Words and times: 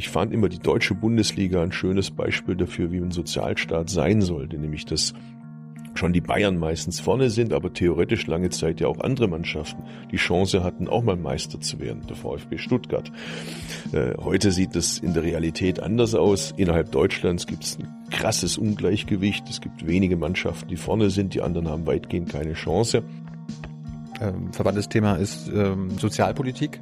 Ich 0.00 0.08
fand 0.08 0.32
immer 0.32 0.48
die 0.48 0.58
deutsche 0.58 0.94
Bundesliga 0.94 1.62
ein 1.62 1.72
schönes 1.72 2.10
Beispiel 2.10 2.56
dafür, 2.56 2.90
wie 2.90 2.96
ein 2.96 3.10
Sozialstaat 3.10 3.90
sein 3.90 4.22
sollte, 4.22 4.56
nämlich 4.56 4.86
dass 4.86 5.12
schon 5.92 6.14
die 6.14 6.22
Bayern 6.22 6.56
meistens 6.56 7.00
vorne 7.00 7.28
sind, 7.28 7.52
aber 7.52 7.74
theoretisch 7.74 8.26
lange 8.26 8.48
Zeit 8.48 8.80
ja 8.80 8.88
auch 8.88 9.00
andere 9.00 9.28
Mannschaften 9.28 9.82
die 10.10 10.16
Chance 10.16 10.64
hatten, 10.64 10.88
auch 10.88 11.02
mal 11.02 11.16
Meister 11.16 11.60
zu 11.60 11.80
werden, 11.80 12.06
der 12.08 12.16
VfB 12.16 12.56
Stuttgart. 12.56 13.12
Äh, 13.92 14.14
heute 14.16 14.52
sieht 14.52 14.74
es 14.74 15.00
in 15.00 15.12
der 15.12 15.22
Realität 15.22 15.80
anders 15.80 16.14
aus. 16.14 16.54
Innerhalb 16.56 16.92
Deutschlands 16.92 17.46
gibt 17.46 17.64
es 17.64 17.78
ein 17.78 17.86
krasses 18.10 18.56
Ungleichgewicht. 18.56 19.50
Es 19.50 19.60
gibt 19.60 19.86
wenige 19.86 20.16
Mannschaften, 20.16 20.66
die 20.68 20.76
vorne 20.76 21.10
sind, 21.10 21.34
die 21.34 21.42
anderen 21.42 21.68
haben 21.68 21.86
weitgehend 21.86 22.30
keine 22.30 22.54
Chance. 22.54 23.02
Ähm, 24.18 24.50
verwandtes 24.54 24.88
Thema 24.88 25.16
ist 25.16 25.48
ähm, 25.48 25.90
Sozialpolitik. 25.98 26.80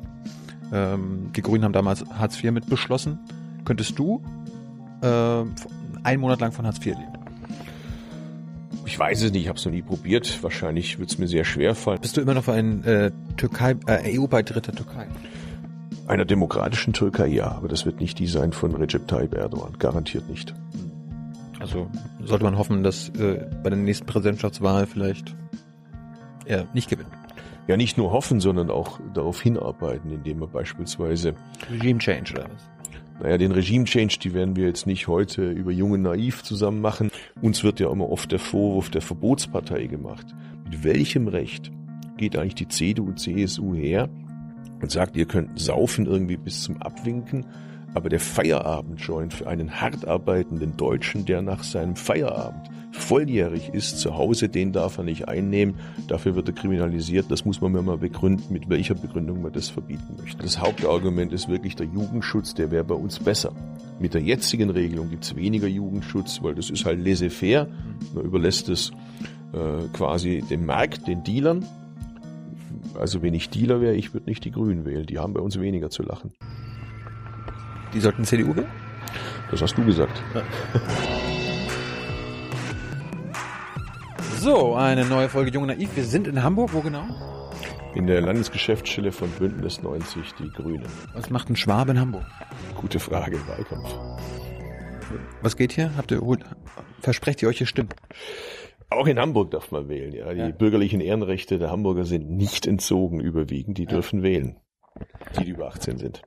Ähm, 0.72 1.30
die 1.34 1.42
Grünen 1.42 1.64
haben 1.64 1.72
damals 1.72 2.04
Hartz 2.10 2.42
IV 2.42 2.52
mit 2.52 2.66
beschlossen. 2.66 3.18
Könntest 3.64 3.98
du 3.98 4.22
äh, 5.02 5.06
einen 6.02 6.20
Monat 6.20 6.40
lang 6.40 6.52
von 6.52 6.66
Hartz 6.66 6.78
IV 6.78 6.96
leben? 6.96 7.18
Ich 8.84 8.98
weiß 8.98 9.22
es 9.22 9.32
nicht, 9.32 9.42
ich 9.42 9.48
habe 9.48 9.58
es 9.58 9.64
noch 9.64 9.72
nie 9.72 9.82
probiert. 9.82 10.42
Wahrscheinlich 10.42 10.98
wird 10.98 11.10
es 11.10 11.18
mir 11.18 11.28
sehr 11.28 11.44
schwer 11.44 11.74
fallen. 11.74 12.00
Bist 12.00 12.16
du 12.16 12.22
immer 12.22 12.34
noch 12.34 12.44
für 12.44 12.54
einen 12.54 12.82
äh, 12.84 13.10
Türkei, 13.36 13.76
äh, 13.86 14.18
EU-Beitritt 14.18 14.66
der 14.66 14.74
Türkei? 14.74 15.06
Einer 16.06 16.24
demokratischen 16.24 16.94
Türkei 16.94 17.26
ja, 17.26 17.52
aber 17.52 17.68
das 17.68 17.84
wird 17.84 18.00
nicht 18.00 18.18
die 18.18 18.26
sein 18.26 18.52
von 18.52 18.74
Recep 18.74 19.06
Tayyip 19.06 19.34
Erdogan. 19.34 19.74
Garantiert 19.78 20.28
nicht. 20.30 20.54
Also 21.60 21.90
sollte 22.24 22.44
man 22.44 22.56
hoffen, 22.56 22.82
dass 22.82 23.10
äh, 23.10 23.46
bei 23.62 23.68
der 23.68 23.78
nächsten 23.78 24.06
Präsidentschaftswahl 24.06 24.86
vielleicht 24.86 25.36
er 26.46 26.66
nicht 26.72 26.88
gewinnt. 26.88 27.10
Ja, 27.68 27.76
nicht 27.76 27.98
nur 27.98 28.12
hoffen, 28.12 28.40
sondern 28.40 28.70
auch 28.70 28.98
darauf 29.12 29.42
hinarbeiten, 29.42 30.10
indem 30.10 30.38
man 30.38 30.50
beispielsweise 30.50 31.34
Regime 31.70 31.98
Change 31.98 32.32
oder 32.32 32.44
was? 32.44 32.68
Naja, 33.20 33.36
den 33.36 33.52
Regime-Change, 33.52 34.18
die 34.22 34.32
werden 34.32 34.54
wir 34.56 34.66
jetzt 34.66 34.86
nicht 34.86 35.08
heute 35.08 35.50
über 35.50 35.72
Junge 35.72 35.98
Naiv 35.98 36.44
zusammen 36.44 36.80
machen. 36.80 37.10
Uns 37.42 37.64
wird 37.64 37.80
ja 37.80 37.90
immer 37.90 38.10
oft 38.10 38.30
der 38.30 38.38
Vorwurf 38.38 38.90
der 38.90 39.02
Verbotspartei 39.02 39.86
gemacht. 39.86 40.26
Mit 40.64 40.84
welchem 40.84 41.26
Recht 41.26 41.72
geht 42.16 42.36
eigentlich 42.36 42.54
die 42.54 42.68
CDU, 42.68 43.12
CSU 43.12 43.74
her 43.74 44.08
und 44.80 44.90
sagt, 44.90 45.16
ihr 45.16 45.26
könnt 45.26 45.58
saufen 45.58 46.06
irgendwie 46.06 46.36
bis 46.36 46.62
zum 46.62 46.80
Abwinken, 46.80 47.44
aber 47.92 48.08
der 48.08 48.20
Feierabendjoint 48.20 49.34
für 49.34 49.48
einen 49.48 49.80
hart 49.80 50.06
arbeitenden 50.06 50.76
Deutschen, 50.76 51.24
der 51.24 51.42
nach 51.42 51.64
seinem 51.64 51.96
Feierabend 51.96 52.70
volljährig 52.98 53.70
ist 53.72 53.98
zu 53.98 54.16
Hause, 54.16 54.48
den 54.48 54.72
darf 54.72 54.98
er 54.98 55.04
nicht 55.04 55.28
einnehmen. 55.28 55.76
Dafür 56.08 56.34
wird 56.36 56.48
er 56.48 56.54
kriminalisiert. 56.54 57.26
Das 57.30 57.44
muss 57.44 57.60
man 57.60 57.72
mir 57.72 57.82
mal 57.82 57.98
begründen, 57.98 58.52
mit 58.52 58.68
welcher 58.68 58.94
Begründung 58.94 59.42
man 59.42 59.52
das 59.52 59.68
verbieten 59.68 60.16
möchte. 60.20 60.42
Das 60.42 60.60
Hauptargument 60.60 61.32
ist 61.32 61.48
wirklich 61.48 61.76
der 61.76 61.86
Jugendschutz, 61.86 62.54
der 62.54 62.70
wäre 62.70 62.84
bei 62.84 62.94
uns 62.94 63.18
besser. 63.18 63.52
Mit 63.98 64.14
der 64.14 64.22
jetzigen 64.22 64.70
Regelung 64.70 65.10
gibt 65.10 65.24
es 65.24 65.34
weniger 65.34 65.66
Jugendschutz, 65.66 66.42
weil 66.42 66.54
das 66.54 66.70
ist 66.70 66.84
halt 66.84 67.04
laissez-faire. 67.04 67.68
Man 68.14 68.24
überlässt 68.24 68.68
es 68.68 68.92
äh, 69.52 69.88
quasi 69.92 70.44
dem 70.48 70.66
Markt, 70.66 71.06
den 71.06 71.24
Dealern. 71.24 71.64
Also 72.94 73.22
wenn 73.22 73.34
ich 73.34 73.50
Dealer 73.50 73.80
wäre, 73.80 73.94
ich 73.94 74.14
würde 74.14 74.28
nicht 74.28 74.44
die 74.44 74.50
Grünen 74.50 74.84
wählen. 74.84 75.06
Die 75.06 75.18
haben 75.18 75.32
bei 75.32 75.40
uns 75.40 75.58
weniger 75.58 75.90
zu 75.90 76.02
lachen. 76.02 76.32
Die 77.94 78.00
sollten 78.00 78.24
CDU 78.24 78.54
wählen? 78.54 78.68
Das 79.50 79.62
hast 79.62 79.78
du 79.78 79.84
gesagt. 79.84 80.22
Ja. 80.34 80.42
So, 84.38 84.76
eine 84.76 85.04
neue 85.04 85.28
Folge 85.28 85.50
Junge 85.50 85.66
Naiv. 85.66 85.96
Wir 85.96 86.04
sind 86.04 86.28
in 86.28 86.44
Hamburg, 86.44 86.72
wo 86.72 86.80
genau? 86.80 87.04
In 87.96 88.06
der 88.06 88.20
Landesgeschäftsstelle 88.20 89.10
von 89.10 89.28
Bündnis 89.30 89.82
90, 89.82 90.34
die 90.38 90.48
Grünen. 90.50 90.86
Was 91.12 91.28
macht 91.28 91.50
ein 91.50 91.56
Schwabe 91.56 91.90
in 91.90 91.98
Hamburg? 91.98 92.24
Gute 92.76 93.00
Frage, 93.00 93.36
Wahlkampf. 93.48 93.92
Was 95.42 95.56
geht 95.56 95.72
hier? 95.72 95.90
Habt 95.96 96.12
ihr, 96.12 96.22
versprecht 97.00 97.42
ihr 97.42 97.48
euch 97.48 97.58
hier 97.58 97.66
Stimmen? 97.66 97.88
Auch 98.90 99.08
in 99.08 99.18
Hamburg 99.18 99.50
darf 99.50 99.72
man 99.72 99.88
wählen, 99.88 100.12
ja. 100.12 100.32
Die 100.32 100.38
ja. 100.38 100.48
bürgerlichen 100.50 101.00
Ehrenrechte 101.00 101.58
der 101.58 101.72
Hamburger 101.72 102.04
sind 102.04 102.30
nicht 102.30 102.68
entzogen 102.68 103.18
überwiegend. 103.18 103.76
Die 103.76 103.86
dürfen 103.86 104.20
ja. 104.20 104.24
wählen. 104.24 104.56
Die, 105.36 105.46
die 105.46 105.50
über 105.50 105.66
18 105.66 105.98
sind. 105.98 106.22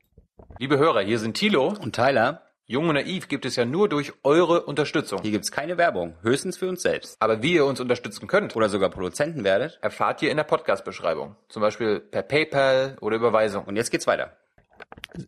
Liebe 0.60 0.78
Hörer, 0.78 1.02
hier 1.02 1.18
sind 1.18 1.38
Thilo 1.38 1.74
und 1.82 1.96
Tyler. 1.96 2.42
Jung 2.72 2.88
und 2.88 2.96
Naiv 2.96 3.28
gibt 3.28 3.46
es 3.46 3.58
ja 3.58 3.66
nur 3.66 3.90
durch 3.90 4.14
eure 4.24 4.64
Unterstützung. 4.64 5.20
Hier 5.22 5.32
gibt 5.32 5.44
es 5.44 5.52
keine 5.52 5.78
Werbung, 5.78 6.14
höchstens 6.22 6.56
für 6.56 6.70
uns 6.70 6.82
selbst. 6.82 7.18
Aber 7.20 7.44
wie 7.44 7.56
ihr 7.56 7.66
uns 7.66 7.82
unterstützen 7.82 8.28
könnt 8.28 8.56
oder 8.56 8.70
sogar 8.70 8.90
Produzenten 8.90 9.44
werdet, 9.44 9.78
erfahrt 9.82 10.22
ihr 10.22 10.32
in 10.32 10.38
der 10.38 10.46
Podcast-Beschreibung. 10.46 11.36
Zum 11.50 11.62
Beispiel 11.62 12.00
per 12.00 12.22
PayPal 12.22 12.96
oder 13.02 13.18
Überweisung. 13.18 13.66
Und 13.66 13.76
jetzt 13.76 13.92
geht's 13.92 14.08
weiter. 14.08 14.38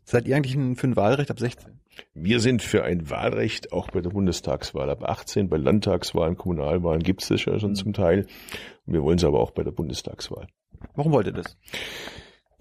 Seid 0.06 0.26
ihr 0.26 0.38
eigentlich 0.38 0.54
für 0.80 0.88
ein 0.88 0.96
Wahlrecht 0.96 1.30
ab 1.32 1.38
16? 1.38 1.82
Wir 2.14 2.40
sind 2.40 2.62
für 2.62 2.86
ein 2.86 3.10
Wahlrecht 3.10 3.74
auch 3.74 3.92
bei 3.92 4.00
der 4.00 4.12
Bundestagswahl 4.12 4.90
ab 4.90 5.04
18. 5.04 5.50
Bei 5.50 5.58
Landtagswahlen, 5.58 6.38
Kommunalwahlen 6.38 7.04
gibt 7.04 7.24
es 7.24 7.28
das 7.28 7.44
ja 7.44 7.60
schon 7.60 7.72
mhm. 7.72 7.76
zum 7.76 7.92
Teil. 7.92 8.26
Wir 8.86 9.04
wollen 9.04 9.18
es 9.18 9.26
aber 9.26 9.42
auch 9.42 9.52
bei 9.52 9.64
der 9.64 9.72
Bundestagswahl. 9.72 10.48
Warum 10.96 11.12
wollt 11.12 11.28
ihr 11.28 11.34
das? 11.34 11.58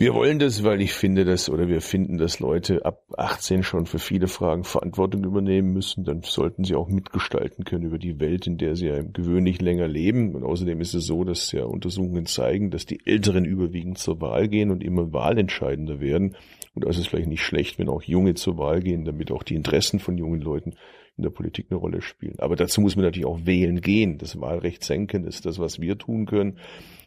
Wir 0.03 0.15
wollen 0.15 0.41
das, 0.41 0.65
weil 0.65 0.81
ich 0.81 0.95
finde, 0.95 1.25
dass 1.25 1.49
oder 1.49 1.69
wir 1.69 1.81
finden, 1.81 2.19
dass 2.19 2.41
Leute 2.41 2.85
ab 2.85 3.05
18 3.17 3.63
schon 3.63 3.87
für 3.87 4.01
viele 4.01 4.27
Fragen 4.27 4.65
Verantwortung 4.65 5.23
übernehmen 5.23 5.73
müssen. 5.73 6.03
Dann 6.03 6.23
sollten 6.23 6.65
sie 6.65 6.75
auch 6.75 6.89
mitgestalten 6.89 7.65
können 7.65 7.85
über 7.85 7.99
die 7.99 8.19
Welt, 8.19 8.49
in 8.49 8.59
der 8.59 8.75
sie 8.75 8.89
ja 8.89 9.01
gewöhnlich 9.01 9.61
länger 9.61 9.87
leben. 9.87 10.35
Und 10.35 10.43
außerdem 10.43 10.81
ist 10.81 10.95
es 10.95 11.07
so, 11.07 11.23
dass 11.23 11.53
ja 11.53 11.67
Untersuchungen 11.67 12.27
zeigen, 12.27 12.73
dass 12.73 12.85
die 12.85 12.99
Älteren 13.07 13.45
überwiegend 13.45 13.99
zur 13.99 14.21
Wahl 14.21 14.49
gehen 14.49 14.73
und 14.73 14.83
immer 14.83 15.13
wahlentscheidender 15.13 16.01
werden. 16.01 16.35
Und 16.75 16.85
da 16.85 16.91
ist 16.91 17.07
vielleicht 17.07 17.29
nicht 17.29 17.45
schlecht, 17.45 17.79
wenn 17.79 17.89
auch 17.89 18.03
Junge 18.03 18.35
zur 18.35 18.59
Wahl 18.59 18.81
gehen, 18.81 19.05
damit 19.05 19.31
auch 19.31 19.45
die 19.45 19.55
Interessen 19.55 20.01
von 20.01 20.19
jungen 20.19 20.41
Leuten 20.41 20.75
in 21.17 21.23
der 21.23 21.31
Politik 21.31 21.67
eine 21.71 21.79
Rolle 21.79 22.03
spielen. 22.03 22.41
Aber 22.41 22.57
dazu 22.57 22.81
muss 22.81 22.97
man 22.97 23.05
natürlich 23.05 23.27
auch 23.27 23.47
wählen 23.47 23.81
gehen. 23.81 24.19
Das 24.19 24.41
Wahlrecht 24.41 24.83
senken 24.83 25.27
ist 25.27 25.47
das, 25.47 25.61
was 25.61 25.81
wir 25.81 25.97
tun 25.97 26.27
können 26.27 26.59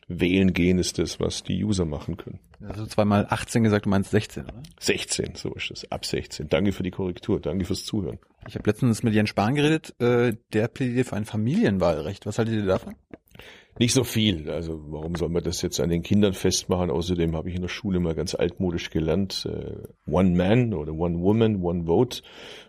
wählen 0.07 0.53
gehen 0.53 0.77
ist 0.77 0.99
das, 0.99 1.19
was 1.19 1.43
die 1.43 1.63
User 1.63 1.85
machen 1.85 2.17
können. 2.17 2.39
Also 2.61 2.85
zweimal 2.85 3.27
18 3.29 3.63
gesagt, 3.63 3.85
du 3.85 3.89
meinst 3.89 4.11
16, 4.11 4.43
oder? 4.43 4.63
16, 4.79 5.35
so 5.35 5.53
ist 5.53 5.71
es. 5.71 5.91
Ab 5.91 6.05
16. 6.05 6.47
Danke 6.49 6.71
für 6.71 6.83
die 6.83 6.91
Korrektur. 6.91 7.39
Danke 7.39 7.65
fürs 7.65 7.83
Zuhören. 7.83 8.19
Ich 8.47 8.55
habe 8.55 8.69
letztens 8.69 9.03
mit 9.03 9.13
Jens 9.13 9.29
Spahn 9.29 9.55
geredet. 9.55 9.99
Äh, 9.99 10.35
der 10.53 10.67
plädiert 10.67 11.07
für 11.07 11.15
ein 11.15 11.25
Familienwahlrecht. 11.25 12.25
Was 12.25 12.37
haltet 12.37 12.55
ihr 12.55 12.65
davon? 12.65 12.95
Nicht 13.77 13.93
so 13.93 14.05
viel. 14.05 14.49
Also 14.49 14.79
warum 14.87 15.15
soll 15.15 15.27
man 15.27 15.43
das 15.43 15.61
jetzt 15.61 15.81
an 15.81 15.89
den 15.89 16.01
Kindern 16.01 16.33
festmachen? 16.33 16.89
Außerdem 16.89 17.35
habe 17.35 17.49
ich 17.49 17.55
in 17.55 17.61
der 17.61 17.67
Schule 17.67 17.99
mal 17.99 18.15
ganz 18.15 18.33
altmodisch 18.33 18.89
gelernt, 18.89 19.45
äh, 19.51 20.09
One 20.09 20.29
Man 20.31 20.73
oder 20.73 20.93
One 20.93 21.19
Woman, 21.19 21.61
One 21.61 21.85
Vote. 21.85 22.21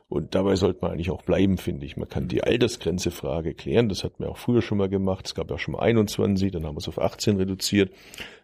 Und 0.08 0.34
dabei 0.34 0.56
sollte 0.56 0.80
man 0.82 0.92
eigentlich 0.92 1.10
auch 1.10 1.22
bleiben, 1.22 1.58
finde 1.58 1.86
ich. 1.86 1.96
Man 1.96 2.08
kann 2.08 2.26
die 2.26 2.42
Altersgrenzefrage 2.42 3.54
klären. 3.54 3.88
Das 3.88 4.02
hat 4.02 4.18
man 4.18 4.28
auch 4.28 4.36
früher 4.36 4.62
schon 4.62 4.78
mal 4.78 4.88
gemacht. 4.88 5.26
Es 5.26 5.34
gab 5.36 5.48
ja 5.50 5.58
schon 5.58 5.72
mal 5.72 5.80
21, 5.80 6.50
dann 6.50 6.64
haben 6.64 6.74
wir 6.74 6.80
es 6.80 6.88
auf 6.88 7.00
18 7.00 7.36
reduziert. 7.36 7.92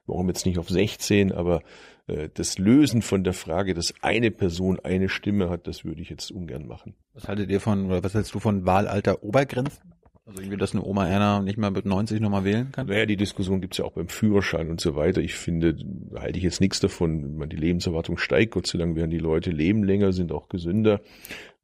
Warum 0.06 0.28
jetzt 0.28 0.46
nicht 0.46 0.58
auf 0.58 0.68
16? 0.68 1.32
Aber 1.32 1.62
äh, 2.06 2.28
das 2.32 2.58
Lösen 2.58 3.02
von 3.02 3.24
der 3.24 3.32
Frage, 3.32 3.74
dass 3.74 3.94
eine 4.02 4.30
Person 4.30 4.78
eine 4.80 5.08
Stimme 5.08 5.50
hat, 5.50 5.66
das 5.66 5.84
würde 5.84 6.00
ich 6.00 6.10
jetzt 6.10 6.30
ungern 6.30 6.66
machen. 6.66 6.94
Was 7.14 7.26
haltet 7.26 7.50
ihr 7.50 7.60
von, 7.60 7.86
oder 7.86 8.04
was 8.04 8.14
hältst 8.14 8.34
du 8.34 8.38
von 8.38 8.66
Wahlalter 8.66 9.22
Obergrenzen? 9.24 9.91
Also 10.24 10.40
irgendwie, 10.40 10.56
dass 10.56 10.72
eine 10.72 10.84
Oma 10.84 11.08
Erna 11.08 11.40
nicht 11.40 11.58
mal 11.58 11.72
mit 11.72 11.84
90 11.84 12.20
nochmal 12.20 12.44
wählen 12.44 12.70
kann? 12.70 12.86
Naja, 12.86 13.06
die 13.06 13.16
Diskussion 13.16 13.60
gibt's 13.60 13.78
ja 13.78 13.84
auch 13.84 13.92
beim 13.92 14.08
Führerschein 14.08 14.70
und 14.70 14.80
so 14.80 14.94
weiter. 14.94 15.20
Ich 15.20 15.34
finde, 15.34 15.74
da 15.74 16.20
halte 16.20 16.38
ich 16.38 16.44
jetzt 16.44 16.60
nichts 16.60 16.78
davon. 16.78 17.24
Wenn 17.24 17.36
man 17.36 17.48
die 17.48 17.56
Lebenserwartung 17.56 18.18
steigt, 18.18 18.52
Gott 18.52 18.68
sei 18.68 18.78
Dank 18.78 18.94
werden 18.94 19.10
die 19.10 19.18
Leute 19.18 19.50
leben 19.50 19.82
länger, 19.82 20.12
sind 20.12 20.30
auch 20.30 20.48
gesünder. 20.48 21.00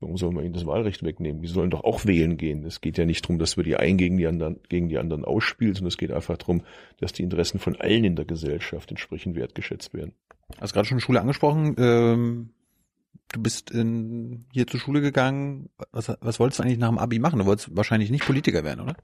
Warum 0.00 0.16
soll 0.16 0.32
man 0.32 0.44
ihnen 0.44 0.54
das 0.54 0.66
Wahlrecht 0.66 1.04
wegnehmen? 1.04 1.40
Die 1.40 1.48
sollen 1.48 1.70
doch 1.70 1.84
auch 1.84 2.04
wählen 2.04 2.36
gehen. 2.36 2.64
Es 2.64 2.80
geht 2.80 2.98
ja 2.98 3.04
nicht 3.04 3.24
darum, 3.24 3.38
dass 3.38 3.56
wir 3.56 3.62
die 3.62 3.76
einen 3.76 3.96
gegen 3.96 4.16
die 4.16 4.26
anderen, 4.26 4.58
gegen 4.68 4.88
die 4.88 4.98
anderen 4.98 5.24
ausspielen, 5.24 5.74
sondern 5.74 5.88
es 5.88 5.96
geht 5.96 6.10
einfach 6.10 6.36
darum, 6.36 6.62
dass 6.98 7.12
die 7.12 7.22
Interessen 7.22 7.60
von 7.60 7.76
allen 7.76 8.04
in 8.04 8.16
der 8.16 8.24
Gesellschaft 8.24 8.90
entsprechend 8.90 9.36
wertgeschätzt 9.36 9.94
werden. 9.94 10.14
Hast 10.60 10.72
gerade 10.72 10.88
schon 10.88 11.00
Schule 11.00 11.20
angesprochen. 11.20 11.76
Ähm 11.78 12.50
du 13.32 13.42
bist 13.42 13.70
in, 13.70 14.46
hier 14.52 14.66
zur 14.66 14.80
Schule 14.80 15.00
gegangen. 15.00 15.68
Was, 15.92 16.12
was 16.20 16.40
wolltest 16.40 16.58
du 16.58 16.62
eigentlich 16.62 16.78
nach 16.78 16.88
dem 16.88 16.98
Abi 16.98 17.18
machen? 17.18 17.38
Du 17.38 17.46
wolltest 17.46 17.76
wahrscheinlich 17.76 18.10
nicht 18.10 18.24
Politiker 18.24 18.64
werden, 18.64 18.80
oder? 18.80 18.96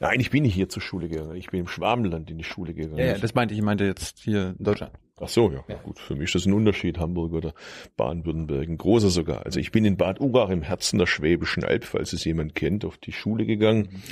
Ja, 0.00 0.08
eigentlich 0.08 0.30
bin 0.30 0.44
ich 0.44 0.54
hier 0.54 0.68
zur 0.68 0.82
Schule 0.82 1.08
gegangen. 1.08 1.36
Ich 1.36 1.50
bin 1.50 1.60
im 1.60 1.68
Schwabenland 1.68 2.30
in 2.30 2.38
die 2.38 2.44
Schule 2.44 2.74
gegangen. 2.74 2.98
Ja, 2.98 3.06
ja 3.06 3.18
das 3.18 3.34
meinte 3.34 3.54
ich. 3.54 3.60
Ich 3.60 3.64
meinte 3.64 3.84
jetzt 3.84 4.20
hier 4.20 4.54
in 4.58 4.64
Deutschland. 4.64 4.92
Ach 5.22 5.28
so, 5.28 5.50
ja. 5.52 5.62
ja. 5.68 5.76
Gut, 5.76 5.98
für 5.98 6.14
mich 6.14 6.26
ist 6.26 6.34
das 6.34 6.46
ein 6.46 6.54
Unterschied, 6.54 6.98
Hamburg 6.98 7.34
oder 7.34 7.52
Baden-Württemberg. 7.96 8.66
Ein 8.66 8.78
großer 8.78 9.10
sogar. 9.10 9.44
Also 9.44 9.60
ich 9.60 9.70
bin 9.70 9.84
in 9.84 9.98
Bad 9.98 10.18
Urach 10.18 10.48
im 10.48 10.62
Herzen 10.62 10.98
der 10.98 11.06
Schwäbischen 11.06 11.62
Alb, 11.62 11.84
falls 11.84 12.14
es 12.14 12.24
jemand 12.24 12.54
kennt, 12.54 12.86
auf 12.86 12.96
die 12.96 13.12
Schule 13.12 13.44
gegangen 13.44 13.88
mhm. 13.90 14.02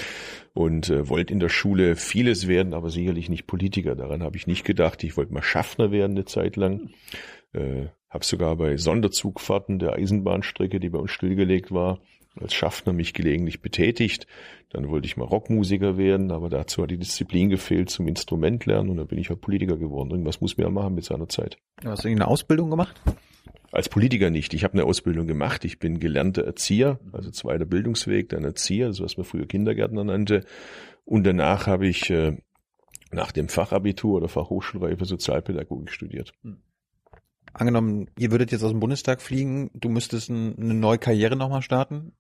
und 0.52 0.90
äh, 0.90 1.08
wollte 1.08 1.32
in 1.32 1.40
der 1.40 1.48
Schule 1.48 1.96
vieles 1.96 2.46
werden, 2.46 2.74
aber 2.74 2.90
sicherlich 2.90 3.30
nicht 3.30 3.46
Politiker. 3.46 3.94
Daran 3.94 4.22
habe 4.22 4.36
ich 4.36 4.46
nicht 4.46 4.64
gedacht. 4.64 5.02
Ich 5.02 5.16
wollte 5.16 5.32
mal 5.32 5.42
Schaffner 5.42 5.90
werden 5.90 6.12
eine 6.12 6.26
Zeit 6.26 6.56
lang. 6.56 6.90
Äh, 7.52 7.86
habe 8.10 8.24
sogar 8.24 8.56
bei 8.56 8.76
Sonderzugfahrten 8.76 9.78
der 9.78 9.92
Eisenbahnstrecke, 9.94 10.80
die 10.80 10.88
bei 10.88 10.98
uns 10.98 11.10
stillgelegt 11.10 11.72
war, 11.72 12.00
als 12.40 12.54
Schaffner 12.54 12.92
mich 12.92 13.14
gelegentlich 13.14 13.60
betätigt. 13.60 14.26
Dann 14.70 14.88
wollte 14.88 15.06
ich 15.06 15.16
mal 15.16 15.24
Rockmusiker 15.24 15.98
werden, 15.98 16.30
aber 16.30 16.48
dazu 16.48 16.82
hat 16.82 16.90
die 16.90 16.98
Disziplin 16.98 17.50
gefehlt 17.50 17.90
zum 17.90 18.06
Instrument 18.06 18.64
lernen 18.66 18.90
und 18.90 18.96
dann 18.96 19.06
bin 19.06 19.18
ich 19.18 19.28
halt 19.28 19.40
Politiker 19.40 19.76
geworden. 19.76 20.10
Irgendwas 20.10 20.40
muss 20.40 20.56
man 20.56 20.66
ja 20.66 20.70
machen 20.70 20.94
mit 20.94 21.04
seiner 21.04 21.28
Zeit. 21.28 21.58
Hast 21.84 22.04
du 22.04 22.08
eine 22.08 22.28
Ausbildung 22.28 22.70
gemacht? 22.70 23.00
Als 23.70 23.88
Politiker 23.90 24.30
nicht. 24.30 24.54
Ich 24.54 24.64
habe 24.64 24.74
eine 24.74 24.84
Ausbildung 24.84 25.26
gemacht. 25.26 25.64
Ich 25.64 25.78
bin 25.78 26.00
gelernter 26.00 26.44
Erzieher, 26.44 26.98
also 27.12 27.30
zweiter 27.30 27.66
Bildungsweg, 27.66 28.30
dann 28.30 28.44
Erzieher, 28.44 28.92
so 28.94 29.04
was 29.04 29.18
man 29.18 29.24
früher 29.24 29.46
Kindergärtner 29.46 30.04
nannte. 30.04 30.44
Und 31.04 31.24
danach 31.24 31.66
habe 31.66 31.86
ich 31.86 32.08
äh, 32.08 32.38
nach 33.10 33.32
dem 33.32 33.48
Fachabitur 33.48 34.16
oder 34.16 34.28
Fachhochschulreife 34.28 35.04
Sozialpädagogik 35.04 35.90
studiert. 35.90 36.32
Angenommen, 37.58 38.06
ihr 38.16 38.30
würdet 38.30 38.52
jetzt 38.52 38.62
aus 38.62 38.70
dem 38.70 38.78
Bundestag 38.78 39.20
fliegen, 39.20 39.70
du 39.74 39.88
müsstest 39.88 40.30
ein, 40.30 40.56
eine 40.58 40.74
neue 40.74 40.98
Karriere 40.98 41.34
nochmal 41.34 41.62
starten. 41.62 42.12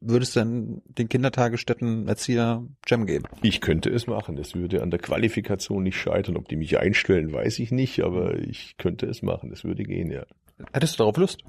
Würdest 0.00 0.34
du 0.34 0.40
dann 0.40 0.82
den 0.86 1.08
Kindertagesstätten 1.08 2.08
Erzieher 2.08 2.66
Jam 2.86 3.06
geben? 3.06 3.24
Ich 3.40 3.60
könnte 3.60 3.88
es 3.90 4.08
machen. 4.08 4.36
Es 4.36 4.54
würde 4.54 4.82
an 4.82 4.90
der 4.90 4.98
Qualifikation 4.98 5.84
nicht 5.84 5.96
scheitern. 5.96 6.36
Ob 6.36 6.48
die 6.48 6.56
mich 6.56 6.78
einstellen, 6.78 7.32
weiß 7.32 7.60
ich 7.60 7.70
nicht, 7.70 8.00
aber 8.02 8.36
ich 8.38 8.76
könnte 8.76 9.06
es 9.06 9.22
machen. 9.22 9.52
Es 9.52 9.62
würde 9.62 9.84
gehen, 9.84 10.10
ja. 10.10 10.24
Hättest 10.72 10.94
du 10.94 11.04
darauf 11.04 11.16
Lust? 11.16 11.44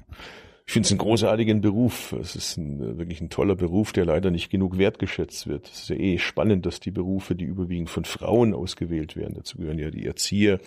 Ich 0.68 0.72
finde 0.72 0.86
es 0.86 0.90
einen 0.90 0.98
großartigen 0.98 1.60
Beruf. 1.60 2.12
Es 2.20 2.34
ist 2.34 2.56
ein, 2.56 2.98
wirklich 2.98 3.20
ein 3.20 3.30
toller 3.30 3.54
Beruf, 3.54 3.92
der 3.92 4.04
leider 4.04 4.32
nicht 4.32 4.50
genug 4.50 4.78
wertgeschätzt 4.78 5.46
wird. 5.46 5.68
Es 5.68 5.82
ist 5.82 5.88
ja 5.90 5.96
eh 5.96 6.18
spannend, 6.18 6.66
dass 6.66 6.80
die 6.80 6.90
Berufe, 6.90 7.36
die 7.36 7.44
überwiegend 7.44 7.88
von 7.88 8.04
Frauen 8.04 8.52
ausgewählt 8.52 9.14
werden, 9.14 9.34
dazu 9.36 9.58
gehören 9.58 9.78
ja 9.78 9.92
die 9.92 10.04
Erzieher, 10.04 10.58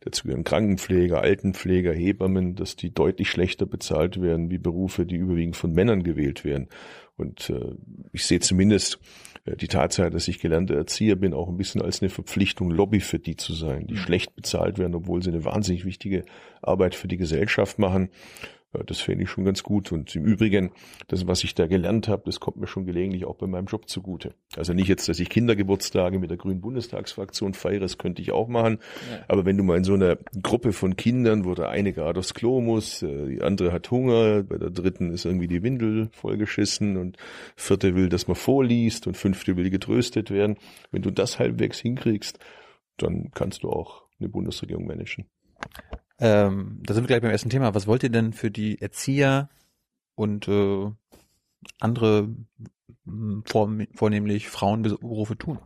dazu 0.00 0.24
gehören 0.24 0.44
Krankenpfleger, 0.44 1.22
Altenpfleger, 1.22 1.94
Hebammen, 1.94 2.54
dass 2.54 2.76
die 2.76 2.92
deutlich 2.92 3.30
schlechter 3.30 3.64
bezahlt 3.64 4.20
werden 4.20 4.50
wie 4.50 4.58
Berufe, 4.58 5.06
die 5.06 5.16
überwiegend 5.16 5.56
von 5.56 5.72
Männern 5.72 6.02
gewählt 6.02 6.44
werden. 6.44 6.68
Und 7.16 7.48
äh, 7.48 7.72
ich 8.12 8.26
sehe 8.26 8.40
zumindest 8.40 8.98
äh, 9.46 9.56
die 9.56 9.68
Tatsache, 9.68 10.10
dass 10.10 10.28
ich 10.28 10.38
gelernter 10.38 10.74
Erzieher 10.74 11.16
bin, 11.16 11.32
auch 11.32 11.48
ein 11.48 11.56
bisschen 11.56 11.80
als 11.80 12.02
eine 12.02 12.10
Verpflichtung, 12.10 12.70
Lobby 12.70 13.00
für 13.00 13.18
die 13.18 13.36
zu 13.36 13.54
sein, 13.54 13.86
die 13.86 13.94
mhm. 13.94 13.98
schlecht 14.00 14.36
bezahlt 14.36 14.78
werden, 14.78 14.94
obwohl 14.94 15.22
sie 15.22 15.30
eine 15.30 15.46
wahnsinnig 15.46 15.86
wichtige 15.86 16.26
Arbeit 16.60 16.94
für 16.94 17.08
die 17.08 17.16
Gesellschaft 17.16 17.78
machen. 17.78 18.10
Das 18.84 19.00
fände 19.00 19.24
ich 19.24 19.30
schon 19.30 19.44
ganz 19.44 19.62
gut. 19.62 19.92
Und 19.92 20.14
im 20.16 20.24
Übrigen, 20.24 20.70
das, 21.08 21.26
was 21.26 21.44
ich 21.44 21.54
da 21.54 21.66
gelernt 21.66 22.08
habe, 22.08 22.22
das 22.26 22.40
kommt 22.40 22.56
mir 22.56 22.66
schon 22.66 22.86
gelegentlich 22.86 23.24
auch 23.24 23.36
bei 23.36 23.46
meinem 23.46 23.66
Job 23.66 23.88
zugute. 23.88 24.34
Also 24.56 24.72
nicht 24.72 24.88
jetzt, 24.88 25.08
dass 25.08 25.20
ich 25.20 25.28
Kindergeburtstage 25.28 26.18
mit 26.18 26.30
der 26.30 26.36
Grünen 26.36 26.60
Bundestagsfraktion 26.60 27.54
feiere, 27.54 27.80
das 27.80 27.98
könnte 27.98 28.22
ich 28.22 28.32
auch 28.32 28.48
machen. 28.48 28.78
Ja. 29.10 29.24
Aber 29.28 29.44
wenn 29.44 29.56
du 29.56 29.64
mal 29.64 29.76
in 29.76 29.84
so 29.84 29.94
einer 29.94 30.16
Gruppe 30.42 30.72
von 30.72 30.96
Kindern, 30.96 31.44
wo 31.44 31.54
der 31.54 31.70
eine 31.70 31.92
gerade 31.92 32.18
aufs 32.18 32.34
Klo 32.34 32.60
muss, 32.60 33.02
äh, 33.02 33.28
die 33.28 33.42
andere 33.42 33.72
hat 33.72 33.90
Hunger, 33.90 34.42
bei 34.42 34.58
der 34.58 34.70
dritten 34.70 35.12
ist 35.12 35.24
irgendwie 35.24 35.48
die 35.48 35.62
Windel 35.62 36.08
vollgeschissen 36.12 36.96
und 36.96 37.16
vierte 37.56 37.94
will, 37.94 38.08
dass 38.08 38.28
man 38.28 38.36
vorliest 38.36 39.06
und 39.06 39.16
fünfte 39.16 39.56
will 39.56 39.70
getröstet 39.70 40.30
werden. 40.30 40.56
Wenn 40.90 41.02
du 41.02 41.10
das 41.10 41.38
halbwegs 41.38 41.78
hinkriegst, 41.78 42.38
dann 42.96 43.30
kannst 43.34 43.62
du 43.62 43.70
auch 43.70 44.04
eine 44.18 44.28
Bundesregierung 44.28 44.86
managen. 44.86 45.26
Ähm, 46.18 46.80
da 46.82 46.94
sind 46.94 47.04
wir 47.04 47.08
gleich 47.08 47.22
beim 47.22 47.30
ersten 47.30 47.50
Thema. 47.50 47.74
Was 47.74 47.86
wollt 47.86 48.02
ihr 48.02 48.10
denn 48.10 48.32
für 48.32 48.50
die 48.50 48.80
Erzieher 48.80 49.48
und 50.14 50.48
äh, 50.48 50.90
andere 51.80 52.28
vor, 53.44 53.70
vornehmlich 53.94 54.48
Frauenberufe 54.48 55.36
tun? 55.36 55.58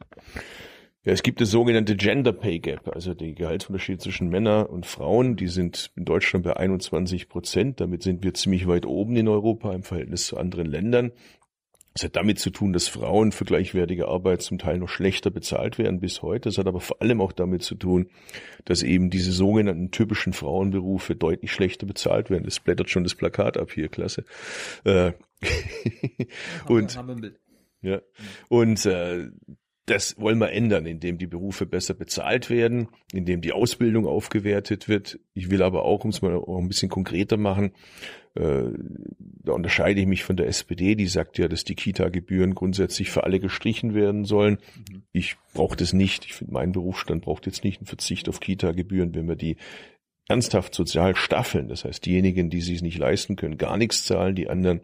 Ja, 1.03 1.13
es 1.13 1.23
gibt 1.23 1.41
das 1.41 1.51
sogenannte 1.51 1.97
Gender 1.97 2.33
Pay 2.33 2.59
Gap, 2.59 2.95
also 2.95 3.15
die 3.15 3.35
Gehaltsunterschiede 3.35 3.99
zwischen 3.99 4.29
Männern 4.29 4.67
und 4.67 4.85
Frauen, 4.85 5.35
die 5.35 5.49
sind 5.49 5.93
in 5.97 6.05
Deutschland 6.05 6.45
bei 6.45 6.55
21 6.55 7.31
Prozent. 7.31 7.81
Damit 7.81 8.03
sind 8.03 8.23
wir 8.23 8.35
ziemlich 8.35 8.69
weit 8.69 8.85
oben 8.85 9.17
in 9.17 9.27
Europa 9.27 9.73
im 9.73 9.83
Verhältnis 9.83 10.27
zu 10.27 10.37
anderen 10.37 10.67
Ländern. 10.67 11.13
Es 11.93 12.05
hat 12.05 12.15
damit 12.15 12.39
zu 12.39 12.51
tun, 12.51 12.73
dass 12.73 12.87
Frauen 12.87 13.33
für 13.33 13.45
gleichwertige 13.45 14.07
Arbeit 14.07 14.43
zum 14.43 14.59
Teil 14.59 14.79
noch 14.79 14.89
schlechter 14.89 15.31
bezahlt 15.31 15.77
werden 15.77 15.99
bis 15.99 16.23
heute. 16.23 16.49
Es 16.49 16.59
hat 16.59 16.69
aber 16.69 16.81
vor 16.81 17.03
allem 17.03 17.21
auch 17.21 17.33
damit 17.33 17.63
zu 17.63 17.75
tun, 17.75 18.11
dass 18.65 18.85
eben 18.85 19.11
diese 19.11 19.33
sogenannten 19.33 19.91
typischen 19.91 20.33
Frauenberufe 20.33 21.17
deutlich 21.17 21.51
schlechter 21.51 21.87
bezahlt 21.87 22.31
werden. 22.31 22.45
Das 22.45 22.61
blättert 22.61 22.91
schon 22.91 23.03
das 23.03 23.17
Plakat 23.17 23.57
ab 23.57 23.73
hier, 23.73 23.89
klasse. 23.89 24.25
Äh, 24.85 25.13
und 26.69 26.97
ja, 27.83 28.01
und 28.49 28.87
äh, 28.87 29.29
das 29.91 30.19
wollen 30.21 30.39
wir 30.39 30.53
ändern, 30.53 30.87
indem 30.87 31.19
die 31.19 31.27
Berufe 31.27 31.67
besser 31.67 31.95
bezahlt 31.95 32.49
werden, 32.49 32.89
indem 33.13 33.41
die 33.41 33.53
Ausbildung 33.53 34.07
aufgewertet 34.07 34.89
wird. 34.89 35.19
Ich 35.35 35.51
will 35.51 35.63
aber 35.63 35.85
auch, 35.85 36.05
um 36.05 36.11
es 36.11 36.23
mal 36.23 36.35
auch 36.35 36.59
ein 36.59 36.69
bisschen 36.69 36.89
konkreter 36.89 37.37
machen, 37.37 37.73
äh, 38.37 38.65
da 39.43 39.53
unterscheide 39.53 40.01
ich 40.01 40.07
mich 40.07 40.23
von 40.23 40.37
der 40.37 40.47
SPD, 40.47 40.95
die 40.95 41.09
sagt 41.09 41.39
ja, 41.39 41.49
dass 41.49 41.65
die 41.65 41.75
Kita-Gebühren 41.75 42.55
grundsätzlich 42.55 43.11
für 43.11 43.25
alle 43.25 43.41
gestrichen 43.41 43.95
werden 43.95 44.25
sollen. 44.25 44.59
Mhm. 44.89 45.03
Ich 45.13 45.37
brauche 45.55 45.77
das 45.77 45.93
nicht. 45.93 46.25
Ich 46.25 46.35
finde, 46.35 46.53
mein 46.53 46.71
Berufsstand 46.71 47.23
braucht 47.23 47.47
jetzt 47.47 47.65
nicht 47.65 47.81
einen 47.81 47.87
Verzicht 47.87 48.29
auf 48.29 48.39
Kita-Gebühren, 48.39 49.15
wenn 49.15 49.29
wir 49.29 49.37
die 49.37 49.57
ernsthaft 50.31 50.77
sozial 50.77 51.17
staffeln. 51.17 51.67
Das 51.67 51.85
heißt, 51.85 52.07
diejenigen, 52.07 52.51
die 52.51 52.61
sich 52.61 52.83
nicht 52.83 52.99
leisten 52.99 53.35
können, 53.35 53.59
gar 53.59 53.77
nichts 53.77 54.05
zahlen, 54.05 54.37
die 54.37 54.49
anderen 54.49 54.81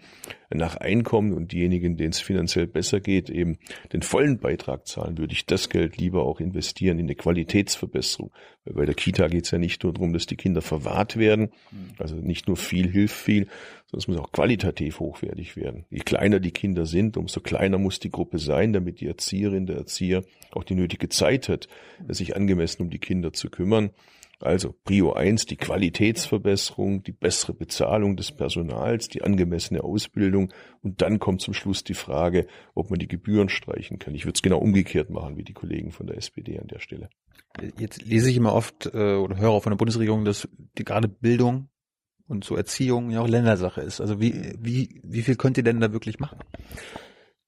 nach 0.52 0.76
Einkommen 0.76 1.32
und 1.32 1.52
diejenigen, 1.52 1.96
denen 1.96 2.10
es 2.10 2.20
finanziell 2.20 2.66
besser 2.66 2.98
geht, 2.98 3.30
eben 3.30 3.58
den 3.92 4.02
vollen 4.02 4.38
Beitrag 4.38 4.88
zahlen, 4.88 5.18
würde 5.18 5.34
ich 5.34 5.46
das 5.46 5.68
Geld 5.68 5.98
lieber 5.98 6.24
auch 6.24 6.40
investieren 6.40 6.98
in 6.98 7.06
eine 7.06 7.14
Qualitätsverbesserung. 7.14 8.32
Weil 8.64 8.74
bei 8.74 8.86
der 8.86 8.96
Kita 8.96 9.28
geht 9.28 9.44
es 9.44 9.52
ja 9.52 9.58
nicht 9.58 9.84
nur 9.84 9.92
darum, 9.92 10.12
dass 10.12 10.26
die 10.26 10.36
Kinder 10.36 10.62
verwahrt 10.62 11.16
werden, 11.16 11.50
hm. 11.70 11.90
also 11.98 12.16
nicht 12.16 12.48
nur 12.48 12.56
viel 12.56 12.90
hilft 12.90 13.16
viel, 13.16 13.46
sondern 13.86 13.98
es 13.98 14.08
muss 14.08 14.18
auch 14.18 14.32
qualitativ 14.32 14.98
hochwertig 14.98 15.56
werden. 15.56 15.84
Je 15.90 16.00
kleiner 16.00 16.40
die 16.40 16.50
Kinder 16.50 16.86
sind, 16.86 17.16
umso 17.16 17.40
kleiner 17.40 17.78
muss 17.78 18.00
die 18.00 18.10
Gruppe 18.10 18.40
sein, 18.40 18.72
damit 18.72 19.00
die 19.00 19.06
Erzieherin, 19.06 19.66
der 19.66 19.76
Erzieher 19.76 20.24
auch 20.50 20.64
die 20.64 20.74
nötige 20.74 21.08
Zeit 21.08 21.48
hat, 21.48 21.68
sich 22.08 22.34
angemessen 22.34 22.82
um 22.82 22.90
die 22.90 22.98
Kinder 22.98 23.32
zu 23.32 23.48
kümmern. 23.48 23.90
Also 24.38 24.74
Prio 24.84 25.14
1, 25.14 25.46
die 25.46 25.56
Qualitätsverbesserung, 25.56 27.02
die 27.02 27.12
bessere 27.12 27.54
Bezahlung 27.54 28.16
des 28.16 28.32
Personals, 28.32 29.08
die 29.08 29.22
angemessene 29.22 29.82
Ausbildung 29.82 30.52
und 30.82 31.00
dann 31.00 31.18
kommt 31.18 31.40
zum 31.40 31.54
Schluss 31.54 31.84
die 31.84 31.94
Frage, 31.94 32.46
ob 32.74 32.90
man 32.90 32.98
die 32.98 33.08
Gebühren 33.08 33.48
streichen 33.48 33.98
kann. 33.98 34.14
Ich 34.14 34.26
würde 34.26 34.36
es 34.36 34.42
genau 34.42 34.58
umgekehrt 34.58 35.08
machen 35.08 35.38
wie 35.38 35.44
die 35.44 35.54
Kollegen 35.54 35.90
von 35.90 36.06
der 36.06 36.18
SPD 36.18 36.58
an 36.58 36.66
der 36.66 36.80
Stelle. 36.80 37.08
Jetzt 37.78 38.04
lese 38.04 38.28
ich 38.28 38.36
immer 38.36 38.52
oft 38.52 38.86
äh, 38.92 39.14
oder 39.14 39.38
höre 39.38 39.50
auch 39.50 39.62
von 39.62 39.70
der 39.70 39.78
Bundesregierung, 39.78 40.26
dass 40.26 40.46
die 40.76 40.84
gerade 40.84 41.08
Bildung 41.08 41.70
und 42.28 42.44
so 42.44 42.56
Erziehung 42.56 43.10
ja 43.10 43.20
auch 43.20 43.28
Ländersache 43.28 43.80
ist. 43.80 44.02
Also 44.02 44.20
wie, 44.20 44.54
wie, 44.60 45.00
wie 45.02 45.22
viel 45.22 45.36
könnt 45.36 45.56
ihr 45.56 45.64
denn 45.64 45.80
da 45.80 45.92
wirklich 45.92 46.18
machen? 46.18 46.38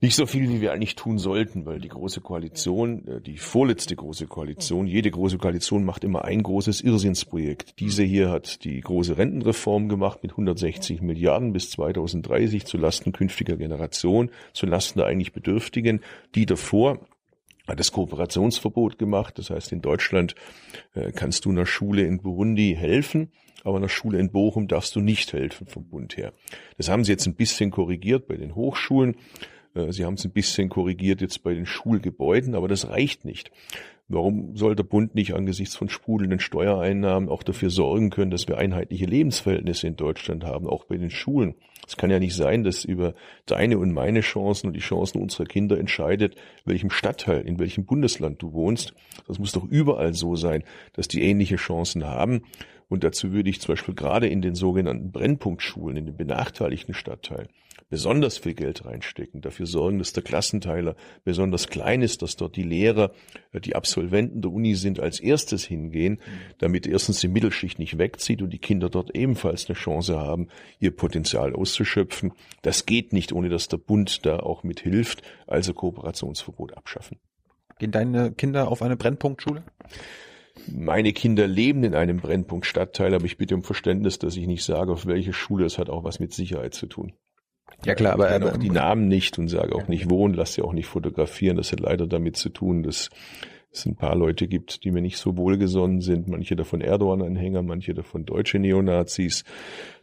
Nicht 0.00 0.14
so 0.14 0.26
viel, 0.26 0.48
wie 0.48 0.60
wir 0.60 0.72
eigentlich 0.72 0.94
tun 0.94 1.18
sollten, 1.18 1.66
weil 1.66 1.80
die 1.80 1.88
große 1.88 2.20
Koalition, 2.20 3.04
äh, 3.08 3.20
die 3.20 3.36
vorletzte 3.36 3.96
große 3.96 4.28
Koalition, 4.28 4.86
jede 4.86 5.10
große 5.10 5.38
Koalition 5.38 5.84
macht 5.84 6.04
immer 6.04 6.24
ein 6.24 6.44
großes 6.44 6.82
Irrsinnsprojekt. 6.82 7.80
Diese 7.80 8.04
hier 8.04 8.30
hat 8.30 8.62
die 8.62 8.80
große 8.80 9.18
Rentenreform 9.18 9.88
gemacht 9.88 10.22
mit 10.22 10.30
160 10.30 11.02
Milliarden 11.02 11.52
bis 11.52 11.70
2030 11.70 12.64
zu 12.64 12.76
Lasten 12.76 13.10
künftiger 13.10 13.56
Generation, 13.56 14.30
zu 14.52 14.66
Lasten 14.66 15.00
der 15.00 15.08
eigentlich 15.08 15.32
Bedürftigen. 15.32 16.00
Die 16.36 16.46
davor 16.46 17.00
hat 17.66 17.80
das 17.80 17.90
Kooperationsverbot 17.90 19.00
gemacht. 19.00 19.36
Das 19.36 19.50
heißt, 19.50 19.72
in 19.72 19.82
Deutschland 19.82 20.36
äh, 20.94 21.10
kannst 21.10 21.44
du 21.44 21.50
einer 21.50 21.66
Schule 21.66 22.02
in 22.02 22.22
Burundi 22.22 22.76
helfen, 22.78 23.32
aber 23.64 23.78
einer 23.78 23.88
Schule 23.88 24.20
in 24.20 24.30
Bochum 24.30 24.68
darfst 24.68 24.94
du 24.94 25.00
nicht 25.00 25.32
helfen 25.32 25.66
vom 25.66 25.88
Bund 25.88 26.16
her. 26.16 26.32
Das 26.76 26.88
haben 26.88 27.02
sie 27.02 27.10
jetzt 27.10 27.26
ein 27.26 27.34
bisschen 27.34 27.72
korrigiert 27.72 28.28
bei 28.28 28.36
den 28.36 28.54
Hochschulen. 28.54 29.16
Äh, 29.74 29.92
sie 29.92 30.04
haben 30.04 30.14
es 30.14 30.24
ein 30.24 30.32
bisschen 30.32 30.68
korrigiert 30.68 31.20
jetzt 31.20 31.42
bei 31.42 31.54
den 31.54 31.66
Schulgebäuden, 31.66 32.54
aber 32.54 32.68
das 32.68 32.88
reicht 32.88 33.24
nicht. 33.24 33.50
Warum 34.10 34.56
soll 34.56 34.74
der 34.74 34.84
Bund 34.84 35.14
nicht 35.14 35.34
angesichts 35.34 35.76
von 35.76 35.90
sprudelnden 35.90 36.40
Steuereinnahmen 36.40 37.28
auch 37.28 37.42
dafür 37.42 37.68
sorgen 37.68 38.08
können, 38.08 38.30
dass 38.30 38.48
wir 38.48 38.56
einheitliche 38.56 39.04
Lebensverhältnisse 39.04 39.86
in 39.86 39.96
Deutschland 39.96 40.44
haben, 40.44 40.66
auch 40.66 40.84
bei 40.84 40.96
den 40.96 41.10
Schulen? 41.10 41.54
Es 41.86 41.98
kann 41.98 42.10
ja 42.10 42.18
nicht 42.18 42.34
sein, 42.34 42.64
dass 42.64 42.86
über 42.86 43.14
deine 43.44 43.78
und 43.78 43.92
meine 43.92 44.20
Chancen 44.20 44.68
und 44.68 44.72
die 44.72 44.80
Chancen 44.80 45.20
unserer 45.20 45.44
Kinder 45.44 45.78
entscheidet, 45.78 46.36
welchem 46.64 46.88
Stadtteil, 46.88 47.42
in 47.42 47.58
welchem 47.58 47.84
Bundesland 47.84 48.40
du 48.42 48.54
wohnst. 48.54 48.94
Das 49.26 49.38
muss 49.38 49.52
doch 49.52 49.64
überall 49.64 50.14
so 50.14 50.36
sein, 50.36 50.64
dass 50.94 51.08
die 51.08 51.22
ähnliche 51.22 51.56
Chancen 51.56 52.06
haben. 52.06 52.42
Und 52.88 53.04
dazu 53.04 53.32
würde 53.32 53.50
ich 53.50 53.60
zum 53.60 53.74
Beispiel 53.74 53.94
gerade 53.94 54.26
in 54.26 54.40
den 54.40 54.54
sogenannten 54.54 55.12
Brennpunktschulen, 55.12 55.98
in 55.98 56.06
den 56.06 56.16
benachteiligten 56.16 56.94
Stadtteilen, 56.94 57.48
besonders 57.88 58.38
viel 58.38 58.54
Geld 58.54 58.84
reinstecken, 58.84 59.40
dafür 59.40 59.66
sorgen, 59.66 59.98
dass 59.98 60.12
der 60.12 60.22
Klassenteiler 60.22 60.94
besonders 61.24 61.68
klein 61.68 62.02
ist, 62.02 62.22
dass 62.22 62.36
dort 62.36 62.56
die 62.56 62.62
Lehrer, 62.62 63.12
äh, 63.52 63.60
die 63.60 63.74
Absolventen 63.74 64.42
der 64.42 64.50
Uni 64.50 64.74
sind, 64.74 65.00
als 65.00 65.20
erstes 65.20 65.64
hingehen, 65.64 66.20
damit 66.58 66.86
erstens 66.86 67.20
die 67.20 67.28
Mittelschicht 67.28 67.78
nicht 67.78 67.98
wegzieht 67.98 68.42
und 68.42 68.50
die 68.50 68.58
Kinder 68.58 68.90
dort 68.90 69.14
ebenfalls 69.14 69.68
eine 69.68 69.76
Chance 69.76 70.18
haben, 70.18 70.48
ihr 70.80 70.94
Potenzial 70.94 71.54
auszuschöpfen. 71.54 72.32
Das 72.62 72.86
geht 72.86 73.12
nicht, 73.12 73.32
ohne 73.32 73.48
dass 73.48 73.68
der 73.68 73.78
Bund 73.78 74.26
da 74.26 74.40
auch 74.40 74.62
mithilft, 74.62 75.22
also 75.46 75.72
Kooperationsverbot 75.72 76.76
abschaffen. 76.76 77.18
Gehen 77.78 77.92
deine 77.92 78.32
Kinder 78.32 78.68
auf 78.68 78.82
eine 78.82 78.96
Brennpunktschule? 78.96 79.62
Meine 80.66 81.12
Kinder 81.12 81.46
leben 81.46 81.84
in 81.84 81.94
einem 81.94 82.18
Brennpunktstadtteil, 82.18 83.14
aber 83.14 83.24
ich 83.24 83.38
bitte 83.38 83.54
um 83.54 83.62
Verständnis, 83.62 84.18
dass 84.18 84.36
ich 84.36 84.46
nicht 84.46 84.64
sage, 84.64 84.92
auf 84.92 85.06
welche 85.06 85.32
Schule. 85.32 85.64
Es 85.64 85.78
hat 85.78 85.88
auch 85.88 86.02
was 86.02 86.18
mit 86.18 86.32
Sicherheit 86.32 86.74
zu 86.74 86.86
tun. 86.86 87.12
Ja 87.84 87.94
klar, 87.94 88.14
aber 88.14 88.36
ich 88.36 88.42
auch 88.42 88.56
die 88.56 88.70
Namen 88.70 89.08
nicht 89.08 89.38
und 89.38 89.48
sage 89.48 89.74
auch 89.74 89.88
nicht 89.88 90.10
wo 90.10 90.24
und 90.24 90.34
lasse 90.34 90.54
sie 90.54 90.62
auch 90.62 90.72
nicht 90.72 90.86
fotografieren. 90.86 91.56
Das 91.56 91.72
hat 91.72 91.80
leider 91.80 92.06
damit 92.06 92.36
zu 92.36 92.48
tun, 92.48 92.82
dass 92.82 93.10
es 93.70 93.86
ein 93.86 93.96
paar 93.96 94.16
Leute 94.16 94.48
gibt, 94.48 94.84
die 94.84 94.90
mir 94.90 95.02
nicht 95.02 95.18
so 95.18 95.36
wohlgesonnen 95.36 96.00
sind, 96.00 96.26
manche 96.26 96.56
davon 96.56 96.80
Erdogan-Anhänger, 96.80 97.62
manche 97.62 97.94
davon 97.94 98.24
deutsche 98.24 98.58
Neonazis, 98.58 99.44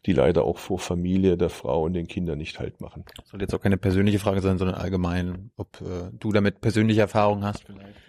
die 0.06 0.14
leider 0.14 0.44
auch 0.44 0.58
vor 0.58 0.80
Familie 0.80 1.38
der 1.38 1.50
Frau 1.50 1.84
und 1.84 1.94
den 1.94 2.08
Kindern 2.08 2.38
nicht 2.38 2.60
halt 2.60 2.80
machen. 2.80 3.06
Soll 3.26 3.42
jetzt 3.42 3.54
auch 3.54 3.62
keine 3.62 3.78
persönliche 3.78 4.20
Frage 4.20 4.42
sein, 4.42 4.58
sondern 4.58 4.78
allgemein, 4.78 5.52
ob 5.58 5.82
äh, 5.82 6.12
du 6.18 6.32
damit 6.32 6.62
persönliche 6.62 7.02
Erfahrungen 7.02 7.44
hast 7.44 7.64
vielleicht. 7.64 8.05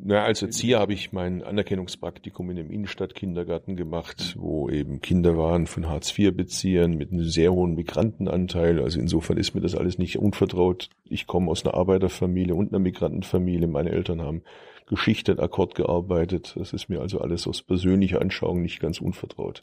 Na, 0.00 0.22
als 0.22 0.42
Erzieher 0.42 0.78
habe 0.78 0.92
ich 0.92 1.12
mein 1.12 1.42
Anerkennungspraktikum 1.42 2.48
in 2.50 2.58
einem 2.58 2.70
Innenstadtkindergarten 2.70 3.74
gemacht, 3.74 4.36
wo 4.38 4.68
eben 4.70 5.00
Kinder 5.00 5.36
waren 5.36 5.66
von 5.66 5.88
Hartz-IV-Beziehern 5.88 6.96
mit 6.96 7.10
einem 7.10 7.24
sehr 7.24 7.52
hohen 7.52 7.74
Migrantenanteil. 7.74 8.80
Also 8.80 9.00
insofern 9.00 9.38
ist 9.38 9.54
mir 9.54 9.60
das 9.60 9.74
alles 9.74 9.98
nicht 9.98 10.18
unvertraut. 10.18 10.88
Ich 11.04 11.26
komme 11.26 11.50
aus 11.50 11.64
einer 11.64 11.74
Arbeiterfamilie 11.74 12.54
und 12.54 12.72
einer 12.72 12.78
Migrantenfamilie. 12.78 13.66
Meine 13.66 13.90
Eltern 13.90 14.22
haben 14.22 14.42
Geschichte 14.86 15.32
und 15.32 15.40
Akkord 15.40 15.74
gearbeitet. 15.74 16.54
Das 16.56 16.72
ist 16.72 16.88
mir 16.88 17.00
also 17.00 17.20
alles 17.20 17.48
aus 17.48 17.62
persönlicher 17.62 18.20
Anschauung 18.20 18.62
nicht 18.62 18.78
ganz 18.78 19.00
unvertraut. 19.00 19.62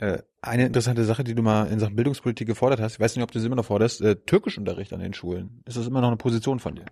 Äh, 0.00 0.22
eine 0.40 0.66
interessante 0.66 1.04
Sache, 1.04 1.24
die 1.24 1.34
du 1.34 1.42
mal 1.42 1.66
in 1.66 1.78
Sachen 1.78 1.94
Bildungspolitik 1.94 2.48
gefordert 2.48 2.80
hast, 2.80 2.94
ich 2.94 3.00
weiß 3.00 3.14
nicht, 3.16 3.22
ob 3.22 3.30
du 3.30 3.38
es 3.38 3.44
immer 3.44 3.56
noch 3.56 3.66
forderst, 3.66 4.00
äh, 4.00 4.16
Türkischunterricht 4.16 4.94
an 4.94 5.00
den 5.00 5.12
Schulen. 5.12 5.62
Ist 5.66 5.76
das 5.76 5.86
immer 5.86 6.00
noch 6.00 6.08
eine 6.08 6.16
Position 6.16 6.58
von 6.58 6.74
dir? 6.74 6.86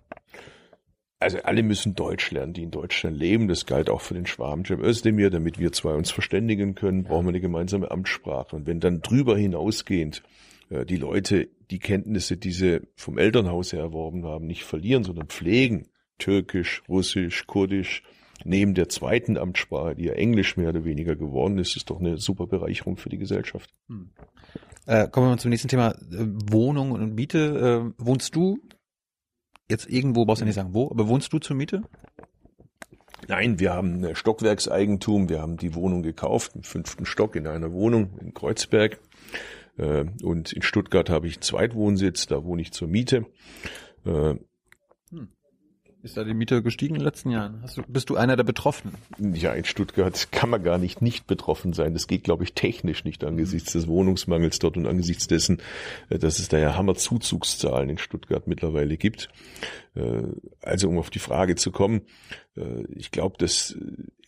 Also 1.23 1.39
alle 1.43 1.63
müssen 1.63 1.95
Deutsch 1.95 2.31
lernen, 2.31 2.51
die 2.51 2.63
in 2.63 2.71
Deutschland 2.71 3.17
leben. 3.17 3.47
Das 3.47 3.65
galt 3.65 3.89
auch 3.89 4.01
für 4.01 4.13
den 4.13 4.25
Schwaben 4.25 4.65
Cem 4.65 4.83
Özdemir. 4.83 5.29
Damit 5.29 5.57
wir 5.57 5.71
zwei 5.71 5.93
uns 5.93 6.11
verständigen 6.11 6.75
können, 6.75 7.03
brauchen 7.03 7.25
wir 7.25 7.29
eine 7.29 7.39
gemeinsame 7.39 7.89
Amtssprache. 7.89 8.55
Und 8.55 8.67
wenn 8.67 8.81
dann 8.81 9.01
drüber 9.01 9.37
hinausgehend 9.37 10.21
äh, 10.69 10.85
die 10.85 10.97
Leute 10.97 11.47
die 11.71 11.79
Kenntnisse, 11.79 12.35
die 12.35 12.51
sie 12.51 12.81
vom 12.95 13.17
Elternhaus 13.17 13.71
her 13.71 13.79
erworben 13.79 14.25
haben, 14.25 14.47
nicht 14.47 14.65
verlieren, 14.65 15.05
sondern 15.05 15.27
pflegen, 15.27 15.87
Türkisch, 16.17 16.83
Russisch, 16.89 17.47
Kurdisch, 17.47 18.03
neben 18.43 18.73
der 18.73 18.89
zweiten 18.89 19.37
Amtssprache, 19.37 19.95
die 19.95 20.05
ja 20.05 20.13
Englisch 20.13 20.57
mehr 20.57 20.69
oder 20.69 20.83
weniger 20.83 21.15
geworden 21.15 21.57
ist, 21.57 21.77
ist 21.77 21.89
doch 21.89 22.01
eine 22.01 22.17
super 22.17 22.47
Bereicherung 22.47 22.97
für 22.97 23.09
die 23.09 23.17
Gesellschaft. 23.17 23.73
Hm. 23.87 24.09
Äh, 24.85 25.07
kommen 25.07 25.27
wir 25.27 25.31
mal 25.31 25.39
zum 25.39 25.51
nächsten 25.51 25.69
Thema. 25.69 25.91
Äh, 25.91 26.27
Wohnung 26.51 26.91
und 26.91 27.15
Miete. 27.15 27.93
Äh, 27.97 28.03
wohnst 28.03 28.35
du 28.35 28.59
jetzt 29.73 29.89
irgendwo, 29.89 30.25
brauchst 30.25 30.41
du 30.41 30.45
nicht 30.45 30.55
sagen 30.55 30.73
wo, 30.73 30.89
aber 30.89 31.07
wohnst 31.07 31.33
du 31.33 31.39
zur 31.39 31.55
Miete? 31.55 31.81
Nein, 33.27 33.59
wir 33.59 33.73
haben 33.73 34.15
Stockwerkseigentum. 34.15 35.29
Wir 35.29 35.41
haben 35.41 35.57
die 35.57 35.75
Wohnung 35.75 36.03
gekauft, 36.03 36.53
im 36.55 36.63
fünften 36.63 37.05
Stock 37.05 37.35
in 37.35 37.47
einer 37.47 37.71
Wohnung 37.71 38.17
in 38.19 38.33
Kreuzberg. 38.33 38.99
Äh, 39.77 40.05
und 40.23 40.53
in 40.53 40.61
Stuttgart 40.61 41.09
habe 41.09 41.27
ich 41.27 41.35
einen 41.35 41.41
Zweitwohnsitz, 41.41 42.27
da 42.27 42.43
wohne 42.43 42.61
ich 42.61 42.71
zur 42.71 42.87
Miete. 42.87 43.25
Ist 46.03 46.17
da 46.17 46.25
die 46.25 46.33
Miete 46.33 46.61
gestiegen 46.61 46.95
in 46.95 46.99
den 46.99 47.05
letzten 47.05 47.31
Jahren? 47.31 47.63
Du, 47.75 47.81
bist 47.87 48.09
du 48.09 48.17
einer 48.17 48.35
der 48.35 48.43
Betroffenen? 48.43 48.97
Ja, 49.17 49.53
in 49.53 49.63
Stuttgart 49.63 50.33
kann 50.33 50.49
man 50.49 50.61
gar 50.61 50.77
nicht 50.77 51.01
nicht 51.01 51.27
betroffen 51.27 51.71
sein. 51.71 51.93
Das 51.93 52.07
geht, 52.07 52.25
glaube 52.25 52.43
ich, 52.43 52.53
technisch 52.53 53.05
nicht 53.05 53.23
angesichts 53.23 53.71
des 53.71 53.87
Wohnungsmangels 53.87 54.59
dort 54.59 54.75
und 54.75 54.85
angesichts 54.85 55.27
dessen, 55.27 55.61
äh, 56.09 56.19
dass 56.19 56.39
es 56.39 56.49
da 56.49 56.57
ja 56.57 56.75
Hammerzuzugszahlen 56.75 57.89
in 57.89 57.97
Stuttgart 57.97 58.47
mittlerweile 58.47 58.97
gibt. 58.97 59.29
Äh, 59.95 60.23
also 60.61 60.89
um 60.89 60.97
auf 60.97 61.09
die 61.09 61.19
Frage 61.19 61.55
zu 61.55 61.71
kommen, 61.71 62.01
äh, 62.57 62.83
ich 62.89 63.11
glaube, 63.11 63.37
dass 63.37 63.77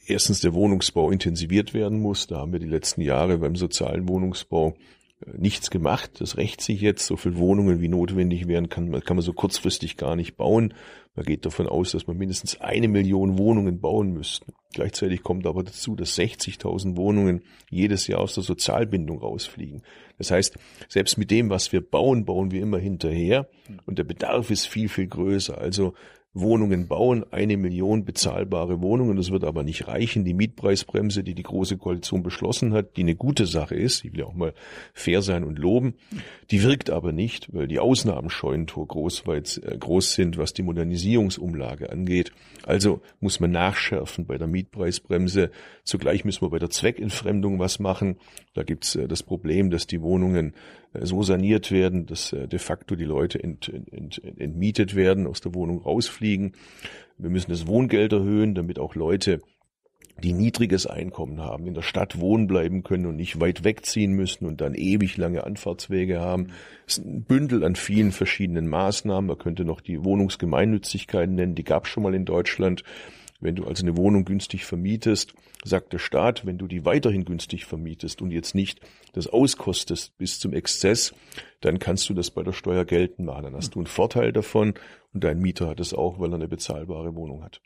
erstens 0.08 0.40
der 0.40 0.54
Wohnungsbau 0.54 1.12
intensiviert 1.12 1.74
werden 1.74 2.00
muss. 2.00 2.28
Da 2.28 2.38
haben 2.38 2.54
wir 2.54 2.60
die 2.60 2.68
letzten 2.68 3.02
Jahre 3.02 3.40
beim 3.40 3.58
sozialen 3.58 4.08
Wohnungsbau 4.08 4.78
nichts 5.26 5.70
gemacht. 5.72 6.20
Das 6.20 6.38
rächt 6.38 6.62
sich 6.62 6.82
jetzt. 6.82 7.06
So 7.06 7.16
viel 7.16 7.38
Wohnungen 7.38 7.82
wie 7.82 7.88
notwendig 7.88 8.48
wären, 8.48 8.70
kann, 8.70 8.92
kann 9.02 9.18
man 9.18 9.24
so 9.24 9.34
kurzfristig 9.34 9.98
gar 9.98 10.16
nicht 10.16 10.36
bauen. 10.36 10.74
Man 11.16 11.26
geht 11.26 11.46
davon 11.46 11.68
aus, 11.68 11.92
dass 11.92 12.08
man 12.08 12.18
mindestens 12.18 12.60
eine 12.60 12.88
Million 12.88 13.38
Wohnungen 13.38 13.80
bauen 13.80 14.12
müsste. 14.12 14.54
Gleichzeitig 14.74 15.24
kommt 15.24 15.48
aber 15.48 15.64
dazu, 15.64 15.96
dass 15.96 16.18
60.000 16.18 16.98
Wohnungen 16.98 17.44
jedes 17.70 18.08
Jahr 18.08 18.20
aus 18.20 18.34
der 18.34 18.44
Sozialbindung 18.44 19.20
rausfliegen. 19.20 19.82
Das 20.18 20.32
heißt, 20.32 20.58
selbst 20.90 21.18
mit 21.18 21.32
dem, 21.32 21.50
was 21.50 21.72
wir 21.72 21.80
bauen, 21.80 22.26
bauen 22.26 22.52
wir 22.52 22.62
immer 22.62 22.78
hinterher 22.78 23.48
und 23.86 23.98
der 23.98 24.04
Bedarf 24.04 24.52
ist 24.52 24.68
viel, 24.68 24.90
viel 24.90 25.08
größer. 25.08 25.58
Also 25.58 25.94
Wohnungen 26.36 26.88
bauen, 26.88 27.26
eine 27.32 27.56
Million 27.56 28.04
bezahlbare 28.04 28.82
Wohnungen. 28.82 29.16
Das 29.16 29.32
wird 29.32 29.46
aber 29.46 29.64
nicht 29.64 29.88
reichen. 29.88 30.26
Die 30.26 30.34
Mietpreisbremse, 30.34 31.24
die 31.24 31.34
die 31.34 31.44
Große 31.44 31.78
Koalition 31.78 32.24
beschlossen 32.24 32.74
hat, 32.74 32.98
die 32.98 33.02
eine 33.02 33.16
gute 33.16 33.48
Sache 33.48 33.76
ist, 33.76 34.04
ich 34.04 34.14
will 34.14 34.24
auch 34.24 34.34
mal 34.34 34.54
fair 34.94 35.22
sein 35.22 35.46
und 35.46 35.58
loben, 35.58 35.96
die 36.52 36.62
wirkt 36.62 36.90
aber 36.90 37.14
nicht, 37.14 37.54
weil 37.54 37.68
die 37.68 37.80
Ausnahmen 37.80 38.30
Scheunentor 38.30 38.86
groß, 38.86 39.26
weit, 39.28 39.62
äh, 39.66 39.78
groß 39.78 40.14
sind, 40.14 40.38
was 40.38 40.54
die 40.54 40.64
Modernisierungsumlage 40.64 41.90
angeht. 41.90 42.34
Also 42.64 43.02
muss 43.22 43.40
man 43.40 43.52
nachschärfen 43.52 44.26
bei 44.26 44.38
der 44.38 44.48
Mietpreisbremse. 44.48 45.52
Zugleich 45.86 46.26
müssen 46.26 46.42
wir 46.42 46.50
bei 46.50 46.60
der 46.60 46.70
Zweckentfremdung 46.70 47.60
was 47.60 47.80
machen. 47.80 48.18
Da 48.56 48.64
gibt's 48.64 48.96
äh, 48.96 49.08
das 49.08 49.22
Problem, 49.22 49.70
dass 49.70 49.86
die 49.86 50.02
Wohnungen 50.02 50.54
äh, 50.94 51.06
so 51.06 51.22
saniert 51.22 51.72
werden, 51.72 52.08
dass 52.08 52.34
äh, 52.34 52.48
de 52.48 52.58
facto 52.58 52.96
die 52.96 53.06
Leute 53.06 53.44
ent, 53.44 53.72
ent, 53.92 54.22
entmietet 54.24 54.96
werden, 54.96 55.28
aus 55.28 55.42
der 55.42 55.54
Wohnung 55.54 55.82
rausfliegen. 55.82 56.54
Wir 57.20 57.30
müssen 57.30 57.52
das 57.52 57.68
Wohngeld 57.68 58.14
erhöhen, 58.14 58.56
damit 58.56 58.80
auch 58.80 58.96
Leute, 58.96 59.42
die 60.24 60.32
niedriges 60.32 60.88
Einkommen 60.88 61.42
haben, 61.42 61.68
in 61.68 61.74
der 61.74 61.82
Stadt 61.82 62.20
wohnen 62.22 62.48
bleiben 62.48 62.84
können 62.84 63.06
und 63.06 63.18
nicht 63.18 63.42
weit 63.42 63.66
wegziehen 63.66 64.14
müssen 64.14 64.46
und 64.46 64.62
dann 64.62 64.74
ewig 64.74 65.18
lange 65.18 65.44
Anfahrtswege 65.44 66.22
haben. 66.22 66.54
Es 66.88 66.98
ist 66.98 67.06
ein 67.06 67.24
Bündel 67.24 67.66
an 67.66 67.76
vielen 67.76 68.14
verschiedenen 68.14 68.70
Maßnahmen. 68.70 69.28
Man 69.28 69.38
könnte 69.38 69.66
noch 69.66 69.82
die 69.82 70.06
Wohnungsgemeinnützigkeiten 70.06 71.36
nennen, 71.36 71.56
die 71.56 71.66
gab 71.66 71.86
es 71.86 71.90
schon 71.90 72.04
mal 72.04 72.16
in 72.16 72.24
Deutschland. 72.24 72.84
Wenn 73.46 73.56
du 73.56 73.66
also 73.66 73.86
eine 73.86 73.96
Wohnung 73.96 74.26
günstig 74.26 74.66
vermietest, 74.66 75.36
sagt 75.64 75.94
der 75.94 76.00
Staat, 76.00 76.48
wenn 76.48 76.58
du 76.58 76.66
die 76.66 76.84
weiterhin 76.84 77.26
günstig 77.26 77.66
vermietest 77.66 78.24
und 78.24 78.32
jetzt 78.32 78.56
nicht 78.56 78.82
das 79.14 79.28
auskostest 79.28 80.18
bis 80.18 80.40
zum 80.40 80.52
Exzess, 80.52 81.14
dann 81.62 81.78
kannst 81.78 82.10
du 82.10 82.16
das 82.16 82.32
bei 82.32 82.42
der 82.42 82.54
Steuer 82.54 82.86
geltend 82.86 83.28
machen. 83.28 83.44
Dann 83.44 83.56
hast 83.56 83.76
du 83.76 83.80
einen 83.80 83.86
Vorteil 83.86 84.34
davon 84.34 84.74
und 85.14 85.24
dein 85.24 85.38
Mieter 85.38 85.68
hat 85.68 85.80
es 85.80 85.94
auch, 85.94 86.20
weil 86.20 86.32
er 86.32 86.38
eine 86.38 86.48
bezahlbare 86.48 87.14
Wohnung 87.14 87.44
hat. 87.44 87.62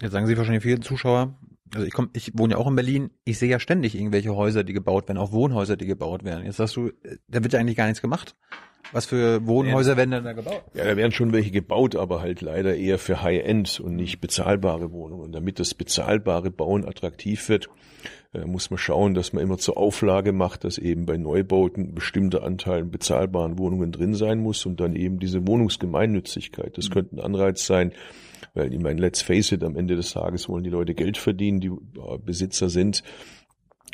Jetzt 0.00 0.10
sagen 0.10 0.26
Sie 0.26 0.36
wahrscheinlich 0.36 0.64
viele 0.64 0.80
Zuschauer, 0.80 1.38
also 1.74 1.86
ich 1.86 1.92
komm, 1.92 2.10
ich 2.12 2.32
wohne 2.34 2.54
ja 2.54 2.58
auch 2.58 2.66
in 2.66 2.76
Berlin, 2.76 3.10
ich 3.24 3.38
sehe 3.38 3.50
ja 3.50 3.58
ständig 3.58 3.94
irgendwelche 3.94 4.34
Häuser, 4.34 4.64
die 4.64 4.72
gebaut 4.72 5.08
werden, 5.08 5.18
auch 5.18 5.32
Wohnhäuser, 5.32 5.76
die 5.76 5.86
gebaut 5.86 6.24
werden. 6.24 6.44
Jetzt 6.44 6.56
sagst 6.56 6.76
du, 6.76 6.90
da 7.28 7.42
wird 7.42 7.52
ja 7.52 7.60
eigentlich 7.60 7.76
gar 7.76 7.86
nichts 7.86 8.02
gemacht. 8.02 8.34
Was 8.92 9.06
für 9.06 9.46
Wohnhäuser 9.46 9.96
werden 9.96 10.10
denn 10.10 10.24
da 10.24 10.34
gebaut? 10.34 10.62
Ja, 10.74 10.84
da 10.84 10.96
werden 10.96 11.12
schon 11.12 11.32
welche 11.32 11.50
gebaut, 11.50 11.96
aber 11.96 12.20
halt 12.20 12.42
leider 12.42 12.76
eher 12.76 12.98
für 12.98 13.22
High-End 13.22 13.80
und 13.80 13.96
nicht 13.96 14.20
bezahlbare 14.20 14.92
Wohnungen. 14.92 15.22
Und 15.22 15.32
damit 15.32 15.58
das 15.58 15.72
bezahlbare 15.72 16.50
Bauen 16.50 16.86
attraktiv 16.86 17.48
wird, 17.48 17.70
äh, 18.34 18.44
muss 18.44 18.70
man 18.70 18.78
schauen, 18.78 19.14
dass 19.14 19.32
man 19.32 19.42
immer 19.42 19.56
zur 19.56 19.78
Auflage 19.78 20.32
macht, 20.32 20.64
dass 20.64 20.76
eben 20.76 21.06
bei 21.06 21.16
Neubauten 21.16 21.94
bestimmter 21.94 22.42
Anteil 22.42 22.84
bezahlbaren 22.84 23.58
Wohnungen 23.58 23.92
drin 23.92 24.14
sein 24.14 24.40
muss 24.40 24.66
und 24.66 24.78
dann 24.80 24.94
eben 24.94 25.18
diese 25.18 25.46
Wohnungsgemeinnützigkeit. 25.46 26.76
Das 26.76 26.90
mhm. 26.90 26.92
könnte 26.92 27.16
ein 27.16 27.20
Anreiz 27.20 27.66
sein, 27.66 27.92
weil 28.54 28.72
ich 28.72 28.80
meine, 28.80 29.00
let's 29.00 29.22
face 29.22 29.52
it, 29.52 29.62
am 29.62 29.76
Ende 29.76 29.96
des 29.96 30.12
Tages 30.12 30.48
wollen 30.48 30.64
die 30.64 30.70
Leute 30.70 30.94
Geld 30.94 31.18
verdienen, 31.18 31.60
die 31.60 31.68
äh, 31.68 32.18
Besitzer 32.24 32.68
sind 32.68 33.02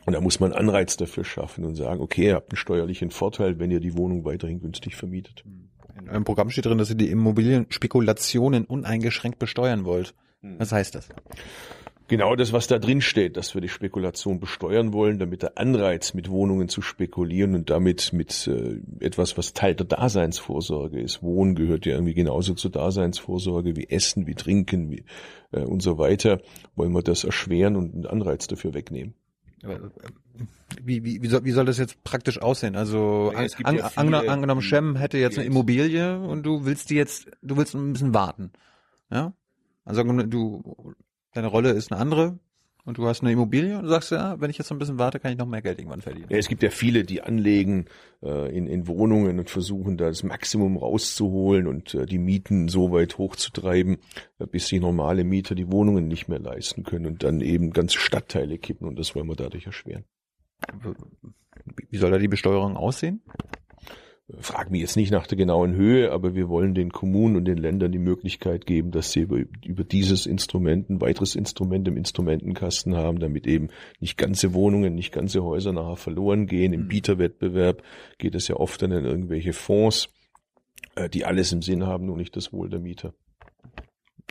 und 0.08 0.14
da 0.14 0.22
muss 0.22 0.40
man 0.40 0.54
Anreiz 0.54 0.96
dafür 0.96 1.22
schaffen 1.22 1.66
und 1.66 1.74
sagen, 1.74 2.00
okay, 2.00 2.28
ihr 2.28 2.34
habt 2.34 2.50
einen 2.50 2.56
steuerlichen 2.56 3.10
Vorteil, 3.10 3.58
wenn 3.58 3.70
ihr 3.70 3.80
die 3.80 3.94
Wohnung 3.94 4.24
weiterhin 4.24 4.58
günstig 4.58 4.96
vermietet. 4.96 5.44
In 6.00 6.08
eurem 6.08 6.24
Programm 6.24 6.48
steht 6.48 6.64
drin, 6.64 6.78
dass 6.78 6.88
ihr 6.88 6.96
die 6.96 7.10
Immobilienspekulationen 7.10 8.64
uneingeschränkt 8.64 9.38
besteuern 9.38 9.84
wollt. 9.84 10.14
Hm. 10.40 10.58
Was 10.58 10.72
heißt 10.72 10.94
das? 10.94 11.10
Genau 12.08 12.34
das, 12.36 12.54
was 12.54 12.66
da 12.66 12.78
drin 12.78 13.02
steht, 13.02 13.36
dass 13.36 13.54
wir 13.54 13.60
die 13.60 13.68
Spekulation 13.68 14.40
besteuern 14.40 14.94
wollen, 14.94 15.18
damit 15.18 15.42
der 15.42 15.58
Anreiz 15.58 16.14
mit 16.14 16.30
Wohnungen 16.30 16.70
zu 16.70 16.80
spekulieren 16.80 17.54
und 17.54 17.68
damit 17.68 18.14
mit 18.14 18.46
äh, 18.46 18.80
etwas, 19.04 19.36
was 19.36 19.52
Teil 19.52 19.74
der 19.74 19.84
Daseinsvorsorge 19.84 21.00
ist. 21.00 21.22
Wohnen 21.22 21.54
gehört 21.54 21.84
ja 21.84 21.92
irgendwie 21.92 22.14
genauso 22.14 22.54
zur 22.54 22.70
Daseinsvorsorge 22.70 23.76
wie 23.76 23.90
Essen, 23.90 24.26
wie 24.26 24.34
Trinken, 24.34 24.90
wie 24.90 25.04
äh, 25.52 25.60
und 25.60 25.82
so 25.82 25.98
weiter. 25.98 26.40
Wollen 26.76 26.92
wir 26.92 27.02
das 27.02 27.24
erschweren 27.24 27.76
und 27.76 27.94
einen 27.94 28.06
Anreiz 28.06 28.46
dafür 28.46 28.72
wegnehmen. 28.72 29.12
Äh, 29.62 29.78
wie, 30.82 31.04
wie, 31.04 31.22
wie, 31.22 31.28
soll, 31.28 31.44
wie 31.44 31.50
soll 31.50 31.66
das 31.66 31.76
jetzt 31.76 32.02
praktisch 32.04 32.40
aussehen? 32.40 32.74
Also 32.74 33.34
an, 33.34 33.48
an, 33.64 33.76
ja 33.76 33.90
angenommen, 33.96 34.28
angenommen, 34.30 34.62
Shem 34.62 34.96
hätte 34.96 35.18
jetzt 35.18 35.36
eine 35.36 35.46
Immobilie 35.46 36.18
und 36.18 36.44
du 36.44 36.64
willst 36.64 36.88
die 36.88 36.94
jetzt, 36.94 37.30
du 37.42 37.58
willst 37.58 37.74
ein 37.74 37.92
bisschen 37.92 38.14
warten. 38.14 38.50
Ja? 39.10 39.34
Also 39.84 40.02
du, 40.04 40.94
deine 41.34 41.48
Rolle 41.48 41.70
ist 41.70 41.92
eine 41.92 42.00
andere, 42.00 42.38
und 42.88 42.96
du 42.96 43.06
hast 43.06 43.20
eine 43.20 43.32
Immobilie 43.32 43.76
und 43.76 43.82
du 43.82 43.90
sagst, 43.90 44.12
ja, 44.12 44.40
wenn 44.40 44.48
ich 44.48 44.56
jetzt 44.56 44.72
ein 44.72 44.78
bisschen 44.78 44.98
warte, 44.98 45.20
kann 45.20 45.30
ich 45.30 45.36
noch 45.36 45.44
mehr 45.44 45.60
Geld 45.60 45.78
irgendwann 45.78 46.00
verdienen. 46.00 46.28
Ja, 46.30 46.38
es 46.38 46.48
gibt 46.48 46.62
ja 46.62 46.70
viele, 46.70 47.04
die 47.04 47.20
anlegen 47.20 47.84
äh, 48.22 48.56
in, 48.56 48.66
in 48.66 48.86
Wohnungen 48.86 49.38
und 49.38 49.50
versuchen 49.50 49.98
da 49.98 50.06
das 50.06 50.22
Maximum 50.22 50.78
rauszuholen 50.78 51.66
und 51.66 51.92
äh, 51.92 52.06
die 52.06 52.16
Mieten 52.16 52.68
so 52.68 52.90
weit 52.90 53.18
hochzutreiben, 53.18 53.98
äh, 54.38 54.46
bis 54.46 54.68
sich 54.68 54.80
normale 54.80 55.24
Mieter 55.24 55.54
die 55.54 55.70
Wohnungen 55.70 56.08
nicht 56.08 56.28
mehr 56.28 56.38
leisten 56.38 56.82
können 56.82 57.04
und 57.04 57.22
dann 57.24 57.42
eben 57.42 57.72
ganze 57.72 57.98
Stadtteile 57.98 58.56
kippen 58.56 58.88
und 58.88 58.98
das 58.98 59.14
wollen 59.14 59.28
wir 59.28 59.36
dadurch 59.36 59.66
erschweren. 59.66 60.04
Wie 61.90 61.98
soll 61.98 62.10
da 62.10 62.16
die 62.16 62.28
Besteuerung 62.28 62.78
aussehen? 62.78 63.20
Frag 64.40 64.70
mich 64.70 64.82
jetzt 64.82 64.96
nicht 64.96 65.10
nach 65.10 65.26
der 65.26 65.38
genauen 65.38 65.74
Höhe, 65.74 66.12
aber 66.12 66.34
wir 66.34 66.50
wollen 66.50 66.74
den 66.74 66.92
Kommunen 66.92 67.36
und 67.36 67.46
den 67.46 67.56
Ländern 67.56 67.92
die 67.92 67.98
Möglichkeit 67.98 68.66
geben, 68.66 68.90
dass 68.90 69.10
sie 69.10 69.20
über, 69.20 69.38
über 69.64 69.84
dieses 69.84 70.26
Instrument 70.26 70.90
ein 70.90 71.00
weiteres 71.00 71.34
Instrument 71.34 71.88
im 71.88 71.96
Instrumentenkasten 71.96 72.94
haben, 72.94 73.20
damit 73.20 73.46
eben 73.46 73.68
nicht 74.00 74.18
ganze 74.18 74.52
Wohnungen, 74.52 74.94
nicht 74.94 75.12
ganze 75.12 75.42
Häuser 75.42 75.72
nachher 75.72 75.96
verloren 75.96 76.46
gehen. 76.46 76.74
Im 76.74 76.82
mhm. 76.82 76.88
Bieterwettbewerb 76.88 77.82
geht 78.18 78.34
es 78.34 78.48
ja 78.48 78.56
oft 78.56 78.82
dann 78.82 78.92
in 78.92 79.06
irgendwelche 79.06 79.54
Fonds, 79.54 80.10
äh, 80.94 81.08
die 81.08 81.24
alles 81.24 81.50
im 81.52 81.62
Sinn 81.62 81.86
haben, 81.86 82.04
nur 82.04 82.18
nicht 82.18 82.36
das 82.36 82.52
Wohl 82.52 82.68
der 82.68 82.80
Mieter. 82.80 83.14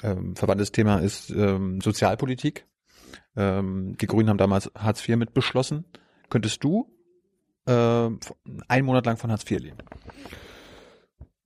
Ähm, 0.04 0.36
verwandtes 0.36 0.72
Thema 0.72 1.00
ist 1.00 1.32
ähm, 1.32 1.82
Sozialpolitik. 1.82 2.68
Ähm, 3.36 3.98
die 4.00 4.06
Grünen 4.06 4.30
haben 4.30 4.38
damals 4.38 4.72
Hartz 4.76 5.08
IV 5.08 5.16
mit 5.16 5.34
beschlossen. 5.34 5.86
Könntest 6.30 6.64
du 6.64 6.88
äh, 7.68 8.10
einen 8.68 8.86
Monat 8.86 9.06
lang 9.06 9.18
von 9.18 9.32
Hartz 9.32 9.50
IV 9.50 9.60
leben? 9.60 9.78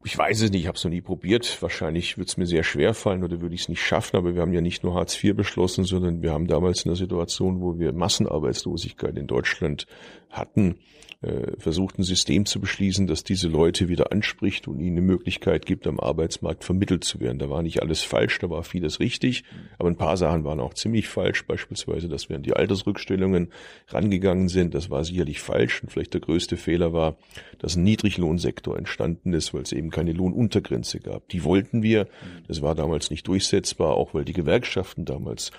Ich 0.04 0.18
weiß 0.18 0.42
es 0.42 0.50
nicht, 0.50 0.62
ich 0.62 0.68
habe 0.68 0.78
es 0.78 0.84
noch 0.84 0.92
nie 0.92 1.02
probiert. 1.02 1.62
Wahrscheinlich 1.62 2.18
wird 2.18 2.28
es 2.30 2.38
mir 2.38 2.48
sehr 2.48 2.64
schwer 2.64 2.96
fallen 2.96 3.24
oder 3.24 3.40
würde 3.40 3.54
ich 3.54 3.62
es 3.62 3.70
nicht 3.70 3.84
schaffen. 3.84 4.18
Aber 4.18 4.34
wir 4.34 4.42
haben 4.42 4.54
ja 4.54 4.62
nicht 4.62 4.84
nur 4.84 4.96
Hartz 4.96 5.24
IV 5.24 5.36
beschlossen, 5.36 5.84
sondern 5.84 6.24
wir 6.24 6.32
haben 6.32 6.48
damals 6.48 6.84
in 6.84 6.90
einer 6.90 6.96
Situation, 6.96 7.62
wo 7.62 7.78
wir 7.78 7.94
Massenarbeitslosigkeit 7.94 9.16
in 9.18 9.28
Deutschland 9.28 9.86
hatten, 10.32 10.80
äh, 11.22 11.52
versucht, 11.60 12.00
ein 12.00 12.04
System 12.04 12.46
zu 12.46 12.60
beschließen, 12.60 13.06
das 13.06 13.24
diese 13.24 13.48
Leute 13.48 13.90
wieder 13.90 14.12
anspricht 14.12 14.68
und 14.68 14.80
ihnen 14.80 14.98
eine 14.98 15.06
Möglichkeit 15.06 15.68
gibt, 15.68 15.86
am 15.86 16.00
Arbeitsmarkt 16.00 16.64
vermittelt 16.64 17.04
zu 17.04 17.20
werden. 17.20 17.38
Da 17.38 17.50
war 17.50 17.62
nicht 17.62 17.82
alles 17.82 18.02
falsch, 18.02 18.40
da 18.40 18.50
war 18.50 18.64
vieles 18.64 19.00
richtig, 19.00 19.44
aber 19.78 19.90
ein 19.90 19.98
paar 19.98 20.18
Sachen 20.18 20.44
waren 20.44 20.60
auch 20.60 20.74
ziemlich 20.74 21.08
falsch, 21.08 21.46
beispielsweise, 21.46 22.10
dass 22.10 22.30
wir 22.30 22.38
an 22.38 22.44
die 22.44 22.54
Altersrückstellungen 22.54 23.52
rangegangen 23.90 24.48
sind. 24.48 24.74
Das 24.74 24.90
war 24.90 25.04
sicherlich 25.04 25.42
falsch 25.42 25.84
und 25.84 25.92
vielleicht 25.92 26.16
der 26.16 26.22
größte 26.22 26.58
Fehler 26.58 26.92
war, 26.92 27.18
dass 27.60 27.76
ein 27.76 27.84
Niedriglohnsektor 27.84 28.76
entstanden 28.76 29.34
ist, 29.34 29.54
weil 29.54 29.62
es 29.62 29.74
eben 29.74 29.92
keine 29.92 30.14
Lohnuntergrenze 30.14 31.00
gab. 31.00 31.30
Die 31.30 31.44
wollten 31.44 31.84
wir, 31.84 32.08
das 32.48 32.64
war 32.64 32.74
damals 32.74 33.12
nicht 33.12 33.28
durchsetzbar, 33.28 33.96
auch 33.96 34.16
weil 34.16 34.26
die 34.26 34.34
Gewerkschaften 34.34 35.06
damals 35.06 35.52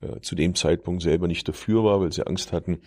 äh, 0.00 0.20
zu 0.20 0.34
dem 0.34 0.54
Zeitpunkt 0.54 1.02
selber 1.02 1.28
nicht 1.28 1.46
dafür 1.46 1.84
war, 1.84 2.00
weil 2.00 2.10
sie 2.10 2.26
Angst 2.26 2.52
hatten, 2.52 2.80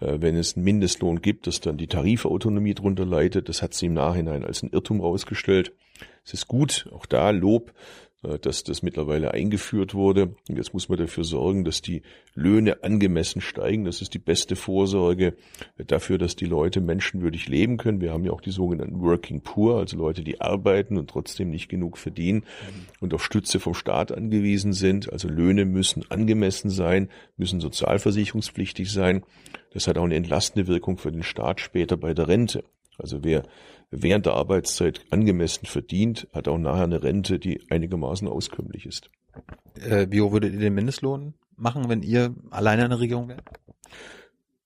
wenn 0.00 0.36
es 0.36 0.56
einen 0.56 0.64
Mindestlohn 0.64 1.20
gibt, 1.20 1.46
dass 1.46 1.60
dann 1.60 1.76
die 1.76 1.86
Tarifautonomie 1.86 2.74
drunter 2.74 3.04
leidet. 3.04 3.48
Das 3.48 3.62
hat 3.62 3.74
sie 3.74 3.86
im 3.86 3.94
Nachhinein 3.94 4.44
als 4.44 4.62
ein 4.62 4.70
Irrtum 4.70 5.00
rausgestellt. 5.00 5.72
Es 6.24 6.34
ist 6.34 6.48
gut, 6.48 6.88
auch 6.92 7.06
da 7.06 7.30
Lob, 7.30 7.70
äh, 7.70 8.07
dass 8.22 8.64
das 8.64 8.82
mittlerweile 8.82 9.32
eingeführt 9.32 9.94
wurde. 9.94 10.34
Und 10.48 10.56
jetzt 10.56 10.72
muss 10.72 10.88
man 10.88 10.98
dafür 10.98 11.22
sorgen, 11.22 11.64
dass 11.64 11.82
die 11.82 12.02
Löhne 12.34 12.82
angemessen 12.82 13.40
steigen. 13.40 13.84
Das 13.84 14.02
ist 14.02 14.12
die 14.12 14.18
beste 14.18 14.56
Vorsorge 14.56 15.36
dafür, 15.76 16.18
dass 16.18 16.34
die 16.34 16.46
Leute 16.46 16.80
menschenwürdig 16.80 17.48
leben 17.48 17.76
können. 17.76 18.00
Wir 18.00 18.12
haben 18.12 18.24
ja 18.24 18.32
auch 18.32 18.40
die 18.40 18.50
sogenannten 18.50 19.00
Working 19.00 19.42
Poor, 19.42 19.78
also 19.78 19.96
Leute, 19.96 20.24
die 20.24 20.40
arbeiten 20.40 20.98
und 20.98 21.08
trotzdem 21.10 21.50
nicht 21.50 21.68
genug 21.68 21.96
verdienen 21.96 22.44
und 22.98 23.14
auf 23.14 23.24
Stütze 23.24 23.60
vom 23.60 23.74
Staat 23.74 24.10
angewiesen 24.10 24.72
sind. 24.72 25.12
Also 25.12 25.28
Löhne 25.28 25.64
müssen 25.64 26.04
angemessen 26.10 26.70
sein, 26.70 27.10
müssen 27.36 27.60
sozialversicherungspflichtig 27.60 28.90
sein. 28.90 29.22
Das 29.72 29.86
hat 29.86 29.96
auch 29.96 30.04
eine 30.04 30.16
entlastende 30.16 30.66
Wirkung 30.66 30.98
für 30.98 31.12
den 31.12 31.22
Staat 31.22 31.60
später 31.60 31.96
bei 31.96 32.14
der 32.14 32.26
Rente. 32.26 32.64
Also 32.98 33.22
wer 33.22 33.44
während 33.90 34.26
der 34.26 34.34
Arbeitszeit 34.34 35.04
angemessen 35.10 35.66
verdient, 35.66 36.28
hat 36.32 36.48
auch 36.48 36.58
nachher 36.58 36.84
eine 36.84 37.02
Rente, 37.02 37.38
die 37.38 37.60
einigermaßen 37.70 38.28
auskömmlich 38.28 38.86
ist. 38.86 39.10
Äh, 39.80 40.06
wie 40.10 40.20
hoch 40.20 40.32
würdet 40.32 40.52
ihr 40.52 40.60
den 40.60 40.74
Mindestlohn 40.74 41.34
machen, 41.56 41.88
wenn 41.88 42.02
ihr 42.02 42.34
alleine 42.50 42.84
eine 42.84 43.00
Regierung 43.00 43.28
wärt? 43.28 43.44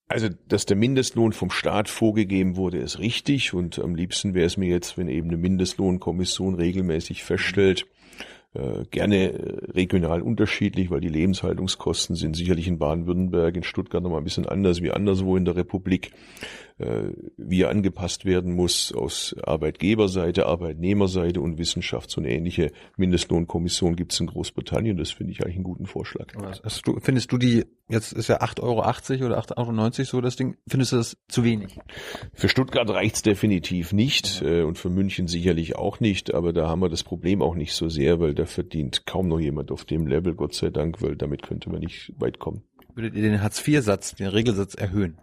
Also, 0.08 0.28
dass 0.46 0.66
der 0.66 0.76
Mindestlohn 0.76 1.32
vom 1.32 1.50
Staat 1.50 1.88
vorgegeben 1.88 2.56
wurde, 2.56 2.78
ist 2.78 2.98
richtig 2.98 3.54
und 3.54 3.78
am 3.78 3.94
liebsten 3.94 4.34
wäre 4.34 4.44
es 4.44 4.58
mir 4.58 4.68
jetzt, 4.68 4.98
wenn 4.98 5.08
eben 5.08 5.28
eine 5.28 5.38
Mindestlohnkommission 5.38 6.54
regelmäßig 6.54 7.24
feststellt, 7.24 7.86
äh, 8.54 8.85
gerne 8.90 9.32
äh, 9.32 9.73
regional 9.73 10.23
unterschiedlich, 10.23 10.90
weil 10.90 11.00
die 11.00 11.09
Lebenshaltungskosten 11.09 12.16
sind 12.16 12.37
sicherlich 12.37 12.68
in 12.68 12.78
Baden-Württemberg, 12.78 13.56
in 13.56 13.62
Stuttgart 13.62 14.02
nochmal 14.02 14.21
ein 14.21 14.25
bisschen 14.25 14.47
anders 14.47 14.82
wie 14.82 14.90
anderswo 14.90 15.37
in 15.37 15.44
der 15.44 15.56
Republik 15.56 16.12
äh, 16.82 17.12
wie 17.37 17.62
er 17.62 17.71
angepasst 17.71 18.25
werden 18.25 18.54
muss 18.54 18.92
aus 18.92 19.35
Arbeitgeberseite, 19.42 20.47
Arbeitnehmerseite 20.47 21.40
und 21.40 21.59
Wissenschaft. 21.59 22.11
So 22.11 22.21
eine 22.21 22.30
ähnliche 22.30 22.73
Mindestlohnkommission 22.97 23.96
gibt 23.96 24.12
es 24.12 24.20
in 24.20 24.26
Großbritannien. 24.26 24.96
Das 24.96 25.11
finde 25.11 25.33
ich 25.33 25.42
eigentlich 25.42 25.57
einen 25.57 25.64
guten 25.64 25.87
Vorschlag. 25.87 26.26
Du, 26.85 26.98
findest 27.00 27.31
du 27.33 27.38
die, 27.38 27.66
jetzt 27.88 28.12
ist 28.12 28.29
ja 28.29 28.40
8,80 28.40 28.62
Euro 28.62 28.79
oder 29.26 29.38
8,90 29.38 29.57
Euro 29.57 30.05
so 30.05 30.20
das 30.20 30.37
Ding, 30.37 30.57
findest 30.66 30.92
du 30.92 30.96
das 30.96 31.16
zu 31.29 31.44
wenig? 31.44 31.79
Für 32.33 32.48
Stuttgart 32.48 32.88
reicht's 32.90 33.22
definitiv 33.22 33.92
nicht 33.92 34.40
ja. 34.40 34.48
Äh, 34.48 34.62
und 34.62 34.79
für 34.79 34.90
München 34.90 35.29
sicherlich 35.29 35.76
auch 35.76 36.00
nicht, 36.00 36.35
aber 36.35 36.53
da 36.53 36.68
haben 36.68 36.81
wir 36.81 36.88
das 36.88 37.05
Problem 37.05 37.42
auch 37.42 37.55
nicht 37.55 37.74
so 37.74 37.88
sehr, 37.88 38.20
weil 38.20 38.35
da 38.42 38.46
verdient 38.46 39.07
kaum 39.07 39.28
noch 39.28 39.40
jemand 39.40 39.70
auf 39.70 39.85
dem 39.85 40.07
Level, 40.07 40.35
Gott 40.35 40.55
sei 40.55 40.70
Dank, 40.70 41.02
weil 41.02 41.16
damit 41.16 41.42
könnte 41.42 41.70
man 41.70 41.81
nicht 41.81 42.12
weit 42.18 42.38
kommen. 42.38 42.62
Würdet 42.94 43.14
ihr 43.14 43.22
den 43.22 43.40
Hartz-IV-Satz, 43.40 44.16
den 44.16 44.26
Regelsatz 44.26 44.74
erhöhen? 44.74 45.16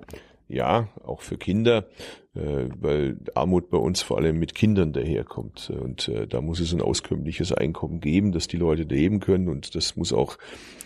ja, 0.49 0.89
auch 1.03 1.21
für 1.21 1.38
Kinder, 1.38 1.86
äh, 2.34 2.65
weil 2.79 3.17
Armut 3.36 3.69
bei 3.69 3.77
uns 3.77 4.01
vor 4.01 4.17
allem 4.17 4.39
mit 4.39 4.55
Kindern 4.55 4.91
daherkommt. 4.91 5.69
Und 5.69 6.08
äh, 6.10 6.27
da 6.27 6.41
muss 6.41 6.60
es 6.60 6.73
ein 6.73 6.82
auskömmliches 6.82 7.53
Einkommen 7.53 8.01
geben, 8.01 8.32
dass 8.32 8.47
die 8.47 8.58
Leute 8.58 8.84
leben 8.84 9.19
können. 9.19 9.47
Und 9.47 9.75
das 9.75 9.95
muss 9.95 10.12
auch 10.12 10.38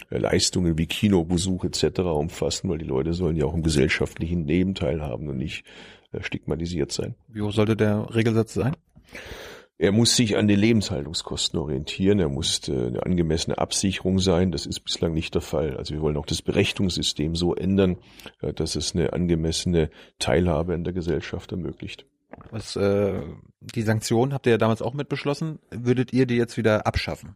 äh, 0.09 0.17
Leistungen 0.17 0.77
wie 0.77 0.85
Kinobesuch 0.85 1.63
etc. 1.63 2.01
umfassen, 2.01 2.69
weil 2.69 2.77
die 2.77 2.85
Leute 2.85 3.13
sollen 3.13 3.37
ja 3.37 3.45
auch 3.45 3.55
im 3.55 3.63
gesellschaftlichen 3.63 4.45
Leben 4.45 4.75
teilhaben 4.75 5.29
und 5.29 5.37
nicht 5.37 5.63
äh, 6.11 6.21
stigmatisiert 6.21 6.91
sein. 6.91 7.15
Wie 7.29 7.41
hoch 7.41 7.53
sollte 7.53 7.77
der 7.77 8.13
Regelsatz 8.13 8.53
sein? 8.53 8.75
Er 9.83 9.91
muss 9.91 10.15
sich 10.15 10.37
an 10.37 10.47
den 10.47 10.61
Lebenshaltungskosten 10.61 11.59
orientieren. 11.59 12.17
Er 12.17 12.29
muss 12.29 12.69
äh, 12.69 12.71
eine 12.71 13.05
angemessene 13.05 13.57
Absicherung 13.57 14.17
sein. 14.19 14.53
Das 14.53 14.65
ist 14.65 14.79
bislang 14.79 15.13
nicht 15.13 15.35
der 15.35 15.41
Fall. 15.41 15.75
Also 15.75 15.93
wir 15.93 16.01
wollen 16.01 16.15
auch 16.15 16.25
das 16.25 16.41
Berechnungssystem 16.41 17.35
so 17.35 17.53
ändern, 17.53 17.97
äh, 18.39 18.53
dass 18.53 18.77
es 18.77 18.95
eine 18.95 19.11
angemessene 19.11 19.89
Teilhabe 20.19 20.73
in 20.73 20.85
der 20.85 20.93
Gesellschaft 20.93 21.51
ermöglicht. 21.51 22.05
Was 22.49 22.77
äh, 22.77 23.23
die 23.59 23.81
Sanktionen 23.81 24.33
habt 24.33 24.45
ihr 24.45 24.51
ja 24.51 24.57
damals 24.57 24.81
auch 24.81 24.93
mit 24.93 25.09
beschlossen. 25.09 25.59
Würdet 25.69 26.13
ihr 26.13 26.27
die 26.27 26.37
jetzt 26.37 26.55
wieder 26.55 26.87
abschaffen? 26.87 27.35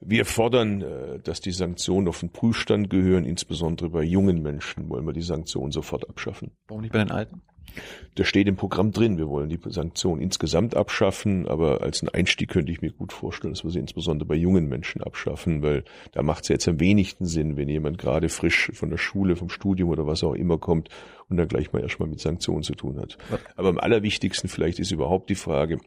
Wir 0.00 0.24
fordern, 0.24 0.82
äh, 0.82 1.18
dass 1.18 1.40
die 1.40 1.50
Sanktionen 1.50 2.06
auf 2.06 2.20
den 2.20 2.30
Prüfstand 2.30 2.90
gehören. 2.90 3.24
Insbesondere 3.24 3.90
bei 3.90 4.04
jungen 4.04 4.40
Menschen 4.40 4.88
wollen 4.88 5.04
wir 5.04 5.12
die 5.12 5.20
Sanktionen 5.20 5.72
sofort 5.72 6.08
abschaffen. 6.08 6.52
Warum 6.68 6.82
nicht 6.82 6.92
bei 6.92 7.00
den 7.00 7.10
Alten? 7.10 7.42
Das 8.14 8.26
steht 8.26 8.48
im 8.48 8.56
Programm 8.56 8.92
drin. 8.92 9.18
Wir 9.18 9.28
wollen 9.28 9.48
die 9.48 9.58
Sanktionen 9.66 10.22
insgesamt 10.22 10.74
abschaffen, 10.74 11.46
aber 11.46 11.82
als 11.82 12.02
einen 12.02 12.08
Einstieg 12.10 12.50
könnte 12.50 12.72
ich 12.72 12.80
mir 12.80 12.90
gut 12.92 13.12
vorstellen, 13.12 13.54
dass 13.54 13.64
wir 13.64 13.70
sie 13.70 13.78
insbesondere 13.78 14.26
bei 14.26 14.34
jungen 14.34 14.68
Menschen 14.68 15.02
abschaffen, 15.02 15.62
weil 15.62 15.84
da 16.12 16.22
macht 16.22 16.44
es 16.44 16.48
jetzt 16.48 16.68
am 16.68 16.80
wenigsten 16.80 17.26
Sinn, 17.26 17.56
wenn 17.56 17.68
jemand 17.68 17.98
gerade 17.98 18.28
frisch 18.28 18.70
von 18.74 18.90
der 18.90 18.98
Schule, 18.98 19.36
vom 19.36 19.50
Studium 19.50 19.90
oder 19.90 20.06
was 20.06 20.24
auch 20.24 20.34
immer 20.34 20.58
kommt 20.58 20.88
und 21.28 21.36
dann 21.36 21.48
gleich 21.48 21.72
mal 21.72 21.82
erstmal 21.82 22.08
mit 22.08 22.20
Sanktionen 22.20 22.62
zu 22.62 22.74
tun 22.74 22.98
hat. 22.98 23.18
Aber 23.56 23.68
am 23.68 23.78
allerwichtigsten 23.78 24.48
vielleicht 24.48 24.78
ist 24.78 24.92
überhaupt 24.92 25.28
die 25.30 25.34
Frage, 25.34 25.78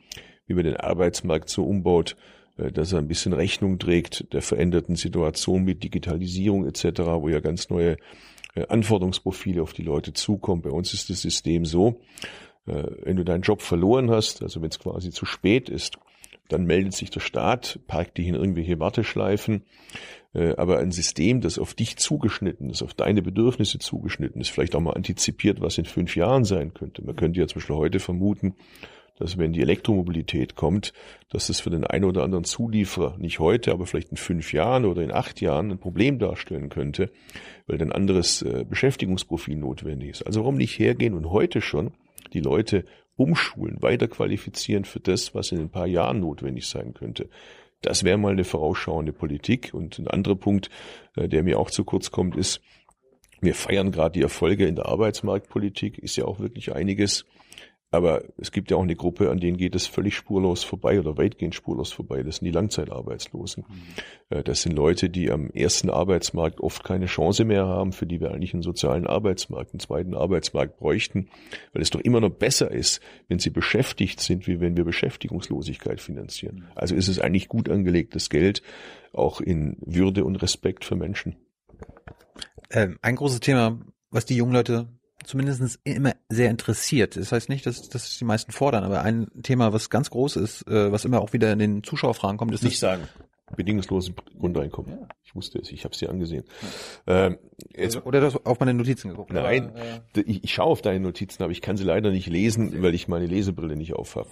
wie 0.48 0.54
man 0.54 0.64
den 0.66 0.78
Arbeitsmarkt 0.78 1.50
so 1.50 1.64
umbaut, 1.64 2.16
äh, 2.58 2.72
dass 2.72 2.94
er 2.94 3.00
ein 3.00 3.08
bisschen 3.08 3.34
Rechnung 3.34 3.80
trägt 3.80 4.34
der 4.34 4.42
veränderten 4.42 4.96
Situation 4.96 5.64
mit 5.64 5.84
Digitalisierung 5.84 6.66
etc., 6.68 7.02
wo 7.22 7.30
ja 7.30 7.40
ganz 7.40 7.70
neue 7.70 7.98
Anforderungsprofile 8.68 9.62
auf 9.62 9.74
die 9.74 9.84
Leute 9.84 10.14
zukommen. 10.14 10.62
Bei 10.62 10.72
uns 10.72 10.94
ist 10.94 11.10
das 11.10 11.22
System 11.22 11.66
so, 11.66 12.02
äh, 12.68 12.84
wenn 13.04 13.18
du 13.18 13.24
deinen 13.24 13.42
Job 13.42 13.62
verloren 13.62 14.12
hast, 14.12 14.42
also 14.42 14.62
wenn 14.62 14.70
es 14.70 14.80
quasi 14.80 15.12
zu 15.12 15.26
spät 15.26 15.70
ist, 15.70 15.98
dann 16.50 16.66
meldet 16.66 16.94
sich 16.94 17.12
der 17.12 17.20
Staat, 17.20 17.80
parkt 17.88 18.18
dich 18.18 18.28
in 18.28 18.36
irgendwelche 18.36 18.80
Warteschleifen. 18.80 19.64
Äh, 20.34 20.56
aber 20.56 20.80
ein 20.80 20.92
System, 20.92 21.42
das 21.42 21.58
auf 21.58 21.74
dich 21.74 21.98
zugeschnitten 21.98 22.70
ist, 22.70 22.82
auf 22.82 22.94
deine 22.94 23.22
Bedürfnisse 23.22 23.80
zugeschnitten 23.80 24.42
ist, 24.42 24.50
vielleicht 24.50 24.76
auch 24.76 24.82
mal 24.82 24.94
antizipiert, 24.94 25.62
was 25.62 25.78
in 25.78 25.86
fünf 25.86 26.16
Jahren 26.16 26.44
sein 26.44 26.74
könnte. 26.74 27.04
Man 27.04 27.16
könnte 27.16 27.40
ja 27.40 27.48
zum 27.48 27.60
Beispiel 27.60 27.76
heute 27.76 28.00
vermuten, 28.00 28.56
dass 29.20 29.38
wenn 29.38 29.54
die 29.54 29.62
Elektromobilität 29.62 30.56
kommt, 30.56 30.94
dass 31.30 31.48
das 31.48 31.60
für 31.60 31.70
den 31.70 31.84
einen 31.84 32.06
oder 32.06 32.24
anderen 32.24 32.46
Zulieferer 32.46 33.18
nicht 33.18 33.40
heute, 33.40 33.72
aber 33.72 33.86
vielleicht 33.86 34.12
in 34.12 34.18
fünf 34.18 34.54
Jahren 34.54 34.86
oder 34.86 35.04
in 35.04 35.12
acht 35.12 35.42
Jahren 35.42 35.72
ein 35.72 35.78
Problem 35.78 36.18
darstellen 36.18 36.70
könnte, 36.70 37.12
weil 37.68 37.82
ein 37.82 37.92
anderes 37.92 38.42
äh, 38.42 38.66
Beschäftigungsprofil 38.68 39.58
notwendig 39.58 40.10
ist. 40.10 40.24
Also 40.24 40.42
warum 40.42 40.56
nicht 40.56 40.80
hergehen 40.80 41.14
und 41.14 41.30
heute 41.30 41.62
schon 41.62 41.92
die 42.34 42.40
Leute 42.40 42.86
umschulen, 43.16 43.82
weiterqualifizieren 43.82 44.86
für 44.86 45.02
das, 45.02 45.36
was 45.36 45.52
in 45.52 45.60
ein 45.60 45.70
paar 45.70 45.88
Jahren 45.88 46.22
notwendig 46.22 46.68
sein 46.68 46.94
könnte. 46.94 47.30
Das 47.82 48.04
wäre 48.04 48.18
mal 48.18 48.32
eine 48.32 48.46
vorausschauende 48.46 49.14
Politik. 49.14 49.72
Und 49.74 50.00
ein 50.00 50.08
anderer 50.08 50.36
Punkt, 50.36 50.70
äh, 51.16 51.28
der 51.28 51.44
mir 51.44 51.60
auch 51.60 51.70
zu 51.70 51.84
kurz 51.84 52.12
kommt, 52.12 52.36
ist, 52.36 52.62
wir 53.42 53.56
feiern 53.56 53.92
gerade 53.92 54.14
die 54.14 54.22
Erfolge 54.22 54.66
in 54.66 54.76
der 54.76 54.88
Arbeitsmarktpolitik, 54.88 55.98
ist 55.98 56.18
ja 56.18 56.26
auch 56.26 56.40
wirklich 56.40 56.74
einiges 56.74 57.26
Aber 57.92 58.24
es 58.38 58.52
gibt 58.52 58.70
ja 58.70 58.78
auch 58.78 58.84
eine 58.84 58.96
Gruppe, 58.96 59.32
an 59.32 59.40
denen 59.40 59.58
geht 59.58 59.74
es 59.74 59.88
völlig 59.88 60.16
spurlos 60.16 60.64
vorbei 60.64 61.00
oder 61.00 61.18
weitgehend 61.18 61.56
spurlos 61.56 61.92
vorbei. 61.92 62.22
Das 62.22 62.38
sind 62.38 62.46
die 62.46 62.52
Langzeitarbeitslosen. 62.52 63.66
Mhm. 63.68 64.44
Das 64.44 64.62
sind 64.62 64.74
Leute, 64.74 65.10
die 65.10 65.32
am 65.32 65.50
ersten 65.50 65.90
Arbeitsmarkt 65.90 66.62
oft 66.62 66.84
keine 66.84 67.08
Chance 67.08 67.46
mehr 67.46 67.66
haben, 67.66 67.92
für 67.92 68.06
die 68.06 68.22
wir 68.22 68.30
eigentlich 68.30 68.54
einen 68.54 68.62
sozialen 68.62 69.08
Arbeitsmarkt, 69.08 69.74
einen 69.74 69.80
zweiten 69.80 70.14
Arbeitsmarkt 70.14 70.78
bräuchten, 70.78 71.30
weil 71.74 71.82
es 71.82 71.90
doch 71.90 72.02
immer 72.02 72.20
noch 72.20 72.30
besser 72.30 72.70
ist, 72.70 73.02
wenn 73.28 73.40
sie 73.40 73.50
beschäftigt 73.50 74.20
sind, 74.20 74.46
wie 74.46 74.60
wenn 74.60 74.78
wir 74.78 74.86
Beschäftigungslosigkeit 74.86 76.00
finanzieren. 76.00 76.58
Mhm. 76.58 76.66
Also 76.76 76.94
ist 76.94 77.08
es 77.08 77.20
eigentlich 77.20 77.48
gut 77.48 77.70
angelegtes 77.70 78.30
Geld, 78.30 78.62
auch 79.14 79.42
in 79.42 79.78
Würde 79.82 80.26
und 80.26 80.36
Respekt 80.36 80.86
für 80.86 80.96
Menschen. 80.96 81.38
Ähm, 82.70 83.00
ein 83.02 83.16
großes 83.16 83.40
Thema, 83.40 83.80
was 84.12 84.26
die 84.26 84.36
jungen 84.36 84.54
Leute 84.54 84.88
zumindest 85.30 85.80
immer 85.84 86.16
sehr 86.28 86.50
interessiert. 86.50 87.16
Das 87.16 87.32
heißt 87.32 87.50
nicht, 87.50 87.66
dass, 87.66 87.88
dass 87.88 88.18
die 88.18 88.26
meisten 88.26 88.52
fordern, 88.52 88.84
aber 88.84 89.04
ein 89.04 89.28
Thema, 89.44 89.72
was 89.74 89.90
ganz 89.90 90.10
groß 90.10 90.38
ist, 90.38 90.68
äh, 90.68 90.92
was 90.92 91.06
immer 91.06 91.22
auch 91.22 91.34
wieder 91.34 91.52
in 91.54 91.60
den 91.60 91.84
Zuschauerfragen 91.84 92.38
kommt, 92.38 92.54
ist 92.54 92.64
nicht 92.64 92.80
sagen. 92.80 93.04
Bedingungsloses 93.56 94.14
Grundeinkommen. 94.40 94.92
Ja. 94.92 95.08
Ich 95.24 95.36
wusste 95.36 95.60
es, 95.60 95.72
ich 95.72 95.84
habe 95.84 95.94
es 95.94 96.00
dir 96.00 96.10
angesehen. 96.10 96.44
Ähm, 97.08 97.38
jetzt, 97.76 98.04
Oder 98.06 98.20
du 98.22 98.26
hast 98.26 98.46
auf 98.46 98.60
meine 98.60 98.74
Notizen 98.74 99.10
geguckt. 99.10 99.32
Nein, 99.32 99.76
äh, 99.76 100.22
ich, 100.22 100.44
ich 100.44 100.54
schaue 100.54 100.68
auf 100.68 100.82
deine 100.82 101.00
Notizen, 101.00 101.44
aber 101.44 101.52
ich 101.52 101.62
kann 101.62 101.78
sie 101.78 101.84
leider 101.84 102.10
nicht 102.12 102.28
lesen, 102.28 102.82
weil 102.82 102.96
ich 102.96 103.08
meine 103.08 103.28
Lesebrille 103.28 103.76
nicht 103.76 103.94
aufhab. 103.94 104.28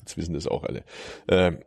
Jetzt 0.00 0.16
wissen 0.16 0.34
das 0.34 0.46
auch 0.46 0.64
alle. 0.64 0.84
Ähm, 1.28 1.58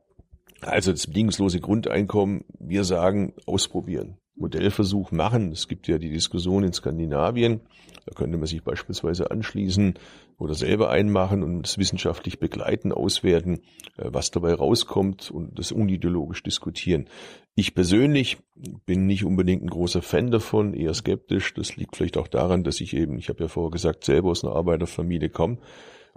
also 0.61 0.91
das 0.91 1.07
bedingungslose 1.07 1.59
Grundeinkommen, 1.59 2.45
wir 2.59 2.83
sagen, 2.83 3.33
ausprobieren. 3.45 4.17
Modellversuch 4.41 5.11
machen. 5.11 5.51
Es 5.51 5.67
gibt 5.67 5.87
ja 5.87 5.97
die 5.97 6.09
Diskussion 6.09 6.63
in 6.63 6.73
Skandinavien. 6.73 7.61
Da 8.05 8.13
könnte 8.13 8.37
man 8.37 8.47
sich 8.47 8.63
beispielsweise 8.63 9.31
anschließen 9.31 9.93
oder 10.37 10.55
selber 10.55 10.89
einmachen 10.89 11.43
und 11.43 11.65
es 11.65 11.77
wissenschaftlich 11.77 12.39
begleiten, 12.39 12.91
auswerten, 12.91 13.61
äh, 13.97 14.09
was 14.11 14.31
dabei 14.31 14.53
rauskommt 14.53 15.31
und 15.31 15.57
das 15.59 15.71
unideologisch 15.71 16.43
diskutieren. 16.43 17.07
Ich 17.55 17.75
persönlich 17.75 18.37
bin 18.85 19.05
nicht 19.05 19.23
unbedingt 19.23 19.63
ein 19.63 19.69
großer 19.69 20.01
Fan 20.01 20.31
davon, 20.31 20.73
eher 20.73 20.93
skeptisch. 20.93 21.53
Das 21.53 21.75
liegt 21.75 21.95
vielleicht 21.95 22.17
auch 22.17 22.27
daran, 22.27 22.63
dass 22.63 22.81
ich 22.81 22.95
eben, 22.95 23.17
ich 23.17 23.29
habe 23.29 23.43
ja 23.43 23.47
vorher 23.47 23.71
gesagt, 23.71 24.03
selber 24.03 24.31
aus 24.31 24.43
einer 24.43 24.55
Arbeiterfamilie 24.55 25.29
komme. 25.29 25.59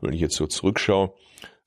Wenn 0.01 0.13
ich 0.13 0.21
jetzt 0.21 0.37
so 0.37 0.47
zurückschaue 0.47 1.13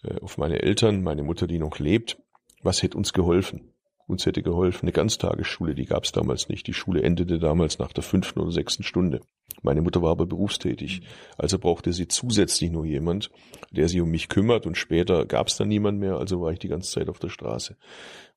äh, 0.03 0.19
auf 0.21 0.37
meine 0.37 0.61
Eltern, 0.63 1.03
meine 1.03 1.23
Mutter, 1.23 1.47
die 1.47 1.59
noch 1.59 1.79
lebt, 1.79 2.17
was 2.63 2.81
hätte 2.81 2.97
uns 2.97 3.13
geholfen? 3.13 3.73
Uns 4.07 4.25
hätte 4.25 4.41
geholfen 4.41 4.85
eine 4.85 4.93
Ganztagesschule, 4.93 5.75
die 5.75 5.85
gab 5.85 6.05
es 6.05 6.13
damals 6.13 6.47
nicht. 6.47 6.65
Die 6.67 6.73
Schule 6.73 7.03
endete 7.03 7.39
damals 7.39 7.77
nach 7.77 7.91
der 7.91 8.03
fünften 8.03 8.39
oder 8.39 8.51
sechsten 8.51 8.83
Stunde. 8.83 9.19
Meine 9.61 9.81
Mutter 9.81 10.01
war 10.01 10.11
aber 10.11 10.25
berufstätig, 10.25 11.01
also 11.37 11.59
brauchte 11.59 11.91
sie 11.91 12.07
zusätzlich 12.07 12.71
nur 12.71 12.85
jemand, 12.85 13.31
der 13.71 13.89
sich 13.89 13.99
um 13.99 14.09
mich 14.09 14.29
kümmert 14.29 14.65
und 14.65 14.77
später 14.77 15.25
gab 15.25 15.47
es 15.47 15.57
dann 15.57 15.67
niemand 15.67 15.99
mehr, 15.99 16.17
also 16.17 16.41
war 16.41 16.53
ich 16.53 16.59
die 16.59 16.69
ganze 16.69 16.91
Zeit 16.91 17.09
auf 17.09 17.19
der 17.19 17.29
Straße. 17.29 17.75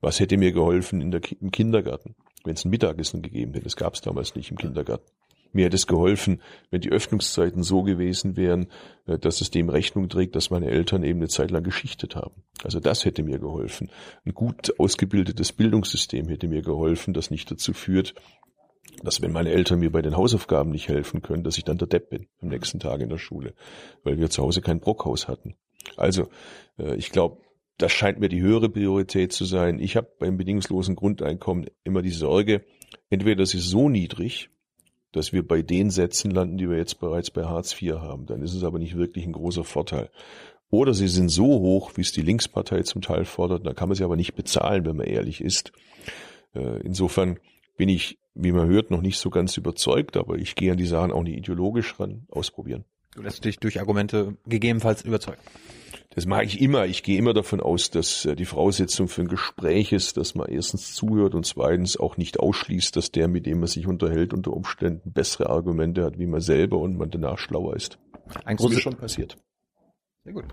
Was 0.00 0.18
hätte 0.18 0.38
mir 0.38 0.52
geholfen 0.52 1.00
in 1.00 1.12
der, 1.12 1.20
im 1.40 1.52
Kindergarten, 1.52 2.16
wenn 2.44 2.54
es 2.54 2.64
ein 2.64 2.70
Mittagessen 2.70 3.22
gegeben 3.22 3.52
hätte? 3.52 3.64
Das 3.64 3.76
gab 3.76 3.94
es 3.94 4.00
damals 4.00 4.34
nicht 4.34 4.50
im 4.50 4.56
Kindergarten. 4.56 5.06
Mir 5.52 5.66
hätte 5.66 5.76
es 5.76 5.86
geholfen, 5.86 6.40
wenn 6.70 6.80
die 6.80 6.90
Öffnungszeiten 6.90 7.62
so 7.62 7.82
gewesen 7.82 8.36
wären, 8.36 8.68
äh, 9.06 9.18
dass 9.18 9.40
es 9.40 9.50
dem 9.50 9.68
Rechnung 9.68 10.08
trägt, 10.08 10.36
dass 10.36 10.50
meine 10.50 10.70
Eltern 10.70 11.02
eben 11.02 11.20
eine 11.20 11.28
Zeit 11.28 11.50
lang 11.50 11.62
geschichtet 11.62 12.16
haben. 12.16 12.42
Also 12.62 12.80
das 12.80 13.04
hätte 13.04 13.22
mir 13.22 13.38
geholfen. 13.38 13.90
Ein 14.24 14.34
gut 14.34 14.78
ausgebildetes 14.78 15.52
Bildungssystem 15.52 16.28
hätte 16.28 16.48
mir 16.48 16.62
geholfen, 16.62 17.14
das 17.14 17.30
nicht 17.30 17.50
dazu 17.50 17.72
führt, 17.72 18.14
dass 19.02 19.22
wenn 19.22 19.32
meine 19.32 19.50
Eltern 19.50 19.80
mir 19.80 19.90
bei 19.90 20.02
den 20.02 20.16
Hausaufgaben 20.16 20.70
nicht 20.70 20.88
helfen 20.88 21.22
können, 21.22 21.44
dass 21.44 21.58
ich 21.58 21.64
dann 21.64 21.78
der 21.78 21.88
Depp 21.88 22.10
bin 22.10 22.26
am 22.40 22.48
nächsten 22.48 22.80
Tag 22.80 23.00
in 23.00 23.08
der 23.08 23.18
Schule, 23.18 23.54
weil 24.02 24.18
wir 24.18 24.30
zu 24.30 24.42
Hause 24.42 24.60
kein 24.60 24.80
Brockhaus 24.80 25.28
hatten. 25.28 25.54
Also 25.96 26.28
äh, 26.78 26.94
ich 26.96 27.10
glaube, 27.10 27.38
das 27.78 27.92
scheint 27.92 28.20
mir 28.20 28.28
die 28.28 28.42
höhere 28.42 28.68
Priorität 28.68 29.32
zu 29.32 29.44
sein. 29.44 29.78
Ich 29.78 29.96
habe 29.96 30.10
beim 30.18 30.36
bedingungslosen 30.36 30.96
Grundeinkommen 30.96 31.66
immer 31.82 32.02
die 32.02 32.10
Sorge, 32.10 32.62
entweder 33.08 33.36
das 33.36 33.54
ist 33.54 33.68
so 33.68 33.88
niedrig, 33.88 34.50
dass 35.12 35.32
wir 35.32 35.46
bei 35.46 35.62
den 35.62 35.90
Sätzen 35.90 36.30
landen, 36.30 36.58
die 36.58 36.68
wir 36.68 36.76
jetzt 36.76 37.00
bereits 37.00 37.30
bei 37.30 37.44
Hartz 37.44 37.80
IV 37.80 37.94
haben. 37.94 38.26
Dann 38.26 38.42
ist 38.42 38.54
es 38.54 38.64
aber 38.64 38.78
nicht 38.78 38.96
wirklich 38.96 39.26
ein 39.26 39.32
großer 39.32 39.64
Vorteil. 39.64 40.10
Oder 40.70 40.94
sie 40.94 41.08
sind 41.08 41.30
so 41.30 41.46
hoch, 41.46 41.92
wie 41.96 42.02
es 42.02 42.12
die 42.12 42.22
Linkspartei 42.22 42.82
zum 42.82 43.02
Teil 43.02 43.24
fordert, 43.24 43.66
da 43.66 43.74
kann 43.74 43.88
man 43.88 43.96
sie 43.96 44.04
aber 44.04 44.16
nicht 44.16 44.34
bezahlen, 44.34 44.86
wenn 44.86 44.96
man 44.96 45.06
ehrlich 45.06 45.40
ist. 45.40 45.72
Äh, 46.54 46.80
insofern 46.82 47.38
bin 47.76 47.88
ich, 47.88 48.18
wie 48.34 48.52
man 48.52 48.68
hört, 48.68 48.92
noch 48.92 49.00
nicht 49.00 49.18
so 49.18 49.30
ganz 49.30 49.56
überzeugt, 49.56 50.16
aber 50.16 50.36
ich 50.36 50.54
gehe 50.54 50.70
an 50.70 50.78
die 50.78 50.86
Sachen 50.86 51.10
auch 51.10 51.24
nicht 51.24 51.36
ideologisch 51.36 51.98
ran, 51.98 52.26
ausprobieren. 52.30 52.84
Du 53.16 53.22
lässt 53.22 53.44
dich 53.44 53.58
durch 53.58 53.80
Argumente 53.80 54.36
gegebenenfalls 54.46 55.02
überzeugen. 55.02 55.40
Das 56.10 56.26
mache 56.26 56.44
ich 56.44 56.60
immer. 56.60 56.86
Ich 56.86 57.02
gehe 57.02 57.18
immer 57.18 57.34
davon 57.34 57.60
aus, 57.60 57.90
dass 57.90 58.24
äh, 58.24 58.34
die 58.34 58.44
Voraussetzung 58.44 59.08
für 59.08 59.22
ein 59.22 59.28
Gespräch 59.28 59.92
ist, 59.92 60.16
dass 60.16 60.34
man 60.34 60.48
erstens 60.48 60.94
zuhört 60.94 61.34
und 61.34 61.46
zweitens 61.46 61.96
auch 61.98 62.16
nicht 62.16 62.40
ausschließt, 62.40 62.96
dass 62.96 63.12
der, 63.12 63.28
mit 63.28 63.46
dem 63.46 63.60
man 63.60 63.68
sich 63.68 63.86
unterhält, 63.86 64.32
unter 64.32 64.52
Umständen 64.52 65.12
bessere 65.12 65.50
Argumente 65.50 66.04
hat, 66.04 66.18
wie 66.18 66.26
man 66.26 66.40
selber 66.40 66.78
und 66.78 66.96
man 66.96 67.10
danach 67.10 67.38
schlauer 67.38 67.76
ist. 67.76 67.98
Ein 68.44 68.56
großes 68.56 68.80
schon 68.80 68.96
passiert. 68.96 69.36
Sehr 70.22 70.34
gut. 70.34 70.44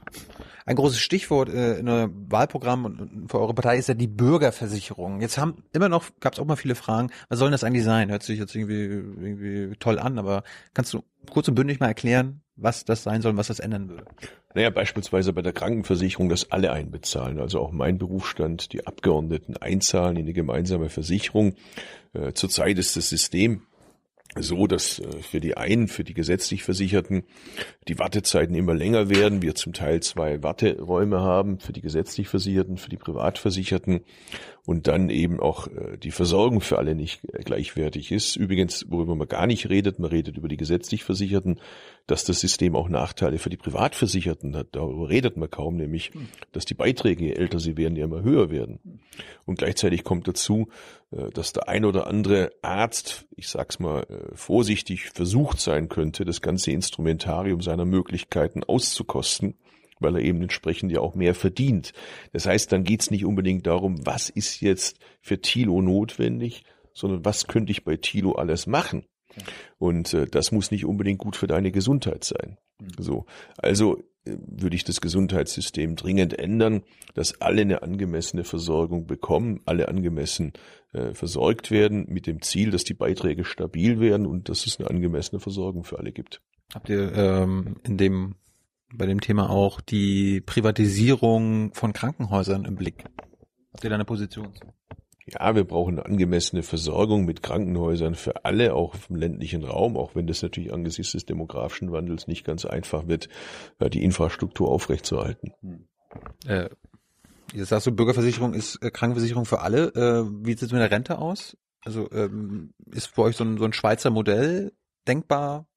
Ein 0.66 0.78
großes 0.78 1.00
Stichwort 1.00 1.50
äh, 1.50 1.80
in 1.80 1.90
eurem 1.90 2.32
Wahlprogramm 2.32 2.86
und 2.86 3.30
für 3.30 3.40
eure 3.40 3.54
Partei 3.54 3.78
ist 3.78 3.90
ja 3.90 3.96
die 3.96 4.08
Bürgerversicherung. 4.08 5.20
Jetzt 5.20 5.38
haben 5.38 5.64
immer 5.74 5.90
noch, 5.90 6.06
gab 6.22 6.34
es 6.34 6.40
auch 6.40 6.46
mal 6.46 6.56
viele 6.56 6.76
Fragen, 6.76 7.12
was 7.28 7.40
soll 7.40 7.52
das 7.52 7.66
eigentlich 7.66 7.84
sein? 7.84 8.10
Hört 8.10 8.24
sich 8.24 8.40
jetzt 8.40 8.56
irgendwie, 8.56 8.84
irgendwie 8.84 9.76
toll 9.78 10.00
an, 10.00 10.20
aber 10.20 10.44
kannst 10.74 10.94
du 10.94 11.04
kurz 11.30 11.50
und 11.50 11.56
bündig 11.56 11.82
mal 11.82 11.88
erklären, 11.88 12.42
was 12.56 12.86
das 12.86 13.04
sein 13.04 13.22
soll 13.22 13.32
und 13.32 13.38
was 13.38 13.48
das 13.48 13.60
ändern 13.60 13.90
würde? 13.90 14.06
Naja, 14.56 14.70
beispielsweise 14.70 15.34
bei 15.34 15.42
der 15.42 15.54
Krankenversicherung, 15.54 16.30
dass 16.30 16.50
alle 16.50 16.72
einbezahlen, 16.72 17.40
also 17.40 17.60
auch 17.60 17.72
mein 17.72 17.98
Berufsstand, 17.98 18.72
die 18.72 18.88
Abgeordneten 18.88 19.58
einzahlen 19.58 20.16
in 20.16 20.26
die 20.26 20.34
gemeinsame 20.34 20.88
Versicherung. 20.88 21.56
Äh, 22.14 22.32
zurzeit 22.32 22.80
ist 22.80 22.96
das 22.96 23.10
System 23.10 23.67
so, 24.42 24.68
dass 24.68 25.00
äh, 25.00 25.22
für 25.22 25.40
die 25.40 25.58
einen, 25.58 25.88
für 25.88 26.04
die 26.04 26.14
gesetzlich 26.14 26.64
Versicherten, 26.64 27.24
die 27.88 28.00
Wartezeiten 28.00 28.56
immer 28.56 28.74
länger 28.74 29.10
werden. 29.10 29.42
Wir 29.42 29.56
zum 29.56 29.74
Teil 29.74 30.02
zwei 30.02 30.44
Warteräume 30.44 31.22
haben 31.22 31.60
für 31.60 31.74
die 31.74 31.82
gesetzlich 31.82 32.28
Versicherten, 32.28 32.78
für 32.78 32.90
die 32.90 32.98
Privatversicherten 32.98 34.02
und 34.68 34.88
dann 34.88 35.10
eben 35.10 35.40
auch 35.40 35.68
äh, 35.68 35.98
die 35.98 36.12
Versorgung 36.12 36.60
für 36.60 36.78
alle 36.78 36.94
nicht 36.94 37.22
gleichwertig 37.46 38.12
ist. 38.12 38.36
Übrigens, 38.36 38.86
worüber 38.90 39.16
man 39.16 39.30
gar 39.30 39.48
nicht 39.48 39.70
redet, 39.70 39.98
man 39.98 40.10
redet 40.10 40.36
über 40.36 40.50
die 40.50 40.58
gesetzlich 40.58 41.06
Versicherten, 41.06 41.62
dass 42.06 42.26
das 42.26 42.42
System 42.42 42.76
auch 42.76 42.90
Nachteile 42.90 43.38
für 43.38 43.50
die 43.50 43.56
Privatversicherten 43.56 44.58
hat. 44.58 44.68
Darüber 44.74 45.08
redet 45.08 45.38
man 45.38 45.50
kaum, 45.50 45.78
nämlich, 45.78 46.12
dass 46.52 46.66
die 46.66 46.74
Beiträge, 46.74 47.24
je 47.24 47.32
älter 47.32 47.60
sie 47.60 47.78
werden, 47.78 47.96
ja 47.96 48.04
immer 48.04 48.24
höher 48.24 48.52
werden. 48.52 49.00
Und 49.46 49.60
gleichzeitig 49.60 50.04
kommt 50.04 50.28
dazu, 50.28 50.68
äh, 51.12 51.30
dass 51.32 51.54
der 51.54 51.70
ein 51.70 51.86
oder 51.86 52.08
andere 52.08 52.52
Arzt, 52.62 53.26
ich 53.38 53.48
sag's 53.48 53.80
mal 53.80 54.04
äh, 54.04 54.36
vorsichtig, 54.36 55.12
versucht 55.12 55.62
sein 55.62 55.88
könnte, 55.88 56.26
das 56.26 56.42
ganze 56.42 56.72
Instrumentarium 56.72 57.62
seiner 57.62 57.86
Möglichkeiten 57.86 58.66
auszukosten 58.66 59.56
weil 60.00 60.16
er 60.16 60.22
eben 60.22 60.42
entsprechend 60.42 60.92
ja 60.92 61.00
auch 61.00 61.16
mehr 61.16 61.36
verdient. 61.36 61.94
Das 62.34 62.46
heißt, 62.46 62.72
dann 62.72 62.84
geht's 62.84 63.12
nicht 63.12 63.26
unbedingt 63.26 63.68
darum, 63.68 64.06
was 64.06 64.30
ist 64.30 64.62
jetzt 64.62 65.00
für 65.22 65.42
Thilo 65.42 65.82
notwendig, 65.82 66.64
sondern 66.94 67.26
was 67.26 67.48
könnte 67.48 67.72
ich 67.72 67.84
bei 67.84 67.98
Thilo 67.98 68.34
alles 68.34 68.68
machen. 68.68 69.06
Und 69.78 70.14
äh, 70.14 70.26
das 70.26 70.52
muss 70.52 70.72
nicht 70.72 70.86
unbedingt 70.86 71.20
gut 71.20 71.36
für 71.36 71.48
deine 71.48 71.72
Gesundheit 71.72 72.24
sein. 72.24 72.58
So, 72.98 73.26
also 73.58 73.98
äh, 74.26 74.38
würde 74.46 74.76
ich 74.76 74.84
das 74.84 75.02
Gesundheitssystem 75.02 75.96
dringend 75.96 76.38
ändern, 76.38 76.84
dass 77.14 77.42
alle 77.42 77.62
eine 77.62 77.84
angemessene 77.84 78.44
Versorgung 78.44 79.06
bekommen, 79.08 79.62
alle 79.66 79.88
angemessen 79.88 80.54
äh, 80.94 81.14
versorgt 81.14 81.72
werden, 81.72 82.06
mit 82.10 82.28
dem 82.28 82.42
Ziel, 82.42 82.72
dass 82.72 82.84
die 82.84 82.94
Beiträge 82.94 83.46
stabil 83.46 84.00
werden 84.00 84.26
und 84.26 84.50
dass 84.50 84.66
es 84.66 84.80
eine 84.80 84.90
angemessene 84.90 85.40
Versorgung 85.40 85.84
für 85.84 86.00
alle 86.00 86.12
gibt. 86.12 86.42
Habt 86.74 86.90
ihr 86.90 87.14
ähm, 87.14 87.78
in 87.84 87.98
dem 87.98 88.36
bei 88.94 89.06
dem 89.06 89.22
Thema 89.22 89.50
auch 89.50 89.82
die 89.82 90.42
Privatisierung 90.42 91.74
von 91.74 91.94
Krankenhäusern 91.94 92.66
im 92.66 92.76
Blick? 92.76 93.04
Habt 93.74 93.84
ihr 93.84 93.90
da 93.90 93.96
eine 93.96 94.06
Position 94.06 94.54
zu? 94.56 94.66
Ja, 95.30 95.56
wir 95.56 95.66
brauchen 95.66 96.00
eine 96.00 96.06
angemessene 96.06 96.64
Versorgung 96.64 97.26
mit 97.26 97.44
Krankenhäusern 97.44 98.16
für 98.16 98.46
alle, 98.46 98.74
auch 98.74 98.96
im 99.10 99.18
ländlichen 99.18 99.66
Raum, 99.66 99.98
auch 99.98 100.16
wenn 100.16 100.26
das 100.26 100.42
natürlich 100.42 100.72
angesichts 100.72 101.12
des 101.12 101.26
demografischen 101.26 101.92
Wandels 101.92 102.28
nicht 102.28 102.46
ganz 102.46 102.64
einfach 102.64 103.08
wird, 103.08 103.28
äh, 103.80 103.90
die 103.90 104.04
Infrastruktur 104.04 104.70
aufrechtzuerhalten. 104.70 105.52
Hm. 105.60 105.88
Äh, 106.46 106.70
jetzt 107.54 107.70
sagst 107.70 107.88
du, 107.88 107.92
Bürgerversicherung 107.92 108.54
ist 108.54 108.82
äh, 108.82 108.90
Krankenversicherung 108.90 109.44
für 109.44 109.60
alle. 109.60 109.88
Äh, 109.90 110.46
wie 110.46 110.52
sieht 110.52 110.64
es 110.64 110.72
mit 110.72 110.82
der 110.82 110.92
Rente 110.92 111.18
aus? 111.18 111.58
Also 111.82 112.10
ähm, 112.12 112.74
ist 112.86 113.08
für 113.08 113.24
euch 113.24 113.36
so 113.36 113.44
ein, 113.44 113.58
so 113.58 113.66
ein 113.66 113.74
Schweizer 113.74 114.10
Modell 114.12 114.72
denkbar? 115.08 115.68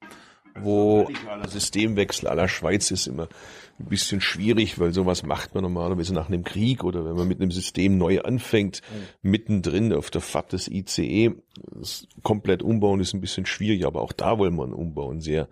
Wo 0.62 1.08
Systemwechsel 1.48 2.28
aller 2.28 2.48
Schweiz 2.48 2.90
ist 2.90 3.06
immer 3.06 3.28
ein 3.80 3.86
bisschen 3.86 4.20
schwierig, 4.20 4.78
weil 4.78 4.92
sowas 4.92 5.22
macht 5.22 5.54
man 5.54 5.62
normalerweise 5.62 6.12
nach 6.14 6.28
einem 6.28 6.44
Krieg 6.44 6.84
oder 6.84 7.04
wenn 7.04 7.16
man 7.16 7.26
mit 7.26 7.40
einem 7.40 7.50
System 7.50 7.96
neu 7.98 8.20
anfängt, 8.20 8.82
mittendrin 9.22 9.92
auf 9.92 10.10
der 10.10 10.20
Fahrt 10.20 10.52
des 10.52 10.68
ICE. 10.68 11.32
Das 11.74 12.06
komplett 12.22 12.62
umbauen 12.62 13.00
ist 13.00 13.14
ein 13.14 13.20
bisschen 13.20 13.46
schwierig, 13.46 13.86
aber 13.86 14.02
auch 14.02 14.12
da 14.12 14.38
wollen 14.38 14.54
wir 14.56 14.64
einen 14.64 14.74
Umbau, 14.74 15.10
einen 15.10 15.20
sehr 15.20 15.48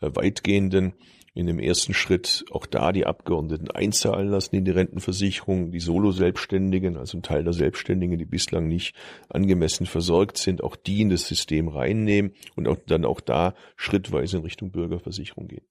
äh, 0.00 0.10
weitgehenden. 0.14 0.92
In 1.34 1.46
dem 1.46 1.58
ersten 1.58 1.94
Schritt 1.94 2.44
auch 2.50 2.66
da 2.66 2.92
die 2.92 3.06
Abgeordneten 3.06 3.70
einzahlen 3.70 4.28
lassen 4.28 4.54
in 4.56 4.64
die 4.64 4.70
Rentenversicherung, 4.70 5.70
die 5.70 5.80
Solo-Selbstständigen, 5.80 6.96
also 6.96 7.18
ein 7.18 7.22
Teil 7.22 7.44
der 7.44 7.54
Selbstständigen, 7.54 8.18
die 8.18 8.26
bislang 8.26 8.68
nicht 8.68 8.94
angemessen 9.28 9.86
versorgt 9.86 10.36
sind, 10.36 10.62
auch 10.62 10.76
die 10.76 11.00
in 11.00 11.10
das 11.10 11.26
System 11.26 11.68
reinnehmen 11.68 12.32
und 12.54 12.68
auch 12.68 12.76
dann 12.86 13.04
auch 13.04 13.20
da 13.20 13.54
schrittweise 13.76 14.38
in 14.38 14.42
Richtung 14.42 14.70
Bürgerversicherung 14.70 15.48
gehen. 15.48 15.64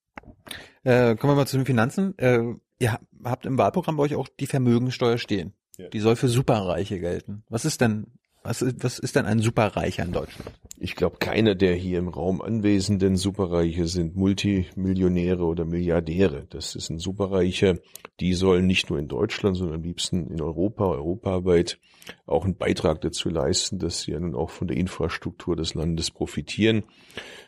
Äh, 0.84 1.15
kommen 1.15 1.34
wir 1.34 1.36
mal 1.36 1.47
zu 1.47 1.58
den 1.58 1.65
Finanzen. 1.65 2.17
Äh, 2.17 2.56
ihr 2.80 3.00
habt 3.24 3.45
im 3.45 3.58
Wahlprogramm 3.58 3.97
bei 3.97 4.04
euch 4.04 4.15
auch 4.15 4.28
die 4.28 4.47
Vermögensteuer 4.47 5.17
stehen. 5.17 5.54
Ja. 5.78 5.89
Die 5.89 6.00
soll 6.00 6.15
für 6.15 6.28
Superreiche 6.28 7.00
gelten. 7.00 7.43
Was 7.50 7.65
ist 7.65 7.82
denn 7.82 8.08
was 8.44 8.62
ist, 8.62 8.84
was 8.84 9.00
ist 9.00 9.16
denn 9.16 9.26
ein 9.26 9.40
Superreicher 9.40 10.04
in 10.04 10.12
Deutschland? 10.12 10.52
Ich 10.78 10.96
glaube, 10.96 11.18
keiner 11.20 11.54
der 11.54 11.76
hier 11.76 12.00
im 12.00 12.08
Raum 12.08 12.42
anwesenden 12.42 13.16
Superreiche 13.16 13.88
sind 13.88 14.16
Multimillionäre 14.16 15.44
oder 15.44 15.64
Milliardäre. 15.64 16.48
Das 16.50 16.76
ist 16.76 16.90
ein 16.90 16.98
Superreicher. 16.98 17.78
Die 18.20 18.34
sollen 18.34 18.66
nicht 18.66 18.90
nur 18.90 18.98
in 18.98 19.08
Deutschland, 19.08 19.58
sondern 19.58 19.76
am 19.76 19.84
liebsten 19.84 20.28
in 20.32 20.42
Europa, 20.42 20.86
europaweit 20.86 21.78
auch 22.26 22.46
einen 22.46 22.58
Beitrag 22.58 23.02
dazu 23.02 23.30
leisten, 23.30 23.78
dass 23.78 24.02
sie 24.02 24.12
ja 24.12 24.20
nun 24.20 24.36
auch 24.36 24.50
von 24.50 24.68
der 24.68 24.78
Infrastruktur 24.78 25.56
des 25.56 25.76
Landes 25.76 26.10
profitieren. 26.10 26.84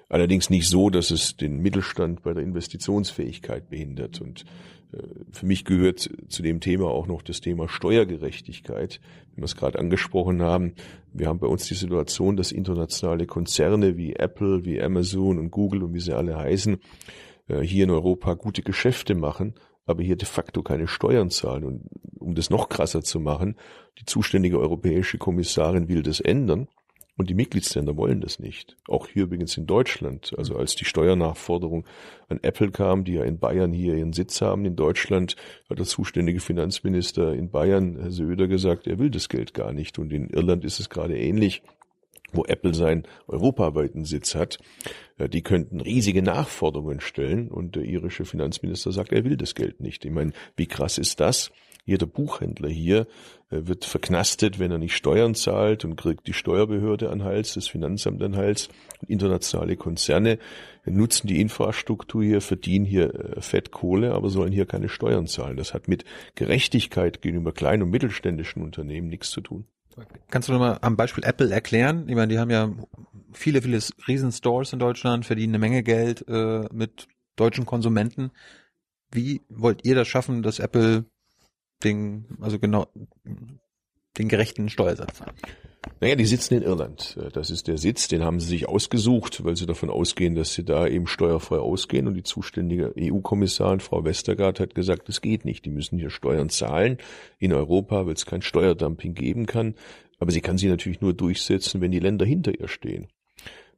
Allerdings 0.09 0.51
nicht 0.51 0.69
so, 0.69 0.91
dass 0.91 1.09
es 1.09 1.37
den 1.37 1.57
Mittelstand 1.57 2.21
bei 2.21 2.33
der 2.33 2.43
Investitionsfähigkeit 2.43 3.67
behindert. 3.67 4.21
Und 4.21 4.45
für 5.31 5.45
mich 5.45 5.65
gehört 5.65 6.09
zu 6.27 6.43
dem 6.43 6.59
Thema 6.59 6.85
auch 6.85 7.07
noch 7.07 7.21
das 7.21 7.41
Thema 7.41 7.67
Steuergerechtigkeit, 7.67 8.99
wie 9.33 9.41
wir 9.41 9.45
es 9.45 9.55
gerade 9.55 9.79
angesprochen 9.79 10.41
haben. 10.41 10.73
Wir 11.11 11.27
haben 11.27 11.39
bei 11.39 11.47
uns 11.47 11.67
die 11.67 11.73
Situation, 11.73 12.37
dass 12.37 12.51
internationale 12.51 13.25
Konzerne 13.25 13.97
wie 13.97 14.13
Apple, 14.13 14.65
wie 14.65 14.81
Amazon 14.81 15.39
und 15.39 15.51
Google 15.51 15.83
und 15.83 15.93
wie 15.93 15.99
sie 15.99 16.15
alle 16.15 16.37
heißen, 16.37 16.77
äh, 17.47 17.61
hier 17.61 17.85
in 17.85 17.91
Europa 17.91 18.33
gute 18.35 18.61
Geschäfte 18.61 19.15
machen, 19.15 19.55
aber 19.85 20.03
hier 20.03 20.15
de 20.15 20.27
facto 20.27 20.61
keine 20.61 20.87
Steuern 20.87 21.29
zahlen. 21.29 21.63
Und 21.65 21.83
um 22.19 22.35
das 22.35 22.49
noch 22.49 22.69
krasser 22.69 23.01
zu 23.01 23.19
machen, 23.19 23.57
die 23.99 24.05
zuständige 24.05 24.59
europäische 24.59 25.17
Kommissarin 25.17 25.89
will 25.89 26.03
das 26.03 26.19
ändern. 26.19 26.67
Und 27.15 27.29
die 27.29 27.35
Mitgliedsländer 27.35 27.95
wollen 27.95 28.21
das 28.21 28.39
nicht. 28.39 28.75
Auch 28.87 29.07
hier 29.07 29.23
übrigens 29.23 29.55
in 29.55 29.67
Deutschland. 29.67 30.33
Also 30.35 30.55
als 30.55 30.75
die 30.75 30.85
Steuernachforderung 30.85 31.85
an 32.27 32.39
Apple 32.41 32.71
kam, 32.71 33.03
die 33.03 33.13
ja 33.13 33.23
in 33.23 33.37
Bayern 33.37 33.71
hier 33.71 33.95
ihren 33.95 34.13
Sitz 34.13 34.41
haben 34.41 34.65
in 34.65 34.75
Deutschland, 34.75 35.35
hat 35.69 35.77
der 35.77 35.85
zuständige 35.85 36.39
Finanzminister 36.39 37.33
in 37.33 37.51
Bayern, 37.51 37.97
Herr 37.99 38.11
Söder, 38.11 38.47
gesagt, 38.47 38.87
er 38.87 38.97
will 38.97 39.11
das 39.11 39.29
Geld 39.29 39.53
gar 39.53 39.73
nicht. 39.73 39.99
Und 39.99 40.11
in 40.11 40.29
Irland 40.29 40.65
ist 40.65 40.79
es 40.79 40.89
gerade 40.89 41.17
ähnlich 41.17 41.61
wo 42.35 42.45
Apple 42.45 42.73
seinen 42.73 43.03
europaweiten 43.27 44.05
Sitz 44.05 44.33
hat, 44.33 44.57
die 45.19 45.43
könnten 45.43 45.79
riesige 45.79 46.23
Nachforderungen 46.23 46.99
stellen 46.99 47.49
und 47.49 47.75
der 47.75 47.83
irische 47.83 48.25
Finanzminister 48.25 48.91
sagt, 48.91 49.13
er 49.13 49.23
will 49.23 49.37
das 49.37 49.53
Geld 49.55 49.79
nicht. 49.81 50.03
Ich 50.03 50.11
meine, 50.11 50.33
wie 50.55 50.65
krass 50.65 50.97
ist 50.97 51.19
das? 51.19 51.51
Jeder 51.85 52.05
Buchhändler 52.05 52.69
hier 52.69 53.07
äh, 53.49 53.67
wird 53.67 53.83
verknastet, 53.85 54.57
wenn 54.59 54.71
er 54.71 54.77
nicht 54.77 54.95
Steuern 54.95 55.35
zahlt 55.35 55.83
und 55.83 55.95
kriegt 55.97 56.27
die 56.27 56.33
Steuerbehörde 56.33 57.09
an 57.09 57.23
Hals, 57.23 57.55
das 57.55 57.67
Finanzamt 57.67 58.21
an 58.23 58.37
Hals. 58.37 58.69
internationale 59.07 59.75
Konzerne 59.75 60.39
nutzen 60.85 61.27
die 61.27 61.41
Infrastruktur 61.41 62.23
hier, 62.23 62.41
verdienen 62.41 62.85
hier 62.85 63.13
äh, 63.13 63.41
Fettkohle, 63.41 64.13
aber 64.13 64.29
sollen 64.29 64.53
hier 64.53 64.65
keine 64.65 64.87
Steuern 64.87 65.27
zahlen. 65.27 65.57
Das 65.57 65.73
hat 65.73 65.87
mit 65.87 66.05
Gerechtigkeit 66.35 67.21
gegenüber 67.21 67.51
kleinen 67.51 67.83
und 67.83 67.89
mittelständischen 67.89 68.63
Unternehmen 68.63 69.09
nichts 69.09 69.31
zu 69.31 69.41
tun. 69.41 69.65
Kannst 70.29 70.49
du 70.49 70.53
nochmal 70.53 70.79
am 70.81 70.95
Beispiel 70.95 71.23
Apple 71.23 71.51
erklären? 71.51 72.07
Ich 72.07 72.15
meine, 72.15 72.29
die 72.29 72.39
haben 72.39 72.49
ja 72.49 72.71
viele, 73.33 73.61
viele 73.61 73.79
Riesenstores 74.07 74.73
in 74.73 74.79
Deutschland, 74.79 75.25
verdienen 75.25 75.51
eine 75.51 75.59
Menge 75.59 75.83
Geld 75.83 76.25
äh, 76.27 76.65
mit 76.71 77.07
deutschen 77.35 77.65
Konsumenten. 77.65 78.31
Wie 79.11 79.41
wollt 79.49 79.85
ihr 79.85 79.95
das 79.95 80.07
schaffen, 80.07 80.41
dass 80.41 80.59
Apple 80.59 81.05
den, 81.83 82.25
also 82.41 82.59
genau, 82.59 82.87
den 84.17 84.27
gerechten 84.27 84.69
Steuersatz? 84.69 85.21
Naja, 85.99 86.15
die 86.15 86.25
sitzen 86.25 86.55
in 86.55 86.63
Irland. 86.63 87.17
Das 87.33 87.49
ist 87.49 87.67
der 87.67 87.77
Sitz, 87.77 88.07
den 88.07 88.23
haben 88.23 88.39
sie 88.39 88.47
sich 88.47 88.67
ausgesucht, 88.67 89.43
weil 89.43 89.55
sie 89.55 89.65
davon 89.65 89.89
ausgehen, 89.89 90.35
dass 90.35 90.53
sie 90.53 90.63
da 90.63 90.87
eben 90.87 91.07
steuerfrei 91.07 91.57
ausgehen. 91.57 92.07
Und 92.07 92.15
die 92.15 92.23
zuständige 92.23 92.93
EU-Kommissarin, 92.97 93.79
Frau 93.79 94.03
Westergaard, 94.03 94.59
hat 94.59 94.75
gesagt, 94.75 95.09
das 95.09 95.21
geht 95.21 95.45
nicht. 95.45 95.65
Die 95.65 95.71
müssen 95.71 95.99
hier 95.99 96.09
Steuern 96.09 96.49
zahlen 96.49 96.97
in 97.39 97.53
Europa, 97.53 98.05
weil 98.05 98.13
es 98.13 98.25
kein 98.25 98.41
Steuerdumping 98.41 99.13
geben 99.13 99.45
kann. 99.45 99.75
Aber 100.19 100.31
sie 100.31 100.41
kann 100.41 100.57
sie 100.57 100.67
natürlich 100.67 101.01
nur 101.01 101.13
durchsetzen, 101.13 101.81
wenn 101.81 101.91
die 101.91 101.99
Länder 101.99 102.25
hinter 102.25 102.57
ihr 102.57 102.67
stehen. 102.67 103.07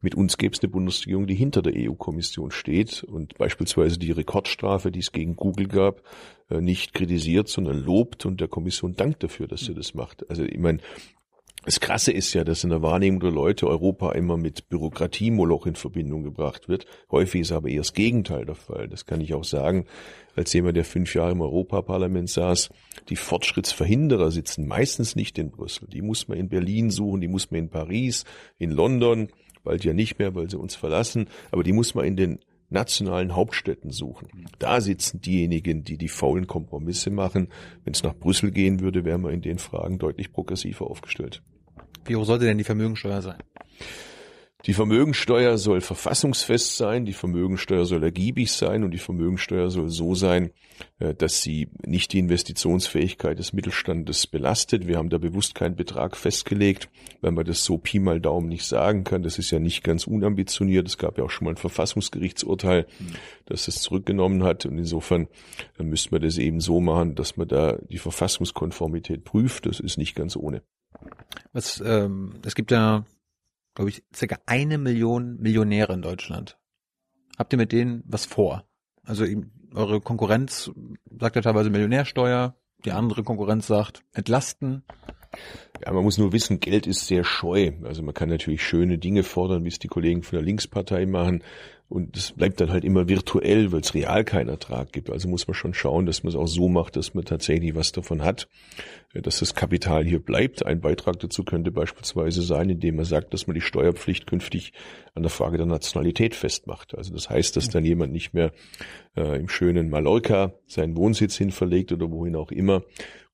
Mit 0.06 0.14
uns 0.14 0.38
gäbe 0.38 0.54
es 0.54 0.62
eine 0.62 0.70
Bundesregierung, 0.70 1.26
die 1.26 1.34
hinter 1.34 1.64
der 1.64 1.74
EU-Kommission 1.76 2.52
steht 2.52 3.04
und 3.04 3.40
beispielsweise 3.40 3.98
die 3.98 4.12
Rekordstrafe, 4.12 4.92
die 4.92 5.00
es 5.00 5.12
gegen 5.12 5.36
Google 5.36 5.68
gab, 5.68 6.04
äh, 6.52 6.62
nicht 6.62 6.94
kritisiert, 6.94 7.48
sondern 7.48 7.84
lobt 7.84 8.24
und 8.28 8.40
der 8.40 8.48
Kommission 8.48 8.96
dankt 8.96 9.24
dafür, 9.24 9.48
dass 9.48 9.62
sie 9.62 9.74
das 9.74 9.96
macht. 9.96 10.30
Also 10.30 10.44
ich 10.44 10.60
meine, 10.60 10.78
das 11.64 11.80
Krasse 11.80 12.12
ist 12.12 12.32
ja, 12.36 12.44
dass 12.44 12.64
in 12.64 12.70
der 12.70 12.84
Wahrnehmung 12.84 13.20
der 13.20 13.32
Leute 13.32 13.68
Europa 13.68 14.12
immer 14.12 14.38
mit 14.38 14.70
Bürokratiemoloch 14.70 15.66
in 15.66 15.74
Verbindung 15.74 16.22
gebracht 16.22 16.70
wird. 16.70 16.86
Häufig 17.10 17.42
ist 17.42 17.52
aber 17.52 17.70
eher 17.70 17.80
das 17.80 17.94
Gegenteil 17.94 18.46
der 18.46 18.54
Fall. 18.54 18.88
Das 18.88 19.08
kann 19.08 19.22
ich 19.22 19.34
auch 19.34 19.44
sagen, 19.44 19.88
als 20.36 20.54
jemand, 20.54 20.78
der 20.78 20.86
fünf 20.86 21.16
Jahre 21.16 21.32
im 21.32 21.42
Europaparlament 21.42 22.30
saß. 22.30 22.70
Die 23.10 23.16
Fortschrittsverhinderer 23.16 24.30
sitzen 24.30 24.68
meistens 24.68 25.16
nicht 25.16 25.40
in 25.40 25.50
Brüssel. 25.50 25.88
Die 25.88 26.04
muss 26.04 26.28
man 26.28 26.38
in 26.38 26.48
Berlin 26.48 26.92
suchen, 26.92 27.22
die 27.22 27.28
muss 27.28 27.50
man 27.50 27.62
in 27.62 27.70
Paris, 27.70 28.24
in 28.60 28.70
London, 28.70 29.30
bald 29.66 29.84
ja 29.84 29.94
nicht 29.94 30.18
mehr, 30.18 30.34
weil 30.36 30.50
sie 30.50 30.58
uns 30.58 30.76
verlassen, 30.76 31.28
aber 31.52 31.64
die 31.64 31.74
muss 31.74 31.94
man 31.94 32.06
in 32.06 32.16
den 32.16 32.40
nationalen 32.70 33.36
Hauptstädten 33.36 33.92
suchen. 33.92 34.48
Da 34.60 34.82
sitzen 34.82 35.22
diejenigen, 35.22 35.84
die 35.84 35.98
die 35.98 36.08
faulen 36.08 36.48
Kompromisse 36.48 37.10
machen. 37.10 37.50
Wenn 37.84 37.94
es 37.94 38.04
nach 38.04 38.16
Brüssel 38.16 38.52
gehen 38.52 38.80
würde, 38.80 39.06
wären 39.06 39.22
wir 39.22 39.32
in 39.32 39.42
den 39.42 39.60
Fragen 39.60 40.00
deutlich 40.00 40.32
progressiver 40.32 40.90
aufgestellt. 40.90 41.42
Wie 42.06 42.16
hoch 42.16 42.26
sollte 42.26 42.46
denn 42.46 42.58
die 42.58 42.64
Vermögensteuer 42.64 43.22
sein? 43.22 43.38
Die 44.66 44.74
Vermögensteuer 44.74 45.60
soll 45.60 45.80
verfassungsfest 45.80 46.76
sein, 46.76 47.06
die 47.06 47.14
Vermögensteuer 47.14 47.86
soll 47.86 48.04
ergiebig 48.04 48.52
sein 48.52 48.84
und 48.84 48.92
die 48.92 48.98
Vermögensteuer 48.98 49.70
soll 49.70 49.90
so 49.90 50.16
sein, 50.16 50.52
äh, 50.98 51.14
dass 51.14 51.42
sie 51.44 51.70
nicht 51.86 52.14
die 52.14 52.20
Investitionsfähigkeit 52.20 53.38
des 53.38 53.54
Mittelstandes 53.54 54.26
belastet. 54.26 54.88
Wir 54.88 54.98
haben 54.98 55.10
da 55.10 55.20
bewusst 55.20 55.54
keinen 55.54 55.76
Betrag 55.76 56.18
festgelegt, 56.18 56.90
weil 57.22 57.32
man 57.32 57.46
das 57.46 57.64
so 57.64 57.78
Pi 57.78 58.00
mal 58.00 58.20
Daumen 58.20 58.48
nicht 58.48 58.66
sagen 58.66 59.04
kann. 59.04 59.22
Das 59.22 59.38
ist 59.38 59.52
ja 59.52 59.60
nicht 59.60 59.84
ganz 59.84 60.08
unambitioniert. 60.08 60.88
Es 60.88 60.98
gab 60.98 61.20
ja 61.20 61.26
auch 61.26 61.30
schon 61.30 61.46
mal 61.46 61.52
ein 61.52 61.58
Verfassungsgerichtsurteil, 61.58 62.88
das 63.46 63.68
es 63.68 63.82
zurückgenommen 63.82 64.44
hat. 64.44 64.66
Und 64.66 64.80
insofern 64.80 65.28
äh, 65.78 65.84
müsste 65.84 66.10
man 66.12 66.24
das 66.24 66.40
eben 66.40 66.60
so 66.60 66.80
machen, 66.80 67.14
dass 67.14 67.38
man 67.38 67.48
da 67.48 67.78
die 67.90 68.00
Verfassungskonformität 68.00 69.26
prüft. 69.26 69.68
Das 69.68 69.80
ist 69.80 69.98
nicht 69.98 70.16
ganz 70.16 70.36
ohne. 70.36 70.64
Was, 71.54 71.84
ähm, 71.86 72.34
es 72.44 72.56
gibt 72.56 72.72
ja 72.72 73.06
glaube 73.76 73.90
ich, 73.90 74.04
circa 74.14 74.38
eine 74.46 74.78
Million 74.78 75.38
Millionäre 75.40 75.94
in 75.94 76.02
Deutschland. 76.02 76.58
Habt 77.38 77.54
ihr 77.54 77.58
mit 77.58 77.72
denen 77.72 78.04
was 78.06 78.26
vor? 78.26 78.64
Also 79.04 79.26
eure 79.74 80.02
Konkurrenz 80.02 80.72
sagt 81.20 81.36
ja 81.36 81.42
teilweise 81.42 81.70
Millionärsteuer, 81.70 82.56
die 82.86 82.92
andere 82.92 83.24
Konkurrenz 83.24 83.68
sagt 83.68 84.04
entlasten. 84.14 84.84
Ja, 85.86 85.92
man 85.92 86.04
muss 86.04 86.18
nur 86.18 86.32
wissen, 86.32 86.62
Geld 86.62 86.88
ist 86.88 87.08
sehr 87.08 87.26
scheu. 87.26 87.74
Also 87.84 88.02
man 88.02 88.14
kann 88.14 88.30
natürlich 88.30 88.64
schöne 88.64 88.98
Dinge 88.98 89.24
fordern, 89.24 89.66
wie 89.66 89.70
es 89.70 89.80
die 89.80 89.90
Kollegen 89.90 90.24
von 90.24 90.38
der 90.38 90.46
Linkspartei 90.46 91.06
machen. 91.06 91.44
Und 91.88 92.18
es 92.18 92.32
bleibt 92.32 92.60
dann 92.60 92.72
halt 92.72 92.84
immer 92.84 93.08
virtuell, 93.08 93.72
weil 93.72 93.82
es 93.82 93.94
real 93.94 94.24
keinen 94.24 94.50
Ertrag 94.50 94.92
gibt. 94.92 95.12
Also 95.12 95.30
muss 95.30 95.48
man 95.48 95.54
schon 95.54 95.76
schauen, 95.76 96.08
dass 96.08 96.24
man 96.24 96.30
es 96.30 96.36
auch 96.36 96.48
so 96.48 96.68
macht, 96.68 96.96
dass 96.96 97.14
man 97.14 97.26
tatsächlich 97.26 97.76
was 97.76 97.92
davon 97.92 98.24
hat, 98.24 98.48
dass 99.14 99.40
das 99.40 99.54
Kapital 99.54 100.04
hier 100.04 100.20
bleibt. 100.20 100.66
Ein 100.66 100.82
Beitrag 100.82 101.20
dazu 101.20 101.44
könnte 101.44 101.72
beispielsweise 101.72 102.42
sein, 102.42 102.72
indem 102.72 102.96
man 102.96 103.06
sagt, 103.06 103.34
dass 103.34 103.46
man 103.46 103.54
die 103.54 103.62
Steuerpflicht 103.62 104.26
künftig 104.26 104.74
an 105.14 105.22
der 105.22 105.30
Frage 105.30 105.58
der 105.58 105.68
Nationalität 105.68 106.34
festmacht. 106.34 106.98
Also 106.98 107.14
das 107.14 107.30
heißt, 107.30 107.56
dass 107.56 107.70
dann 107.70 107.86
jemand 107.86 108.12
nicht 108.12 108.34
mehr 108.34 108.52
äh, 109.16 109.40
im 109.40 109.48
schönen 109.48 109.90
Mallorca 109.90 110.54
seinen 110.66 110.98
Wohnsitz 110.98 111.38
hin 111.38 111.52
verlegt 111.52 111.92
oder 111.92 112.10
wohin 112.10 112.36
auch 112.36 112.52
immer, 112.52 112.82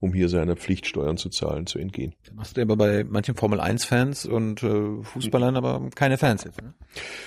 um 0.02 0.14
hier 0.14 0.28
seiner 0.28 0.58
Pflicht 0.58 0.88
Steuern 0.88 1.16
zu 1.16 1.30
zahlen 1.30 1.68
zu 1.68 1.80
entgehen. 1.80 2.14
Da 2.26 2.34
machst 2.34 2.58
du 2.58 2.62
aber 2.62 2.76
bei 2.76 3.06
manchen 3.08 3.36
Formel-1-Fans 3.36 4.26
und 4.26 4.64
äh, 4.64 5.04
Fußballern 5.04 5.56
aber 5.56 5.90
keine 5.96 6.18
Fans 6.18 6.44
jetzt. 6.44 6.62
Ne? 6.62 6.74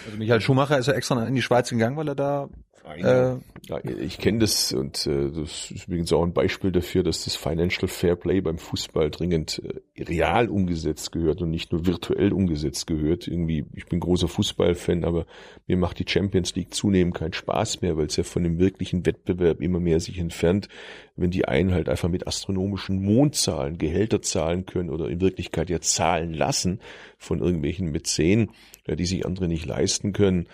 Also 0.04 0.18
Michael 0.18 0.40
Schumacher 0.40 0.78
ist 0.78 0.86
ja 0.88 0.92
extra 0.92 1.24
in 1.24 1.36
die 1.36 1.42
Schweiz 1.42 1.70
gegangen, 1.70 1.96
weil 1.96 2.08
er 2.08 2.16
da 2.16 2.48
äh, 2.84 3.36
ja, 3.62 3.84
ich 3.84 4.18
kenne 4.18 4.40
das 4.40 4.72
und 4.72 5.06
äh, 5.06 5.30
das 5.30 5.70
ist 5.70 5.88
übrigens 5.88 6.12
auch 6.12 6.22
ein 6.22 6.34
Beispiel 6.34 6.70
dafür, 6.70 7.02
dass 7.02 7.24
das 7.24 7.34
Financial 7.34 7.88
Fair 7.88 8.14
Play 8.14 8.42
beim 8.42 8.58
Fußball 8.58 9.10
dringend 9.10 9.62
äh, 9.64 10.02
real 10.02 10.48
umgesetzt 10.48 11.10
gehört 11.10 11.40
und 11.40 11.50
nicht 11.50 11.72
nur 11.72 11.86
virtuell 11.86 12.32
umgesetzt 12.32 12.86
gehört. 12.86 13.26
Irgendwie, 13.26 13.64
ich 13.72 13.86
bin 13.86 14.00
großer 14.00 14.28
Fußballfan, 14.28 15.04
aber 15.04 15.24
mir 15.66 15.78
macht 15.78 15.98
die 15.98 16.04
Champions 16.06 16.54
League 16.56 16.74
zunehmend 16.74 17.14
keinen 17.14 17.32
Spaß 17.32 17.80
mehr, 17.80 17.96
weil 17.96 18.06
es 18.06 18.16
ja 18.16 18.24
von 18.24 18.42
dem 18.42 18.58
wirklichen 18.58 19.06
Wettbewerb 19.06 19.62
immer 19.62 19.80
mehr 19.80 20.00
sich 20.00 20.18
entfernt, 20.18 20.68
wenn 21.16 21.30
die 21.30 21.46
einen 21.46 21.72
halt 21.72 21.88
einfach 21.88 22.10
mit 22.10 22.26
astronomischen 22.26 23.02
Mondzahlen 23.02 23.78
Gehälter 23.78 24.20
zahlen 24.20 24.66
können 24.66 24.90
oder 24.90 25.08
in 25.08 25.22
Wirklichkeit 25.22 25.70
ja 25.70 25.80
zahlen 25.80 26.34
lassen 26.34 26.80
von 27.16 27.38
irgendwelchen 27.38 27.90
Mäzen, 27.90 28.50
die 28.86 29.06
sich 29.06 29.24
andere 29.24 29.48
nicht 29.48 29.64
leisten 29.64 30.12
können 30.12 30.48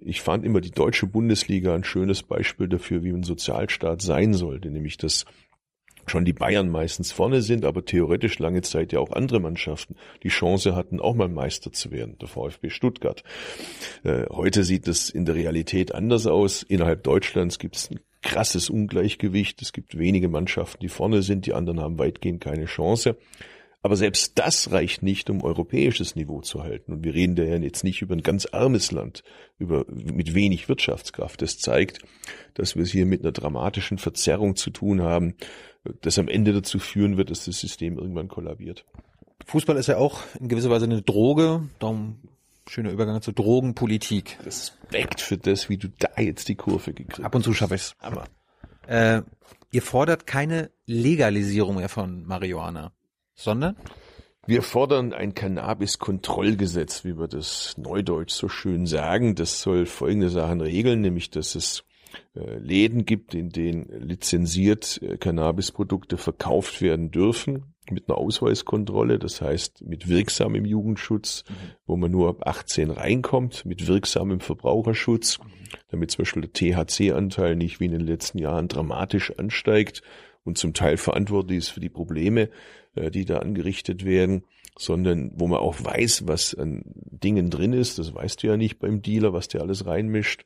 ich 0.00 0.22
fand 0.22 0.44
immer 0.44 0.60
die 0.60 0.70
deutsche 0.70 1.06
Bundesliga 1.06 1.74
ein 1.74 1.84
schönes 1.84 2.22
Beispiel 2.22 2.68
dafür, 2.68 3.02
wie 3.02 3.10
ein 3.10 3.24
Sozialstaat 3.24 4.02
sein 4.02 4.34
sollte, 4.34 4.70
nämlich 4.70 4.98
dass 4.98 5.24
schon 6.08 6.24
die 6.24 6.32
Bayern 6.32 6.68
meistens 6.68 7.12
vorne 7.12 7.42
sind, 7.42 7.64
aber 7.64 7.84
theoretisch 7.84 8.38
lange 8.38 8.62
Zeit 8.62 8.92
ja 8.92 9.00
auch 9.00 9.12
andere 9.12 9.40
Mannschaften 9.40 9.96
die 10.22 10.28
Chance 10.28 10.74
hatten, 10.74 11.00
auch 11.00 11.14
mal 11.14 11.28
Meister 11.28 11.72
zu 11.72 11.90
werden, 11.90 12.16
der 12.18 12.28
VfB 12.28 12.70
Stuttgart. 12.70 13.22
Äh, 14.04 14.26
heute 14.30 14.64
sieht 14.64 14.88
es 14.88 15.10
in 15.10 15.24
der 15.24 15.34
Realität 15.34 15.94
anders 15.94 16.26
aus. 16.26 16.62
Innerhalb 16.62 17.02
Deutschlands 17.02 17.58
gibt 17.58 17.76
es 17.76 17.90
ein 17.90 18.00
krasses 18.22 18.70
Ungleichgewicht. 18.70 19.62
Es 19.62 19.72
gibt 19.72 19.98
wenige 19.98 20.28
Mannschaften, 20.28 20.80
die 20.80 20.88
vorne 20.88 21.22
sind, 21.22 21.46
die 21.46 21.54
anderen 21.54 21.80
haben 21.80 21.98
weitgehend 21.98 22.40
keine 22.40 22.66
Chance. 22.66 23.16
Aber 23.80 23.94
selbst 23.94 24.38
das 24.38 24.72
reicht 24.72 25.02
nicht, 25.02 25.30
um 25.30 25.42
europäisches 25.42 26.16
Niveau 26.16 26.40
zu 26.40 26.62
halten. 26.64 26.92
Und 26.92 27.04
wir 27.04 27.14
reden 27.14 27.36
da 27.36 27.44
ja 27.44 27.56
jetzt 27.56 27.84
nicht 27.84 28.02
über 28.02 28.14
ein 28.14 28.22
ganz 28.22 28.46
armes 28.46 28.90
Land, 28.90 29.22
über, 29.58 29.84
mit 29.88 30.34
wenig 30.34 30.68
Wirtschaftskraft. 30.68 31.40
Das 31.42 31.58
zeigt, 31.58 32.00
dass 32.54 32.74
wir 32.74 32.82
es 32.82 32.90
hier 32.90 33.06
mit 33.06 33.20
einer 33.22 33.32
dramatischen 33.32 33.98
Verzerrung 33.98 34.56
zu 34.56 34.70
tun 34.70 35.02
haben, 35.02 35.34
das 36.00 36.18
am 36.18 36.26
Ende 36.26 36.52
dazu 36.52 36.80
führen 36.80 37.16
wird, 37.16 37.30
dass 37.30 37.44
das 37.44 37.60
System 37.60 37.98
irgendwann 37.98 38.26
kollabiert. 38.26 38.84
Fußball 39.46 39.76
ist 39.76 39.86
ja 39.86 39.96
auch 39.96 40.22
in 40.40 40.48
gewisser 40.48 40.70
Weise 40.70 40.86
eine 40.86 41.00
Droge, 41.00 41.68
darum 41.78 42.18
schöner 42.68 42.90
Übergang 42.90 43.22
zur 43.22 43.32
Drogenpolitik. 43.32 44.38
Respekt 44.44 45.20
für 45.20 45.38
das, 45.38 45.68
wie 45.68 45.78
du 45.78 45.88
da 45.88 46.20
jetzt 46.20 46.48
die 46.48 46.56
Kurve 46.56 46.92
gekriegt 46.92 47.18
hast. 47.18 47.24
Ab 47.24 47.34
und 47.36 47.44
zu 47.44 47.54
schaffe 47.54 47.76
ich's. 47.76 47.94
Aber 48.00 48.24
äh, 48.88 49.22
ihr 49.70 49.82
fordert 49.82 50.26
keine 50.26 50.70
Legalisierung 50.84 51.76
mehr 51.76 51.88
von 51.88 52.26
Marihuana 52.26 52.92
sondern? 53.38 53.76
Wir 54.46 54.62
fordern 54.62 55.12
ein 55.12 55.34
Cannabis-Kontrollgesetz, 55.34 57.04
wie 57.04 57.18
wir 57.18 57.28
das 57.28 57.76
neudeutsch 57.76 58.32
so 58.32 58.48
schön 58.48 58.86
sagen. 58.86 59.34
Das 59.34 59.60
soll 59.60 59.84
folgende 59.84 60.30
Sachen 60.30 60.62
regeln, 60.62 61.02
nämlich 61.02 61.30
dass 61.30 61.54
es 61.54 61.84
äh, 62.34 62.56
Läden 62.56 63.04
gibt, 63.04 63.34
in 63.34 63.50
denen 63.50 63.84
lizenziert 64.00 65.00
äh, 65.02 65.18
Cannabisprodukte 65.18 66.16
verkauft 66.16 66.80
werden 66.80 67.10
dürfen 67.10 67.74
mit 67.90 68.08
einer 68.08 68.18
Ausweiskontrolle, 68.18 69.18
das 69.18 69.40
heißt 69.40 69.82
mit 69.82 70.08
wirksamem 70.08 70.64
Jugendschutz, 70.64 71.44
mhm. 71.48 71.54
wo 71.86 71.96
man 71.96 72.10
nur 72.10 72.28
ab 72.30 72.46
18 72.46 72.90
reinkommt, 72.90 73.64
mit 73.66 73.86
wirksamem 73.86 74.40
Verbraucherschutz, 74.40 75.38
damit 75.88 76.10
zum 76.10 76.22
Beispiel 76.22 76.48
der 76.48 76.52
THC-Anteil 76.86 77.56
nicht 77.56 77.80
wie 77.80 77.86
in 77.86 77.92
den 77.92 78.06
letzten 78.06 78.38
Jahren 78.38 78.68
dramatisch 78.68 79.32
ansteigt 79.38 80.02
und 80.44 80.58
zum 80.58 80.74
Teil 80.74 80.96
verantwortlich 80.96 81.58
ist 81.58 81.68
für 81.68 81.80
die 81.80 81.88
Probleme, 81.88 82.50
äh, 82.94 83.10
die 83.10 83.24
da 83.24 83.38
angerichtet 83.38 84.04
werden, 84.04 84.44
sondern 84.78 85.32
wo 85.34 85.46
man 85.46 85.58
auch 85.58 85.76
weiß, 85.82 86.26
was 86.26 86.54
an 86.54 86.82
Dingen 86.94 87.50
drin 87.50 87.72
ist. 87.72 87.98
Das 87.98 88.14
weißt 88.14 88.42
du 88.42 88.46
ja 88.46 88.56
nicht 88.56 88.78
beim 88.78 89.02
Dealer, 89.02 89.32
was 89.32 89.48
der 89.48 89.62
alles 89.62 89.86
reinmischt. 89.86 90.44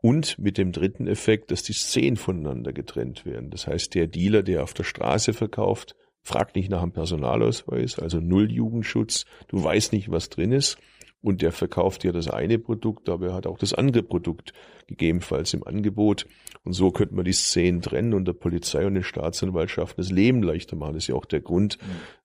Und 0.00 0.38
mit 0.38 0.58
dem 0.58 0.70
dritten 0.72 1.08
Effekt, 1.08 1.50
dass 1.50 1.64
die 1.64 1.72
Szenen 1.72 2.16
voneinander 2.16 2.72
getrennt 2.72 3.26
werden. 3.26 3.50
Das 3.50 3.66
heißt, 3.66 3.94
der 3.94 4.06
Dealer, 4.06 4.44
der 4.44 4.62
auf 4.62 4.72
der 4.72 4.84
Straße 4.84 5.32
verkauft, 5.32 5.96
fragt 6.22 6.54
nicht 6.54 6.70
nach 6.70 6.82
einem 6.82 6.92
Personalausweis, 6.92 7.98
also 7.98 8.20
null 8.20 8.50
Jugendschutz. 8.50 9.24
Du 9.48 9.62
weißt 9.62 9.92
nicht, 9.92 10.10
was 10.10 10.28
drin 10.28 10.52
ist 10.52 10.78
und 11.20 11.42
der 11.42 11.52
verkauft 11.52 12.04
ja 12.04 12.12
das 12.12 12.28
eine 12.28 12.58
Produkt, 12.58 13.08
aber 13.08 13.28
er 13.28 13.34
hat 13.34 13.46
auch 13.46 13.58
das 13.58 13.74
andere 13.74 14.02
Produkt 14.02 14.52
gegebenenfalls 14.86 15.52
im 15.52 15.66
Angebot. 15.66 16.26
Und 16.64 16.74
so 16.74 16.90
könnte 16.90 17.14
man 17.14 17.24
die 17.24 17.32
Szenen 17.32 17.82
trennen 17.82 18.14
und 18.14 18.26
der 18.26 18.34
Polizei 18.34 18.86
und 18.86 18.94
den 18.94 19.02
Staatsanwaltschaften 19.02 20.02
das 20.02 20.12
Leben 20.12 20.42
leichter 20.42 20.76
machen. 20.76 20.94
Das 20.94 21.04
ist 21.04 21.08
ja 21.08 21.14
auch 21.14 21.24
der 21.24 21.40
Grund, 21.40 21.78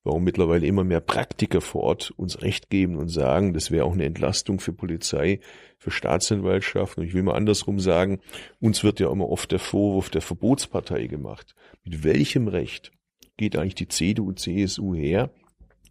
warum 0.04 0.22
mittlerweile 0.22 0.66
immer 0.66 0.84
mehr 0.84 1.00
Praktiker 1.00 1.60
vor 1.60 1.82
Ort 1.82 2.12
uns 2.16 2.42
Recht 2.42 2.70
geben 2.70 2.96
und 2.96 3.08
sagen, 3.08 3.52
das 3.52 3.70
wäre 3.70 3.84
auch 3.84 3.92
eine 3.92 4.04
Entlastung 4.04 4.60
für 4.60 4.72
Polizei, 4.72 5.40
für 5.78 5.90
Staatsanwaltschaften. 5.90 7.02
Und 7.02 7.08
ich 7.08 7.14
will 7.14 7.22
mal 7.22 7.34
andersrum 7.34 7.80
sagen, 7.80 8.20
uns 8.60 8.84
wird 8.84 9.00
ja 9.00 9.10
immer 9.10 9.28
oft 9.28 9.50
der 9.50 9.58
Vorwurf 9.58 10.10
der 10.10 10.22
Verbotspartei 10.22 11.06
gemacht. 11.06 11.54
Mit 11.84 12.04
welchem 12.04 12.48
Recht 12.48 12.92
geht 13.36 13.56
eigentlich 13.56 13.74
die 13.74 13.88
CDU, 13.88 14.32
CSU 14.32 14.94
her 14.94 15.30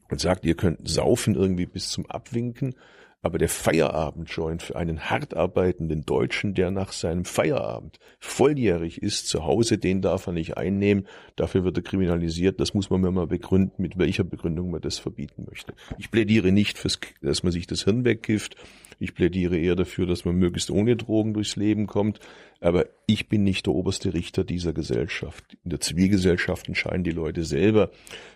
und 0.10 0.20
sagt, 0.20 0.46
ihr 0.46 0.56
könnt 0.56 0.88
saufen 0.88 1.36
irgendwie 1.36 1.66
bis 1.66 1.89
zum 1.89 2.06
Abwinken, 2.06 2.76
aber 3.24 3.38
der 3.38 3.48
Feierabendjoint 3.48 4.62
für 4.62 4.76
einen 4.76 5.10
hart 5.10 5.34
arbeitenden 5.34 6.06
Deutschen, 6.06 6.54
der 6.54 6.72
nach 6.72 6.92
seinem 6.92 7.24
Feierabend 7.24 7.98
volljährig 8.20 9.02
ist, 9.02 9.30
zu 9.30 9.46
Hause, 9.46 9.78
den 9.78 10.02
darf 10.02 10.28
er 10.28 10.34
nicht 10.34 10.58
einnehmen, 10.58 11.08
dafür 11.38 11.63
wird 11.63 11.78
er 11.78 11.84
kriminalisiert. 11.84 12.60
Das 12.60 12.74
muss 12.74 12.89
man 12.89 13.00
mir 13.00 13.12
mal 13.12 13.28
begründen, 13.28 13.82
mit 13.82 13.98
welcher 13.98 14.26
Begründung 14.26 14.72
man 14.72 14.82
das 14.82 15.00
verbieten 15.00 15.46
möchte. 15.50 15.74
Ich 15.98 16.12
plädiere 16.12 16.52
nicht, 16.52 16.78
fürs, 16.78 17.00
dass 17.22 17.44
man 17.44 17.54
sich 17.54 17.66
das 17.66 17.86
Hirn 17.86 18.04
wegkifft. 18.04 18.58
Ich 19.04 19.16
plädiere 19.16 19.58
eher 19.58 19.76
dafür, 19.76 20.06
dass 20.06 20.24
man 20.24 20.38
möglichst 20.38 20.72
ohne 20.72 20.96
Drogen 20.96 21.34
durchs 21.34 21.58
Leben 21.58 21.88
kommt. 21.88 22.20
Aber 22.62 22.86
ich 23.06 23.28
bin 23.28 23.44
nicht 23.44 23.66
der 23.66 23.74
oberste 23.74 24.13
Richter 24.13 24.46
dieser 24.46 24.72
Gesellschaft. 24.72 25.58
In 25.66 25.72
der 25.72 25.82
Zivilgesellschaft 25.82 26.70
entscheiden 26.70 27.04
die 27.04 27.12
Leute 27.12 27.44
selber, 27.44 27.92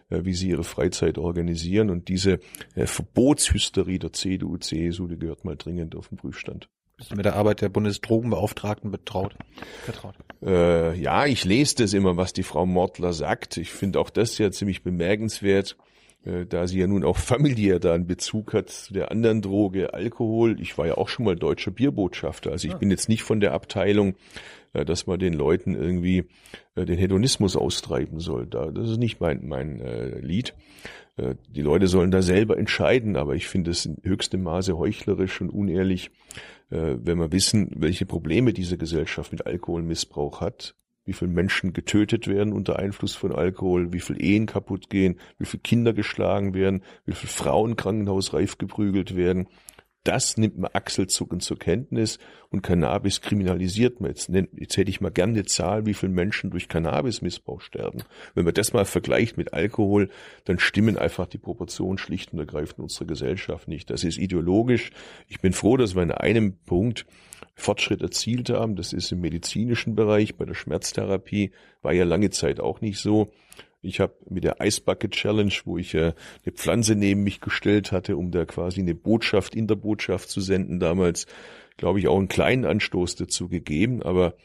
äh, 0.10 0.26
wie 0.26 0.34
sie 0.34 0.50
ihre 0.50 0.66
Freizeit 0.66 1.18
organisieren. 1.18 1.90
Und 1.90 2.10
diese 2.10 2.40
äh, 2.76 2.86
Verbotshysterie 2.86 3.98
der 3.98 4.12
CDU, 4.12 4.58
CSU, 4.58 5.08
die 5.08 5.18
gehört 5.18 5.46
mal 5.46 5.56
dringend 5.56 5.96
auf 5.96 6.10
den 6.10 6.18
Prüfstand. 6.18 6.68
Bist 6.98 7.12
du 7.12 7.16
mit 7.16 7.24
der 7.24 7.38
Arbeit 7.38 7.62
der 7.62 7.70
Bundesdrogenbeauftragten 7.70 8.92
betraut? 8.92 9.38
Vertraut? 9.86 10.16
Äh, 10.44 11.00
ja, 11.00 11.28
ich 11.28 11.46
lese 11.46 11.76
das 11.76 11.94
immer, 11.94 12.18
was 12.18 12.34
die 12.34 12.44
Frau 12.44 12.66
Mortler 12.66 13.14
sagt. 13.14 13.56
Ich 13.56 13.72
finde 13.72 14.02
auch 14.02 14.10
das 14.10 14.38
ja 14.38 14.52
ziemlich 14.52 14.84
bemerkenswert, 14.84 15.78
da 16.50 16.68
sie 16.68 16.80
ja 16.80 16.88
nun 16.88 17.04
auch 17.04 17.18
familiär 17.18 17.80
da 17.80 17.94
einen 17.94 18.08
Bezug 18.08 18.54
hat 18.54 18.70
zu 18.70 18.94
der 18.94 19.12
anderen 19.12 19.42
Droge, 19.42 19.94
Alkohol. 19.94 20.60
Ich 20.60 20.78
war 20.78 20.88
ja 20.88 20.96
auch 20.96 21.10
schon 21.10 21.26
mal 21.26 21.36
deutscher 21.36 21.72
Bierbotschafter. 21.72 22.52
Also 22.52 22.68
ich 22.68 22.74
ja. 22.74 22.80
bin 22.80 22.92
jetzt 22.92 23.10
nicht 23.10 23.24
von 23.24 23.40
der 23.40 23.54
Abteilung, 23.54 24.16
äh, 24.74 24.86
dass 24.86 25.08
man 25.08 25.20
den 25.20 25.34
Leuten 25.34 25.76
irgendwie 25.76 26.26
äh, 26.76 26.86
den 26.86 26.98
Hedonismus 26.98 27.56
austreiben 27.56 28.20
soll. 28.20 28.48
Da, 28.48 28.72
das 28.72 28.90
ist 28.90 28.98
nicht 28.98 29.20
mein, 29.20 29.48
mein 29.48 29.80
äh, 29.80 30.20
Lied. 30.20 30.54
Äh, 31.18 31.36
die 31.50 31.62
Leute 31.62 31.88
sollen 31.88 32.12
da 32.12 32.22
selber 32.22 32.58
entscheiden, 32.58 33.16
aber 33.16 33.36
ich 33.36 33.48
finde 33.48 33.72
es 33.72 33.86
in 33.86 33.98
höchstem 34.04 34.44
Maße 34.44 34.78
heuchlerisch 34.78 35.42
und 35.42 35.50
unehrlich, 35.50 36.12
äh, 36.70 36.96
wenn 37.00 37.20
wir 37.20 37.32
wissen, 37.32 37.72
welche 37.76 38.06
Probleme 38.06 38.54
diese 38.54 38.78
Gesellschaft 38.78 39.32
mit 39.32 39.46
Alkoholmissbrauch 39.46 40.42
hat, 40.42 40.76
wie 41.08 41.14
viele 41.14 41.32
Menschen 41.32 41.74
getötet 41.74 42.28
werden 42.28 42.54
unter 42.54 42.78
Einfluss 42.78 43.16
von 43.16 43.32
Alkohol, 43.32 43.94
wie 43.94 44.02
viele 44.02 44.20
Ehen 44.20 44.46
kaputt 44.46 44.90
gehen, 44.90 45.20
wie 45.40 45.46
viele 45.46 45.62
Kinder 45.62 45.94
geschlagen 45.94 46.54
werden, 46.54 46.84
wie 47.06 47.14
viele 47.14 47.32
Frauen 47.32 47.78
krankenhausreif 47.78 48.58
geprügelt 48.58 49.16
werden. 49.16 49.48
Das 50.04 50.38
nimmt 50.38 50.58
man 50.58 50.72
achselzuckend 50.74 51.44
zur 51.44 51.60
Kenntnis 51.60 52.18
und 52.50 52.62
Cannabis 52.62 53.20
kriminalisiert 53.20 54.00
man. 54.00 54.12
Jetzt, 54.12 54.30
jetzt 54.30 54.78
hätte 54.78 54.90
ich 54.90 55.02
mal 55.02 55.12
gerne 55.12 55.34
eine 55.34 55.46
Zahl, 55.46 55.86
wie 55.86 55.94
viele 55.94 56.14
Menschen 56.14 56.50
durch 56.50 56.70
Cannabismissbrauch 56.70 57.60
sterben. 57.60 58.04
Wenn 58.34 58.46
man 58.46 58.54
das 58.54 58.72
mal 58.72 58.86
vergleicht 58.86 59.38
mit 59.38 59.54
Alkohol, 59.54 60.10
dann 60.46 60.60
stimmen 60.60 60.98
einfach 60.98 61.26
die 61.26 61.38
Proportionen 61.38 61.98
schlicht 61.98 62.32
und 62.32 62.40
ergreifend 62.40 62.80
unserer 62.80 63.06
Gesellschaft 63.06 63.68
nicht. 63.68 63.90
Das 63.90 64.06
ist 64.06 64.18
ideologisch. 64.18 64.92
Ich 65.28 65.42
bin 65.42 65.52
froh, 65.52 65.76
dass 65.76 65.96
wir 65.96 66.04
in 66.04 66.12
einem 66.12 66.58
Punkt 66.66 67.06
Fortschritt 67.58 68.02
erzielt 68.02 68.52
haben. 68.52 68.76
Das 68.76 68.94
ist 68.94 69.12
im 69.12 69.20
medizinischen 69.20 69.96
Bereich, 69.96 70.36
bei 70.36 70.46
der 70.46 70.54
Schmerztherapie, 70.54 71.52
war 71.82 71.92
ja 71.92 72.06
lange 72.06 72.30
Zeit 72.30 72.60
auch 72.60 72.82
nicht 72.82 73.00
so. 73.00 73.32
Ich 73.82 74.00
habe 74.00 74.14
mit 74.30 74.44
der 74.44 74.58
Ice 74.62 74.82
Bucket 74.82 75.12
Challenge, 75.12 75.54
wo 75.66 75.78
ich 75.78 75.94
äh, 75.96 76.14
eine 76.46 76.54
Pflanze 76.54 76.96
neben 76.96 77.24
mich 77.24 77.42
gestellt 77.42 77.92
hatte, 77.92 78.16
um 78.16 78.32
da 78.32 78.46
quasi 78.46 78.82
eine 78.82 78.96
Botschaft 78.96 79.56
in 79.56 79.68
der 79.68 79.76
Botschaft 79.76 80.30
zu 80.30 80.40
senden, 80.40 80.80
damals, 80.80 81.26
glaube 81.78 82.00
ich, 82.00 82.08
auch 82.08 82.18
einen 82.18 82.28
kleinen 82.28 82.66
Anstoß 82.66 83.16
dazu 83.16 83.50
gegeben. 83.50 84.04
Aber 84.04 84.36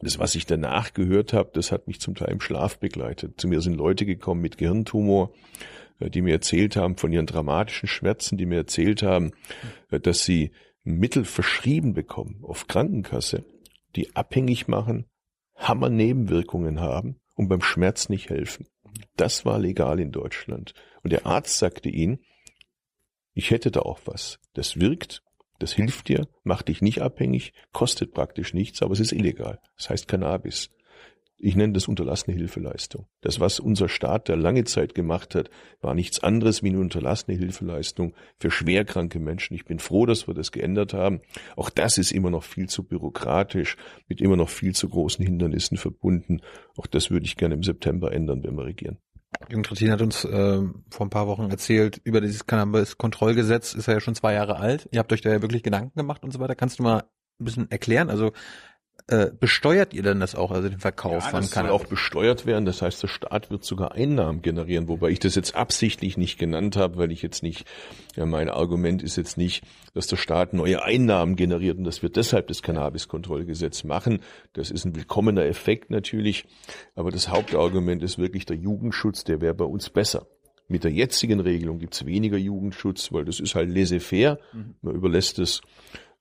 das, 0.00 0.18
was 0.18 0.34
ich 0.36 0.46
danach 0.46 0.92
gehört 0.92 1.32
habe, 1.32 1.50
das 1.52 1.72
hat 1.72 1.88
mich 1.88 2.00
zum 2.00 2.14
Teil 2.14 2.30
im 2.30 2.40
Schlaf 2.40 2.78
begleitet. 2.78 3.40
Zu 3.40 3.48
mir 3.48 3.60
sind 3.60 3.76
Leute 3.76 4.06
gekommen 4.06 4.40
mit 4.40 4.56
Gehirntumor, 4.56 5.32
äh, 5.98 6.10
die 6.10 6.22
mir 6.22 6.34
erzählt 6.34 6.76
haben 6.76 6.96
von 6.96 7.12
ihren 7.12 7.26
dramatischen 7.26 7.88
Schmerzen, 7.88 8.36
die 8.36 8.46
mir 8.46 8.58
erzählt 8.58 9.02
haben, 9.02 9.32
äh, 9.90 9.98
dass 9.98 10.24
sie 10.24 10.52
Mittel 10.86 11.24
verschrieben 11.24 11.94
bekommen 11.94 12.44
auf 12.44 12.68
Krankenkasse, 12.68 13.44
die 13.96 14.14
abhängig 14.14 14.68
machen, 14.68 15.06
Hammer 15.56 15.88
Nebenwirkungen 15.88 16.80
haben 16.80 17.20
und 17.34 17.48
beim 17.48 17.60
Schmerz 17.60 18.08
nicht 18.08 18.30
helfen. 18.30 18.68
Das 19.16 19.44
war 19.44 19.58
legal 19.58 19.98
in 19.98 20.12
Deutschland. 20.12 20.74
Und 21.02 21.12
der 21.12 21.26
Arzt 21.26 21.58
sagte 21.58 21.88
ihnen, 21.88 22.20
ich 23.34 23.50
hätte 23.50 23.72
da 23.72 23.80
auch 23.80 24.00
was. 24.04 24.38
Das 24.54 24.78
wirkt, 24.78 25.24
das 25.58 25.72
hilft 25.72 26.08
dir, 26.08 26.28
macht 26.44 26.68
dich 26.68 26.82
nicht 26.82 27.02
abhängig, 27.02 27.52
kostet 27.72 28.14
praktisch 28.14 28.54
nichts, 28.54 28.80
aber 28.80 28.92
es 28.92 29.00
ist 29.00 29.12
illegal. 29.12 29.60
Das 29.76 29.90
heißt 29.90 30.06
Cannabis. 30.06 30.70
Ich 31.38 31.54
nenne 31.54 31.74
das 31.74 31.86
unterlassene 31.86 32.34
Hilfeleistung. 32.34 33.06
Das, 33.20 33.40
was 33.40 33.60
unser 33.60 33.90
Staat 33.90 34.28
der 34.28 34.36
lange 34.36 34.64
Zeit 34.64 34.94
gemacht 34.94 35.34
hat, 35.34 35.50
war 35.82 35.94
nichts 35.94 36.22
anderes 36.22 36.62
wie 36.62 36.68
eine 36.68 36.78
unterlassene 36.78 37.36
Hilfeleistung 37.36 38.14
für 38.40 38.50
schwerkranke 38.50 39.18
Menschen. 39.18 39.54
Ich 39.54 39.66
bin 39.66 39.78
froh, 39.78 40.06
dass 40.06 40.26
wir 40.26 40.34
das 40.34 40.50
geändert 40.50 40.94
haben. 40.94 41.20
Auch 41.54 41.68
das 41.68 41.98
ist 41.98 42.12
immer 42.12 42.30
noch 42.30 42.42
viel 42.42 42.68
zu 42.70 42.84
bürokratisch, 42.84 43.76
mit 44.08 44.22
immer 44.22 44.36
noch 44.36 44.48
viel 44.48 44.74
zu 44.74 44.88
großen 44.88 45.24
Hindernissen 45.24 45.76
verbunden. 45.76 46.40
Auch 46.76 46.86
das 46.86 47.10
würde 47.10 47.26
ich 47.26 47.36
gerne 47.36 47.54
im 47.54 47.62
September 47.62 48.12
ändern, 48.12 48.42
wenn 48.42 48.56
wir 48.56 48.64
regieren. 48.64 48.98
Jürgen 49.50 49.64
Trittin 49.64 49.90
hat 49.90 50.00
uns 50.00 50.24
äh, 50.24 50.62
vor 50.90 51.06
ein 51.06 51.10
paar 51.10 51.26
Wochen 51.26 51.50
erzählt, 51.50 52.00
über 52.04 52.22
dieses 52.22 52.46
Cannabis-Kontrollgesetz 52.46 53.74
ist 53.74 53.86
ja 53.86 54.00
schon 54.00 54.14
zwei 54.14 54.32
Jahre 54.32 54.56
alt. 54.56 54.88
Ihr 54.92 54.98
habt 55.00 55.12
euch 55.12 55.20
da 55.20 55.30
ja 55.30 55.42
wirklich 55.42 55.62
Gedanken 55.62 55.98
gemacht 55.98 56.24
und 56.24 56.32
so 56.32 56.40
weiter. 56.40 56.54
Kannst 56.54 56.78
du 56.78 56.82
mal 56.82 57.04
ein 57.38 57.44
bisschen 57.44 57.70
erklären? 57.70 58.08
Also 58.08 58.32
äh, 59.08 59.30
besteuert 59.38 59.94
ihr 59.94 60.02
denn 60.02 60.18
das 60.18 60.34
auch, 60.34 60.50
also 60.50 60.68
den 60.68 60.80
Verkauf 60.80 61.24
Ja, 61.24 61.30
von 61.30 61.40
das 61.40 61.50
soll 61.50 61.62
Cannabis? 61.62 61.80
auch 61.80 61.86
besteuert 61.88 62.44
werden. 62.44 62.64
Das 62.64 62.82
heißt, 62.82 63.02
der 63.02 63.08
Staat 63.08 63.50
wird 63.50 63.64
sogar 63.64 63.92
Einnahmen 63.92 64.42
generieren, 64.42 64.88
wobei 64.88 65.10
ich 65.10 65.20
das 65.20 65.36
jetzt 65.36 65.54
absichtlich 65.54 66.16
nicht 66.16 66.38
genannt 66.38 66.76
habe, 66.76 66.96
weil 66.96 67.12
ich 67.12 67.22
jetzt 67.22 67.42
nicht, 67.44 67.66
ja, 68.16 68.26
mein 68.26 68.48
Argument 68.48 69.02
ist 69.04 69.16
jetzt 69.16 69.38
nicht, 69.38 69.64
dass 69.94 70.08
der 70.08 70.16
Staat 70.16 70.54
neue 70.54 70.82
Einnahmen 70.82 71.36
generiert 71.36 71.78
und 71.78 71.84
dass 71.84 72.02
wir 72.02 72.08
deshalb 72.08 72.48
das 72.48 72.62
Cannabiskontrollgesetz 72.62 73.84
machen. 73.84 74.20
Das 74.54 74.72
ist 74.72 74.84
ein 74.84 74.96
willkommener 74.96 75.44
Effekt 75.44 75.90
natürlich, 75.90 76.44
aber 76.96 77.12
das 77.12 77.28
Hauptargument 77.28 78.02
ist 78.02 78.18
wirklich 78.18 78.44
der 78.44 78.56
Jugendschutz, 78.56 79.22
der 79.22 79.40
wäre 79.40 79.54
bei 79.54 79.64
uns 79.64 79.88
besser. 79.88 80.26
Mit 80.68 80.82
der 80.82 80.90
jetzigen 80.90 81.38
Regelung 81.38 81.78
gibt's 81.78 82.06
weniger 82.06 82.38
Jugendschutz, 82.38 83.12
weil 83.12 83.24
das 83.24 83.38
ist 83.38 83.54
halt 83.54 83.68
laissez-faire. 83.72 84.40
Man 84.82 84.96
überlässt 84.96 85.38
es 85.38 85.60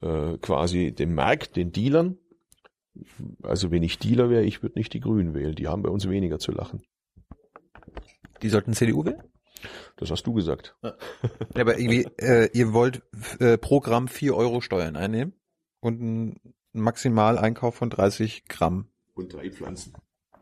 äh, 0.02 0.38
quasi 0.38 0.92
dem 0.92 1.16
Markt, 1.16 1.56
den 1.56 1.72
Dealern. 1.72 2.20
Also 3.44 3.72
wenn 3.72 3.84
ich 3.84 4.00
Dealer 4.00 4.30
wäre, 4.30 4.44
ich 4.44 4.64
würde 4.64 4.78
nicht 4.78 4.94
die 4.94 5.00
Grünen 5.00 5.34
wählen. 5.34 5.56
Die 5.56 5.68
haben 5.68 5.84
bei 5.84 5.90
uns 5.90 6.08
weniger 6.10 6.40
zu 6.40 6.52
lachen. 6.52 6.84
Die 8.42 8.50
sollten 8.50 8.74
CDU 8.74 9.06
wählen? 9.06 9.24
Das 9.98 10.12
hast 10.12 10.24
du 10.24 10.34
gesagt. 10.34 10.76
Ja, 10.84 10.96
aber 11.56 11.80
irgendwie, 11.80 12.08
äh, 12.18 12.50
ihr 12.54 12.74
wollt 12.74 13.02
äh, 13.40 13.58
pro 13.58 13.80
Gramm 13.80 14.08
4 14.08 14.36
Euro 14.36 14.62
Steuern 14.62 14.96
einnehmen 14.96 15.34
und 15.80 16.02
einen 16.02 16.40
Maximaleinkauf 16.74 17.76
von 17.76 17.90
30 17.90 18.46
Gramm. 18.48 18.90
Und 19.14 19.34
drei 19.34 19.50
Pflanzen 19.50 19.94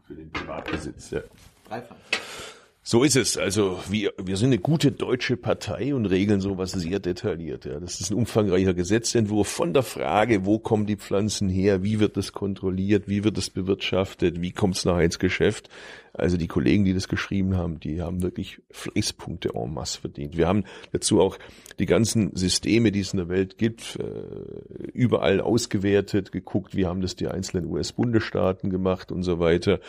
für 0.06 0.16
den 0.16 0.32
Privatbesitz. 0.32 1.12
Ja. 1.12 1.22
Drei 1.68 1.82
Pflanzen. 1.82 2.53
So 2.86 3.06
ist 3.06 3.16
es. 3.16 3.38
Also 3.38 3.80
wir, 3.90 4.12
wir 4.22 4.36
sind 4.36 4.48
eine 4.48 4.58
gute 4.58 4.92
deutsche 4.92 5.38
Partei 5.38 5.96
und 5.96 6.06
regeln 6.06 6.42
sowas 6.42 6.74
sehr 6.74 7.00
detailliert. 7.00 7.64
Ja. 7.64 7.80
Das 7.80 8.02
ist 8.02 8.12
ein 8.12 8.18
umfangreicher 8.18 8.74
Gesetzentwurf 8.74 9.48
von 9.48 9.74
der 9.74 9.84
Frage, 9.84 10.46
wo 10.46 10.60
kommen 10.60 10.86
die 10.86 10.98
Pflanzen 10.98 11.48
her, 11.48 11.82
wie 11.82 12.02
wird 12.02 12.18
das 12.18 12.34
kontrolliert, 12.34 13.08
wie 13.08 13.24
wird 13.24 13.38
das 13.38 13.50
bewirtschaftet, 13.50 14.42
wie 14.42 14.52
kommt 14.52 14.76
es 14.76 14.84
nachher 14.84 15.06
ins 15.06 15.18
Geschäft. 15.18 15.70
Also 16.12 16.36
die 16.36 16.48
Kollegen, 16.48 16.84
die 16.84 16.94
das 16.94 17.08
geschrieben 17.08 17.56
haben, 17.56 17.80
die 17.80 18.02
haben 18.02 18.22
wirklich 18.22 18.62
Fleißpunkte 18.70 19.52
en 19.56 19.74
masse 19.74 20.02
verdient. 20.02 20.36
Wir 20.36 20.50
haben 20.50 20.66
dazu 20.92 21.22
auch 21.22 21.40
die 21.80 21.86
ganzen 21.86 22.36
Systeme, 22.36 22.92
die 22.92 23.00
es 23.00 23.14
in 23.14 23.18
der 23.18 23.30
Welt 23.30 23.58
gibt, 23.58 23.98
äh, 23.98 24.88
überall 24.92 25.40
ausgewertet, 25.40 26.34
geguckt, 26.34 26.76
wie 26.76 26.86
haben 26.86 27.02
das 27.02 27.16
die 27.16 27.30
einzelnen 27.30 27.66
US-Bundesstaaten 27.66 28.70
gemacht 28.70 29.10
und 29.14 29.24
so 29.24 29.40
weiter 29.40 29.80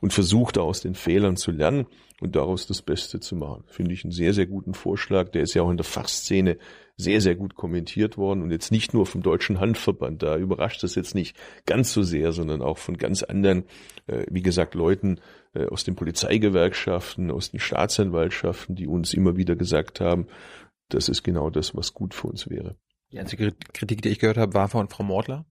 und 0.00 0.12
versucht 0.12 0.56
aus 0.56 0.80
den 0.80 0.94
Fehlern 0.94 1.36
zu 1.36 1.50
lernen 1.50 1.86
und 2.24 2.34
daraus 2.36 2.66
das 2.66 2.80
Beste 2.80 3.20
zu 3.20 3.36
machen. 3.36 3.64
Finde 3.66 3.92
ich 3.92 4.02
einen 4.02 4.10
sehr, 4.10 4.32
sehr 4.32 4.46
guten 4.46 4.72
Vorschlag. 4.72 5.28
Der 5.28 5.42
ist 5.42 5.52
ja 5.52 5.62
auch 5.62 5.70
in 5.70 5.76
der 5.76 5.84
Fachszene 5.84 6.56
sehr, 6.96 7.20
sehr 7.20 7.34
gut 7.34 7.54
kommentiert 7.54 8.16
worden 8.16 8.42
und 8.42 8.50
jetzt 8.50 8.72
nicht 8.72 8.94
nur 8.94 9.04
vom 9.04 9.22
Deutschen 9.22 9.60
Handverband. 9.60 10.22
Da 10.22 10.38
überrascht 10.38 10.82
das 10.82 10.94
jetzt 10.94 11.14
nicht 11.14 11.36
ganz 11.66 11.92
so 11.92 12.02
sehr, 12.02 12.32
sondern 12.32 12.62
auch 12.62 12.78
von 12.78 12.96
ganz 12.96 13.22
anderen, 13.22 13.64
äh, 14.06 14.24
wie 14.30 14.40
gesagt, 14.40 14.74
Leuten 14.74 15.20
äh, 15.52 15.66
aus 15.66 15.84
den 15.84 15.96
Polizeigewerkschaften, 15.96 17.30
aus 17.30 17.50
den 17.50 17.60
Staatsanwaltschaften, 17.60 18.74
die 18.74 18.86
uns 18.86 19.12
immer 19.12 19.36
wieder 19.36 19.54
gesagt 19.54 20.00
haben, 20.00 20.26
das 20.88 21.10
ist 21.10 21.24
genau 21.24 21.50
das, 21.50 21.76
was 21.76 21.92
gut 21.92 22.14
für 22.14 22.28
uns 22.28 22.48
wäre. 22.48 22.76
Die 23.12 23.18
einzige 23.18 23.52
Kritik, 23.74 24.00
die 24.00 24.08
ich 24.08 24.18
gehört 24.18 24.38
habe, 24.38 24.54
war 24.54 24.68
von 24.68 24.88
Frau 24.88 25.04
Mortler. 25.04 25.44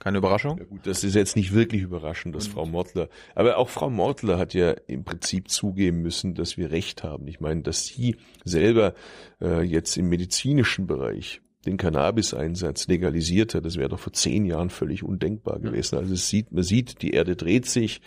Keine 0.00 0.18
Überraschung. 0.18 0.58
Ja 0.58 0.64
gut, 0.64 0.86
das 0.86 1.02
ist 1.02 1.14
jetzt 1.14 1.34
nicht 1.34 1.52
wirklich 1.52 1.82
überraschend, 1.82 2.34
dass 2.34 2.46
Frau 2.46 2.66
Mortler, 2.66 3.08
aber 3.34 3.56
auch 3.58 3.68
Frau 3.68 3.90
Mortler 3.90 4.38
hat 4.38 4.54
ja 4.54 4.70
im 4.86 5.04
Prinzip 5.04 5.50
zugeben 5.50 6.02
müssen, 6.02 6.34
dass 6.34 6.56
wir 6.56 6.70
Recht 6.70 7.02
haben. 7.02 7.26
Ich 7.26 7.40
meine, 7.40 7.62
dass 7.62 7.86
sie 7.86 8.16
selber 8.44 8.94
äh, 9.40 9.62
jetzt 9.62 9.96
im 9.96 10.08
medizinischen 10.08 10.86
Bereich 10.86 11.40
den 11.66 11.76
Cannabis-Einsatz 11.76 12.86
legalisiert 12.86 13.54
hat, 13.54 13.64
das 13.64 13.76
wäre 13.76 13.88
doch 13.88 13.98
vor 13.98 14.12
zehn 14.12 14.44
Jahren 14.44 14.70
völlig 14.70 15.02
undenkbar 15.02 15.58
gewesen. 15.58 15.98
Also 15.98 16.14
es 16.14 16.28
sieht, 16.28 16.52
man 16.52 16.62
sieht, 16.62 17.02
die 17.02 17.10
Erde 17.10 17.34
dreht 17.34 17.66
sich, 17.66 18.00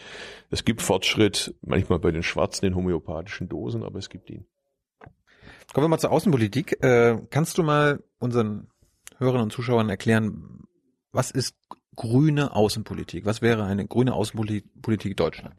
es 0.50 0.64
gibt 0.64 0.82
Fortschritt, 0.82 1.54
manchmal 1.62 2.00
bei 2.00 2.12
den 2.12 2.24
Schwarzen 2.24 2.66
in 2.66 2.76
homöopathischen 2.76 3.50
Dosen, 3.50 3.84
aber 3.84 4.00
es 4.00 4.10
gibt 4.10 4.30
ihn. 4.30 4.46
Kommen 5.74 5.86
wir 5.86 5.90
mal 5.90 6.00
zur 6.00 6.12
Außenpolitik. 6.12 6.84
Äh, 6.84 7.18
kannst 7.30 7.58
du 7.58 7.64
mal 7.64 8.04
unseren 8.20 8.68
Hörern 9.18 9.42
und 9.42 9.52
Zuschauern 9.52 9.90
erklären, 9.90 10.64
was 11.12 11.32
ist 11.32 11.56
grüne 11.96 12.56
Außenpolitik? 12.56 13.26
Was 13.26 13.42
wäre 13.42 13.64
eine 13.64 13.86
grüne 13.86 14.14
Außenpolitik 14.14 15.18
Deutschlands? 15.18 15.58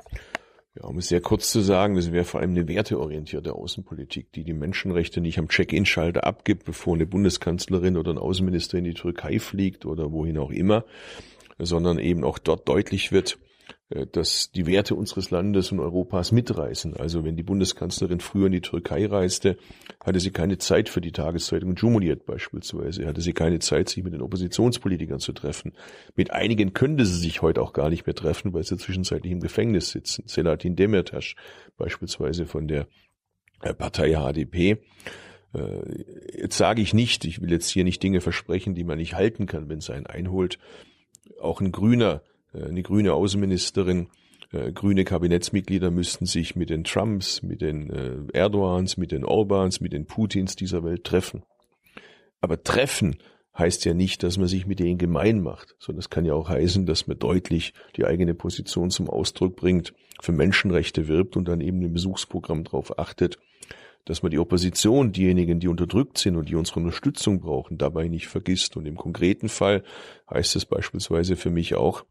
Ja, 0.74 0.84
um 0.84 0.96
es 0.96 1.08
sehr 1.08 1.20
kurz 1.20 1.50
zu 1.50 1.60
sagen, 1.60 1.96
das 1.96 2.12
wäre 2.12 2.24
vor 2.24 2.40
allem 2.40 2.52
eine 2.52 2.66
werteorientierte 2.66 3.52
Außenpolitik, 3.54 4.32
die 4.32 4.42
die 4.42 4.54
Menschenrechte 4.54 5.20
nicht 5.20 5.38
am 5.38 5.48
Check-in-Schalter 5.48 6.24
abgibt, 6.24 6.64
bevor 6.64 6.94
eine 6.94 7.04
Bundeskanzlerin 7.04 7.98
oder 7.98 8.12
ein 8.12 8.18
Außenminister 8.18 8.78
in 8.78 8.84
die 8.84 8.94
Türkei 8.94 9.38
fliegt 9.38 9.84
oder 9.84 10.12
wohin 10.12 10.38
auch 10.38 10.50
immer, 10.50 10.86
sondern 11.58 11.98
eben 11.98 12.24
auch 12.24 12.38
dort 12.38 12.66
deutlich 12.68 13.12
wird, 13.12 13.38
dass 14.12 14.51
die 14.53 14.66
Werte 14.66 14.95
unseres 14.95 15.30
Landes 15.30 15.70
und 15.70 15.80
Europas 15.80 16.32
mitreißen. 16.32 16.97
Also 16.97 17.24
wenn 17.24 17.36
die 17.36 17.43
Bundeskanzlerin 17.43 18.20
früher 18.20 18.47
in 18.47 18.53
die 18.53 18.61
Türkei 18.61 19.07
reiste, 19.07 19.57
hatte 20.03 20.20
sie 20.20 20.30
keine 20.30 20.59
Zeit 20.59 20.88
für 20.88 21.01
die 21.01 21.12
Tageszeitung 21.12 21.74
Cumhuriyet 21.74 22.24
beispielsweise, 22.24 23.07
hatte 23.07 23.20
sie 23.20 23.32
keine 23.32 23.59
Zeit, 23.59 23.88
sich 23.88 24.03
mit 24.03 24.14
den 24.14 24.22
Oppositionspolitikern 24.22 25.18
zu 25.18 25.32
treffen. 25.32 25.72
Mit 26.16 26.30
einigen 26.30 26.72
könnte 26.72 27.05
sie 27.05 27.18
sich 27.18 27.43
heute 27.43 27.61
auch 27.61 27.72
gar 27.72 27.90
nicht 27.90 28.07
mehr 28.07 28.14
treffen, 28.14 28.53
weil 28.55 28.62
sie 28.62 28.76
zwischenzeitlich 28.76 29.32
im 29.32 29.40
Gefängnis 29.40 29.90
sitzen. 29.90 30.24
Selahattin 30.26 30.76
Demirtas 30.76 31.34
beispielsweise 31.76 32.47
von 32.47 32.68
der 32.68 32.86
äh, 33.62 33.74
Partei 33.74 34.14
HDP. 34.14 34.78
Äh, 35.55 36.38
Jetzt 36.38 36.57
sage 36.57 36.80
ich 36.82 36.95
nicht, 36.95 37.24
ich 37.24 37.43
will 37.43 37.51
jetzt 37.51 37.68
hier 37.68 37.84
nicht 37.84 38.03
Dinge 38.03 38.20
versprechen, 38.20 38.74
die 38.74 38.84
man 38.84 38.99
nicht 38.99 39.14
halten 39.14 39.47
kann, 39.47 39.68
wenn 39.68 39.78
es 39.78 39.90
einen 39.90 40.07
einholt. 40.07 40.59
Auch 41.40 41.61
ein 41.61 41.72
Grüner 41.72 42.22
äh, 42.24 42.31
eine 42.55 42.82
grüne 42.82 43.14
Außenministerin, 43.14 44.09
äh, 44.53 44.72
grüne 44.72 45.05
Kabinettsmitglieder 45.05 45.90
müssten 45.90 46.26
sich 46.26 46.57
mit 46.57 46.70
den 46.70 46.84
Trumps, 46.84 47.42
mit 47.42 47.61
den 47.61 47.90
äh, 47.90 48.16
Erdogans, 48.32 48.96
mit 48.96 49.12
den 49.12 49.24
Orbans, 49.24 49.80
mit 49.80 49.92
den 49.92 50.07
Putins 50.07 50.57
dieser 50.57 50.84
Welt 50.84 51.05
treffen. 51.05 51.42
Aber 52.40 52.62
treffen 52.62 53.16
heißt 53.57 53.84
ja 53.84 53.94
nicht, 53.94 54.22
dass 54.22 54.38
man 54.38 54.48
sich 54.48 54.66
mit 54.66 54.78
denen 54.78 54.98
gemein 54.98 55.40
macht, 55.40 55.74
sondern 55.78 56.00
es 56.00 56.11
kann 56.11 56.24
ja 56.24 56.34
auch 56.34 56.48
heißen, 56.48 56.86
dass 56.86 57.07
man 57.07 57.18
deutlich 57.18 57.74
die 57.96 58.05
eigene 58.05 58.34
Position 58.34 58.90
zum 58.90 59.09
Ausdruck 59.09 59.57
bringt, 59.57 59.92
für 60.20 60.32
Menschenrechte 60.32 61.09
wirbt 61.09 61.36
und 61.36 61.48
dann 61.48 61.61
eben 61.61 61.82
im 61.82 61.92
Besuchsprogramm 61.92 62.64
darauf 62.64 62.98
achtet, 62.98 63.38
dass 64.05 64.22
man 64.22 64.30
die 64.30 64.38
Opposition, 64.38 65.12
diejenigen, 65.12 65.61
die 65.61 65.68
unterdrückt 65.68 66.18
sind 66.18 66.36
und 66.36 66.48
die 66.48 66.57
unsere 66.57 66.80
Unterstützung 66.80 67.40
brauchen, 67.40 67.78
dabei 67.78 68.09
nicht 68.09 68.26
vergisst. 68.26 68.76
Und 68.76 68.86
im 68.86 68.96
konkreten 68.96 69.48
Fall 69.48 69.84
heißt 70.30 70.57
es 70.57 70.64
beispielsweise 70.64 71.36
für 71.36 71.50
mich 71.50 71.74
auch, 71.74 72.05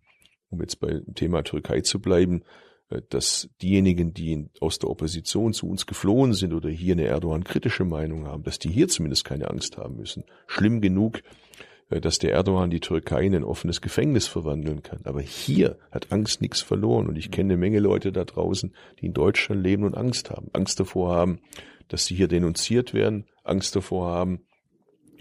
um 0.52 0.62
jetzt 0.62 0.80
beim 0.80 1.04
Thema 1.16 1.44
Türkei 1.44 1.82
zu 1.82 2.00
bleiben, 2.00 2.44
äh, 2.90 3.02
dass 3.10 3.50
diejenigen, 3.62 4.14
die 4.14 4.50
aus 4.60 4.80
der 4.80 4.90
Opposition 4.90 5.54
zu 5.54 5.68
uns 5.68 5.86
geflohen 5.86 6.34
sind 6.34 6.54
oder 6.54 6.70
hier 6.70 6.94
eine 6.94 7.06
Erdogan-kritische 7.06 7.86
Meinung 7.86 8.28
haben, 8.28 8.44
dass 8.44 8.60
die 8.60 8.70
hier 8.70 8.88
zumindest 8.88 9.26
keine 9.26 9.50
Angst 9.50 9.78
haben 9.78 9.96
müssen. 9.96 10.26
Schlimm 10.48 10.82
genug, 10.82 11.22
äh, 11.90 12.02
dass 12.02 12.20
der 12.20 12.34
Erdogan 12.34 12.70
die 12.70 12.80
Türkei 12.80 13.24
in 13.24 13.36
ein 13.36 13.44
offenes 13.44 13.82
Gefängnis 13.82 14.28
verwandeln 14.28 14.84
kann. 14.84 15.02
Aber 15.06 15.22
hier 15.22 15.78
hat 15.92 16.12
Angst 16.12 16.42
nichts 16.42 16.62
verloren. 16.62 17.08
Und 17.08 17.18
ich 17.18 17.32
kenne 17.32 17.54
eine 17.54 17.60
Menge 17.60 17.80
Leute 17.80 18.12
da 18.12 18.26
draußen, 18.26 18.74
die 19.00 19.08
in 19.08 19.14
Deutschland 19.14 19.64
leben 19.64 19.84
und 19.84 19.96
Angst 19.96 20.30
haben. 20.30 20.50
Angst 20.54 20.80
davor 20.80 21.16
haben, 21.16 21.40
dass 21.88 22.06
sie 22.06 22.16
hier 22.16 22.28
denunziert 22.28 22.94
werden. 22.94 23.26
Angst 23.44 23.76
davor 23.76 24.08
haben, 24.08 24.42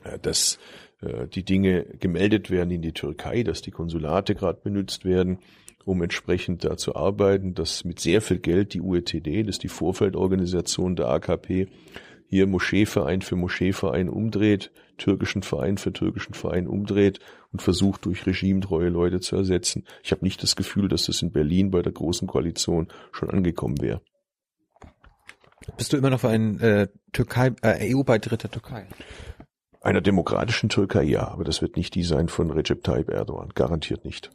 äh, 0.05 0.19
dass 0.19 0.59
die 1.03 1.45
Dinge 1.45 1.85
gemeldet 1.99 2.51
werden 2.51 2.71
in 2.71 2.83
die 2.83 2.93
Türkei, 2.93 3.43
dass 3.43 3.63
die 3.63 3.71
Konsulate 3.71 4.35
gerade 4.35 4.61
benutzt 4.63 5.05
werden, 5.05 5.39
um 5.85 6.03
entsprechend 6.03 6.65
da 6.65 6.77
zu 6.77 6.95
arbeiten, 6.95 7.55
dass 7.55 7.85
mit 7.85 8.01
sehr 8.01 8.21
viel 8.21 8.39
Geld 8.39 8.75
die 8.75 8.81
UETD, 8.81 9.43
das 9.45 9.57
ist 9.57 9.63
die 9.63 9.69
Vorfeldorganisation 9.69 10.97
der 10.97 11.09
AKP, 11.09 11.69
hier 12.31 12.47
Moscheeverein 12.47 13.23
für 13.23 13.35
Moscheeverein 13.37 14.09
umdreht, 14.09 14.71
türkischen 14.99 15.43
Verein 15.43 15.79
für 15.79 15.93
türkischen 15.93 16.35
Verein 16.35 16.69
umdreht 16.69 17.19
und 17.53 17.61
versucht 17.61 18.05
durch 18.05 18.25
regimetreue 18.27 18.89
Leute 18.89 19.21
zu 19.21 19.35
ersetzen. 19.35 19.85
Ich 20.05 20.13
habe 20.13 20.25
nicht 20.25 20.43
das 20.43 20.55
Gefühl, 20.55 20.89
dass 20.89 21.07
das 21.07 21.23
in 21.23 21.33
Berlin 21.33 21.71
bei 21.71 21.83
der 21.83 21.93
Großen 21.93 22.29
Koalition 22.29 22.89
schon 23.11 23.31
angekommen 23.31 23.81
wäre. 23.81 24.01
Bist 25.77 25.93
du 25.93 25.97
immer 25.97 26.11
noch 26.11 26.21
für 26.21 26.29
einen 26.29 26.61
äh, 26.61 26.89
Türkei, 27.13 27.53
äh, 27.63 27.95
EU-Beitritt 27.95 28.45
der 28.45 28.51
Türkei? 28.51 28.87
Einer 29.81 30.01
demokratischen 30.01 30.69
Türkei 30.69 31.05
ja, 31.05 31.29
aber 31.29 31.45
das 31.45 31.63
wird 31.63 31.77
nicht 31.77 31.95
die 31.95 32.03
sein 32.03 32.29
von 32.29 32.51
Recep 32.51 32.85
Tayyip 32.85 33.09
Erdogan, 33.09 33.51
garantiert 33.55 34.05
nicht. 34.05 34.31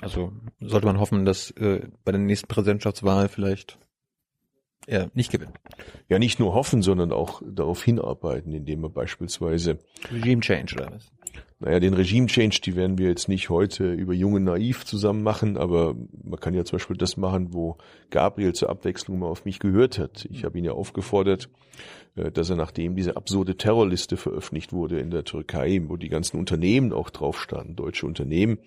Also 0.00 0.32
sollte 0.60 0.86
man 0.86 1.00
hoffen, 1.00 1.24
dass 1.24 1.50
äh, 1.52 1.88
bei 2.04 2.12
der 2.12 2.20
nächsten 2.20 2.48
Präsidentschaftswahl 2.48 3.28
vielleicht 3.28 3.78
er 4.86 5.10
nicht 5.14 5.32
gewinnt. 5.32 5.58
Ja, 6.08 6.18
nicht 6.18 6.38
nur 6.38 6.54
hoffen, 6.54 6.80
sondern 6.80 7.12
auch 7.12 7.42
darauf 7.44 7.82
hinarbeiten, 7.82 8.52
indem 8.52 8.82
man 8.82 8.92
beispielsweise 8.92 9.78
Regime 10.12 10.40
Change 10.40 10.76
oder 10.76 10.92
was? 10.92 11.10
Naja, 11.58 11.80
den 11.80 11.94
Regime-Change, 11.94 12.60
die 12.62 12.76
werden 12.76 12.98
wir 12.98 13.08
jetzt 13.08 13.28
nicht 13.28 13.48
heute 13.48 13.92
über 13.92 14.12
Junge 14.12 14.40
Naiv 14.40 14.84
zusammen 14.84 15.22
machen, 15.22 15.56
aber 15.56 15.96
man 16.22 16.38
kann 16.38 16.52
ja 16.52 16.64
zum 16.64 16.76
Beispiel 16.76 16.98
das 16.98 17.16
machen, 17.16 17.54
wo 17.54 17.78
Gabriel 18.10 18.52
zur 18.52 18.68
Abwechslung 18.68 19.18
mal 19.18 19.28
auf 19.28 19.46
mich 19.46 19.58
gehört 19.58 19.98
hat. 19.98 20.26
Ich 20.30 20.44
habe 20.44 20.58
ihn 20.58 20.64
ja 20.64 20.72
aufgefordert, 20.72 21.48
äh, 22.16 22.30
dass 22.30 22.50
er 22.50 22.56
nachdem 22.56 22.94
diese 22.94 23.16
absurde 23.16 23.56
Terrorliste 23.56 24.18
veröffentlicht 24.18 24.74
wurde 24.74 25.00
in 25.00 25.10
der 25.10 25.24
Türkei, 25.24 25.80
wo 25.86 25.96
die 25.96 26.10
ganzen 26.10 26.38
Unternehmen 26.38 26.92
auch 26.92 27.08
drauf 27.08 27.40
standen, 27.40 27.74
deutsche 27.74 28.06
Unternehmen, 28.06 28.58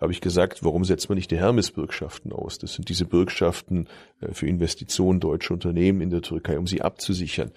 habe 0.00 0.12
ich 0.12 0.20
gesagt, 0.20 0.64
warum 0.64 0.84
setzt 0.84 1.08
man 1.08 1.16
nicht 1.16 1.30
die 1.30 1.38
Hermes-Bürgschaften 1.38 2.32
aus? 2.32 2.58
Das 2.58 2.74
sind 2.74 2.88
diese 2.88 3.04
Bürgschaften 3.04 3.86
äh, 4.20 4.32
für 4.32 4.48
Investitionen 4.48 5.20
deutscher 5.20 5.54
Unternehmen 5.54 6.00
in 6.00 6.10
der 6.10 6.22
Türkei, 6.22 6.58
um 6.58 6.66
sie 6.66 6.82
abzusichern. 6.82 7.52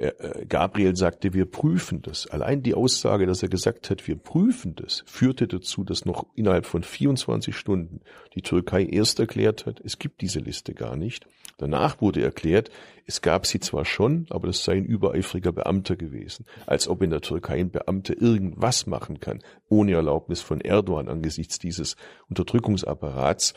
Äh, 0.00 0.46
Gabriel 0.48 0.96
sagte, 0.96 1.34
wir 1.34 1.44
prüfen 1.44 2.00
das. 2.00 2.26
Allein 2.26 2.62
die 2.62 2.72
Aussage, 2.72 3.26
dass 3.26 3.42
er 3.42 3.50
gesagt 3.50 3.90
hat, 3.90 4.08
wir 4.08 4.16
prüfen 4.16 4.74
das, 4.74 5.04
führte 5.06 5.46
dazu, 5.46 5.84
dass 5.84 6.06
noch 6.06 6.24
innerhalb 6.34 6.64
von 6.64 6.82
24 6.82 7.54
Stunden 7.54 8.00
die 8.34 8.40
Türkei 8.40 8.86
erst 8.86 9.20
erklärt 9.20 9.66
hat, 9.66 9.78
es 9.84 9.98
gibt 9.98 10.22
diese 10.22 10.38
Liste 10.38 10.72
gar 10.72 10.96
nicht. 10.96 11.26
Danach 11.58 12.00
wurde 12.00 12.22
erklärt, 12.22 12.70
es 13.04 13.20
gab 13.20 13.46
sie 13.46 13.60
zwar 13.60 13.84
schon, 13.84 14.26
aber 14.30 14.46
das 14.46 14.64
sei 14.64 14.78
ein 14.78 14.86
übereifriger 14.86 15.52
Beamter 15.52 15.96
gewesen. 15.96 16.46
Als 16.64 16.88
ob 16.88 17.02
in 17.02 17.10
der 17.10 17.20
Türkei 17.20 17.58
ein 17.58 17.70
Beamter 17.70 18.18
irgendwas 18.18 18.86
machen 18.86 19.20
kann, 19.20 19.42
ohne 19.68 19.92
Erlaubnis 19.92 20.40
von 20.40 20.62
Erdogan 20.62 21.08
angesichts 21.08 21.58
dieses 21.58 21.96
Unterdrückungsapparats. 22.30 23.52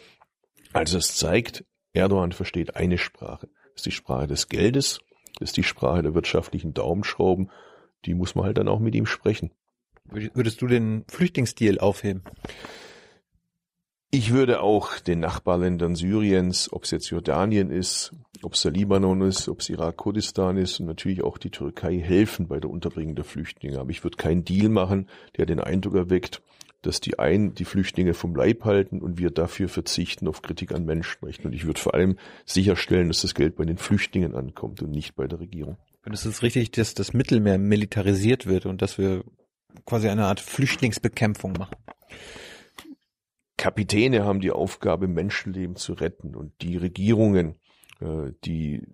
Also 0.74 0.98
es 0.98 1.16
zeigt, 1.16 1.64
Erdogan 1.94 2.34
versteht 2.34 2.76
eine 2.76 2.98
Sprache. 2.98 3.48
Das 3.48 3.76
ist 3.78 3.86
die 3.86 3.92
Sprache 3.92 4.28
des 4.28 4.50
Geldes 4.50 5.00
ist 5.40 5.58
die 5.58 5.64
Sprache 5.64 6.04
der 6.04 6.14
wirtschaftlichen 6.14 6.74
Daumenschrauben. 6.74 7.50
Die 8.06 8.14
muss 8.14 8.36
man 8.36 8.46
halt 8.46 8.58
dann 8.58 8.68
auch 8.68 8.80
mit 8.80 8.96
ihm 8.96 9.06
sprechen. 9.06 9.52
Würdest 10.06 10.62
du 10.62 10.68
den 10.68 11.06
Flüchtlingsdeal 11.08 11.80
aufheben? 11.80 12.24
Ich 14.12 14.32
würde 14.32 14.62
auch 14.62 15.00
den 15.00 15.22
Nachbarländern 15.22 15.96
Syriens, 15.96 16.72
ob 16.72 16.84
es 16.84 16.92
jetzt 16.92 17.10
Jordanien 17.10 17.72
ist, 17.72 18.12
ob 18.44 18.54
es 18.54 18.62
der 18.62 18.72
Libanon 18.72 19.22
ist, 19.22 19.50
ob 19.50 19.62
es 19.62 19.70
Irak-Kurdistan 19.70 20.58
ist 20.58 20.80
und 20.80 20.86
natürlich 20.86 21.24
auch 21.24 21.40
die 21.40 21.50
Türkei 21.50 21.98
helfen 21.98 22.48
bei 22.48 22.60
der 22.60 22.70
Unterbringung 22.70 23.16
der 23.16 23.26
Flüchtlinge. 23.26 23.80
Aber 23.80 23.90
ich 23.90 24.04
würde 24.04 24.18
keinen 24.18 24.46
Deal 24.46 24.70
machen, 24.70 25.10
der 25.38 25.48
den 25.48 25.60
Eindruck 25.60 25.96
erweckt, 25.96 26.44
dass 26.84 27.02
die 27.02 27.18
einen 27.18 27.56
die 27.56 27.66
Flüchtlinge 27.66 28.14
vom 28.14 28.36
Leib 28.36 28.66
halten 28.66 29.02
und 29.02 29.18
wir 29.18 29.32
dafür 29.32 29.70
verzichten 29.70 30.28
auf 30.28 30.42
Kritik 30.42 30.74
an 30.74 30.86
Menschenrechten. 30.86 31.48
Und 31.48 31.54
ich 31.54 31.66
würde 31.66 31.80
vor 31.80 31.96
allem 31.96 32.18
sicherstellen, 32.46 33.08
dass 33.08 33.22
das 33.22 33.34
Geld 33.34 33.56
bei 33.56 33.66
den 33.66 33.78
Flüchtlingen 33.78 34.36
ankommt 34.36 34.82
und 34.82 34.92
nicht 34.92 35.16
bei 35.16 35.26
der 35.28 35.40
Regierung. 35.40 35.78
Du 36.04 36.12
es 36.12 36.44
richtig, 36.44 36.72
dass 36.72 36.94
das 36.94 37.14
Mittelmeer 37.14 37.58
militarisiert 37.58 38.46
wird 38.46 38.66
und 38.66 38.82
dass 38.82 38.98
wir 38.98 39.24
quasi 39.86 40.10
eine 40.10 40.26
Art 40.26 40.42
Flüchtlingsbekämpfung 40.42 41.54
machen? 41.54 41.76
Kapitäne 43.58 44.26
haben 44.26 44.42
die 44.42 44.52
Aufgabe, 44.52 45.08
Menschenleben 45.08 45.78
zu 45.78 45.94
retten 45.94 46.36
und 46.36 46.52
die 46.62 46.76
Regierungen, 46.76 47.56
äh, 48.02 48.32
die 48.44 48.86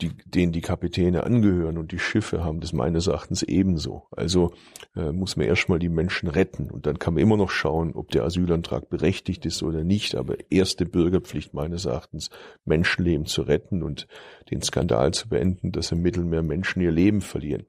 die, 0.00 0.10
denen 0.24 0.52
die 0.52 0.60
Kapitäne 0.60 1.24
angehören 1.24 1.78
und 1.78 1.92
die 1.92 1.98
Schiffe 1.98 2.42
haben 2.42 2.60
das 2.60 2.72
meines 2.72 3.06
Erachtens 3.06 3.42
ebenso. 3.42 4.08
Also 4.10 4.52
äh, 4.96 5.12
muss 5.12 5.36
man 5.36 5.46
erstmal 5.46 5.78
die 5.78 5.88
Menschen 5.88 6.28
retten 6.28 6.70
und 6.70 6.86
dann 6.86 6.98
kann 6.98 7.14
man 7.14 7.22
immer 7.22 7.36
noch 7.36 7.50
schauen, 7.50 7.92
ob 7.94 8.10
der 8.10 8.24
Asylantrag 8.24 8.88
berechtigt 8.88 9.46
ist 9.46 9.62
oder 9.62 9.84
nicht. 9.84 10.16
Aber 10.16 10.36
erste 10.50 10.86
Bürgerpflicht 10.86 11.54
meines 11.54 11.84
Erachtens, 11.84 12.30
Menschenleben 12.64 13.26
zu 13.26 13.42
retten 13.42 13.82
und 13.82 14.08
den 14.50 14.62
Skandal 14.62 15.12
zu 15.12 15.28
beenden, 15.28 15.70
dass 15.70 15.92
im 15.92 16.02
Mittelmeer 16.02 16.42
Menschen 16.42 16.82
ihr 16.82 16.92
Leben 16.92 17.20
verlieren. 17.20 17.66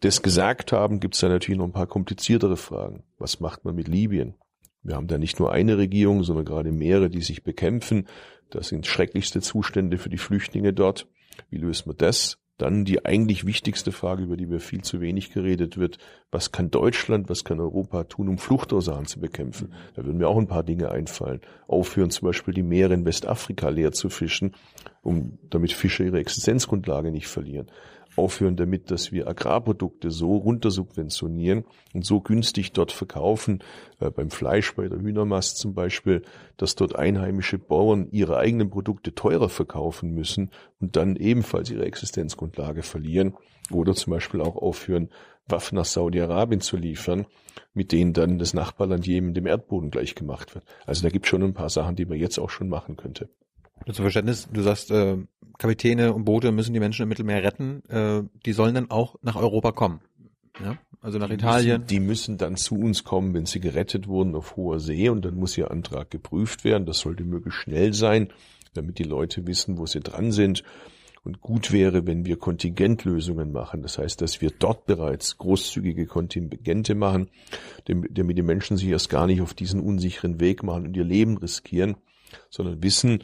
Das 0.00 0.22
gesagt 0.22 0.72
haben, 0.72 0.98
gibt 0.98 1.14
es 1.14 1.20
da 1.20 1.28
natürlich 1.28 1.58
noch 1.58 1.66
ein 1.66 1.72
paar 1.72 1.86
kompliziertere 1.86 2.56
Fragen. 2.56 3.04
Was 3.18 3.40
macht 3.40 3.64
man 3.66 3.74
mit 3.74 3.86
Libyen? 3.86 4.34
Wir 4.82 4.96
haben 4.96 5.08
da 5.08 5.18
nicht 5.18 5.38
nur 5.38 5.52
eine 5.52 5.76
Regierung, 5.76 6.22
sondern 6.22 6.46
gerade 6.46 6.72
mehrere, 6.72 7.10
die 7.10 7.20
sich 7.20 7.42
bekämpfen. 7.42 8.06
Das 8.48 8.68
sind 8.68 8.86
schrecklichste 8.86 9.42
Zustände 9.42 9.98
für 9.98 10.08
die 10.08 10.16
Flüchtlinge 10.16 10.72
dort. 10.72 11.06
Wie 11.50 11.58
löst 11.58 11.86
man 11.86 11.96
das? 11.96 12.38
Dann 12.58 12.84
die 12.84 13.06
eigentlich 13.06 13.46
wichtigste 13.46 13.90
Frage, 13.90 14.24
über 14.24 14.36
die 14.36 14.50
wir 14.50 14.60
viel 14.60 14.82
zu 14.82 15.00
wenig 15.00 15.32
geredet 15.32 15.78
wird. 15.78 15.96
Was 16.30 16.52
kann 16.52 16.70
Deutschland, 16.70 17.30
was 17.30 17.42
kann 17.42 17.58
Europa 17.58 18.04
tun, 18.04 18.28
um 18.28 18.36
Fluchtursachen 18.36 19.06
zu 19.06 19.18
bekämpfen? 19.18 19.72
Da 19.94 20.04
würden 20.04 20.18
mir 20.18 20.28
auch 20.28 20.36
ein 20.36 20.46
paar 20.46 20.62
Dinge 20.62 20.90
einfallen. 20.90 21.40
Aufhören 21.68 22.10
zum 22.10 22.26
Beispiel 22.26 22.52
die 22.52 22.62
Meere 22.62 22.92
in 22.92 23.06
Westafrika 23.06 23.70
leer 23.70 23.92
zu 23.92 24.10
fischen, 24.10 24.54
um, 25.00 25.38
damit 25.48 25.72
Fischer 25.72 26.04
ihre 26.04 26.18
Existenzgrundlage 26.18 27.10
nicht 27.10 27.28
verlieren 27.28 27.70
aufhören 28.16 28.56
damit, 28.56 28.90
dass 28.90 29.12
wir 29.12 29.28
Agrarprodukte 29.28 30.10
so 30.10 30.36
runtersubventionieren 30.36 31.64
und 31.94 32.04
so 32.04 32.20
günstig 32.20 32.72
dort 32.72 32.92
verkaufen, 32.92 33.62
äh, 34.00 34.10
beim 34.10 34.30
Fleisch, 34.30 34.74
bei 34.74 34.88
der 34.88 35.00
Hühnermast 35.00 35.58
zum 35.58 35.74
Beispiel, 35.74 36.22
dass 36.56 36.74
dort 36.74 36.96
einheimische 36.96 37.58
Bauern 37.58 38.08
ihre 38.10 38.36
eigenen 38.36 38.70
Produkte 38.70 39.14
teurer 39.14 39.48
verkaufen 39.48 40.12
müssen 40.12 40.50
und 40.80 40.96
dann 40.96 41.16
ebenfalls 41.16 41.70
ihre 41.70 41.84
Existenzgrundlage 41.84 42.82
verlieren 42.82 43.34
oder 43.70 43.94
zum 43.94 44.12
Beispiel 44.12 44.40
auch 44.40 44.56
aufhören, 44.56 45.10
Waffen 45.46 45.76
nach 45.76 45.84
Saudi-Arabien 45.84 46.60
zu 46.60 46.76
liefern, 46.76 47.26
mit 47.74 47.92
denen 47.92 48.12
dann 48.12 48.38
das 48.38 48.54
Nachbarland 48.54 49.06
Jemen 49.06 49.34
dem 49.34 49.46
Erdboden 49.46 49.90
gleichgemacht 49.90 50.54
wird. 50.54 50.64
Also 50.86 51.02
da 51.02 51.08
gibt 51.08 51.26
es 51.26 51.30
schon 51.30 51.42
ein 51.42 51.54
paar 51.54 51.70
Sachen, 51.70 51.96
die 51.96 52.06
man 52.06 52.18
jetzt 52.18 52.38
auch 52.38 52.50
schon 52.50 52.68
machen 52.68 52.96
könnte. 52.96 53.28
Zum 53.86 54.04
Verständnis, 54.04 54.48
du 54.52 54.62
sagst, 54.62 54.90
äh, 54.90 55.16
Kapitäne 55.58 56.12
und 56.12 56.24
Boote 56.24 56.52
müssen 56.52 56.72
die 56.72 56.80
Menschen 56.80 57.02
im 57.02 57.08
Mittelmeer 57.08 57.42
retten, 57.42 57.82
äh, 57.88 58.22
die 58.46 58.52
sollen 58.52 58.74
dann 58.74 58.90
auch 58.90 59.16
nach 59.22 59.36
Europa 59.36 59.72
kommen. 59.72 60.00
Ja? 60.62 60.78
Also 61.00 61.18
nach 61.18 61.28
die 61.28 61.34
Italien. 61.34 61.80
Müssen, 61.80 61.86
die 61.88 62.00
müssen 62.00 62.38
dann 62.38 62.56
zu 62.56 62.76
uns 62.76 63.04
kommen, 63.04 63.34
wenn 63.34 63.46
sie 63.46 63.60
gerettet 63.60 64.06
wurden 64.06 64.34
auf 64.34 64.56
hoher 64.56 64.80
See 64.80 65.08
und 65.08 65.24
dann 65.24 65.36
muss 65.36 65.56
ihr 65.56 65.70
Antrag 65.70 66.10
geprüft 66.10 66.64
werden. 66.64 66.86
Das 66.86 67.00
sollte 67.00 67.24
möglichst 67.24 67.60
schnell 67.60 67.94
sein, 67.94 68.32
damit 68.74 68.98
die 68.98 69.04
Leute 69.04 69.46
wissen, 69.46 69.78
wo 69.78 69.86
sie 69.86 70.00
dran 70.00 70.32
sind. 70.32 70.62
Und 71.22 71.42
gut 71.42 71.70
wäre, 71.70 72.06
wenn 72.06 72.24
wir 72.24 72.38
Kontingentlösungen 72.38 73.52
machen. 73.52 73.82
Das 73.82 73.98
heißt, 73.98 74.22
dass 74.22 74.40
wir 74.40 74.50
dort 74.58 74.86
bereits 74.86 75.36
großzügige 75.36 76.06
Kontingente 76.06 76.94
machen, 76.94 77.28
damit 77.84 78.38
die 78.38 78.42
Menschen 78.42 78.78
sich 78.78 78.88
erst 78.88 79.10
gar 79.10 79.26
nicht 79.26 79.42
auf 79.42 79.52
diesen 79.52 79.80
unsicheren 79.80 80.40
Weg 80.40 80.62
machen 80.62 80.86
und 80.86 80.96
ihr 80.96 81.04
Leben 81.04 81.36
riskieren, 81.36 81.96
sondern 82.48 82.82
wissen, 82.82 83.22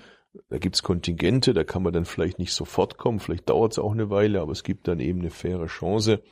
da 0.48 0.58
gibt's 0.58 0.82
Kontingente, 0.82 1.54
da 1.54 1.64
kann 1.64 1.82
man 1.82 1.92
dann 1.92 2.04
vielleicht 2.04 2.38
nicht 2.38 2.52
sofort 2.52 2.98
kommen, 2.98 3.20
vielleicht 3.20 3.48
dauert's 3.48 3.78
auch 3.78 3.92
eine 3.92 4.10
Weile, 4.10 4.40
aber 4.40 4.52
es 4.52 4.62
gibt 4.62 4.88
dann 4.88 5.00
eben 5.00 5.20
eine 5.20 5.30
faire 5.30 5.66
Chance. 5.66 6.22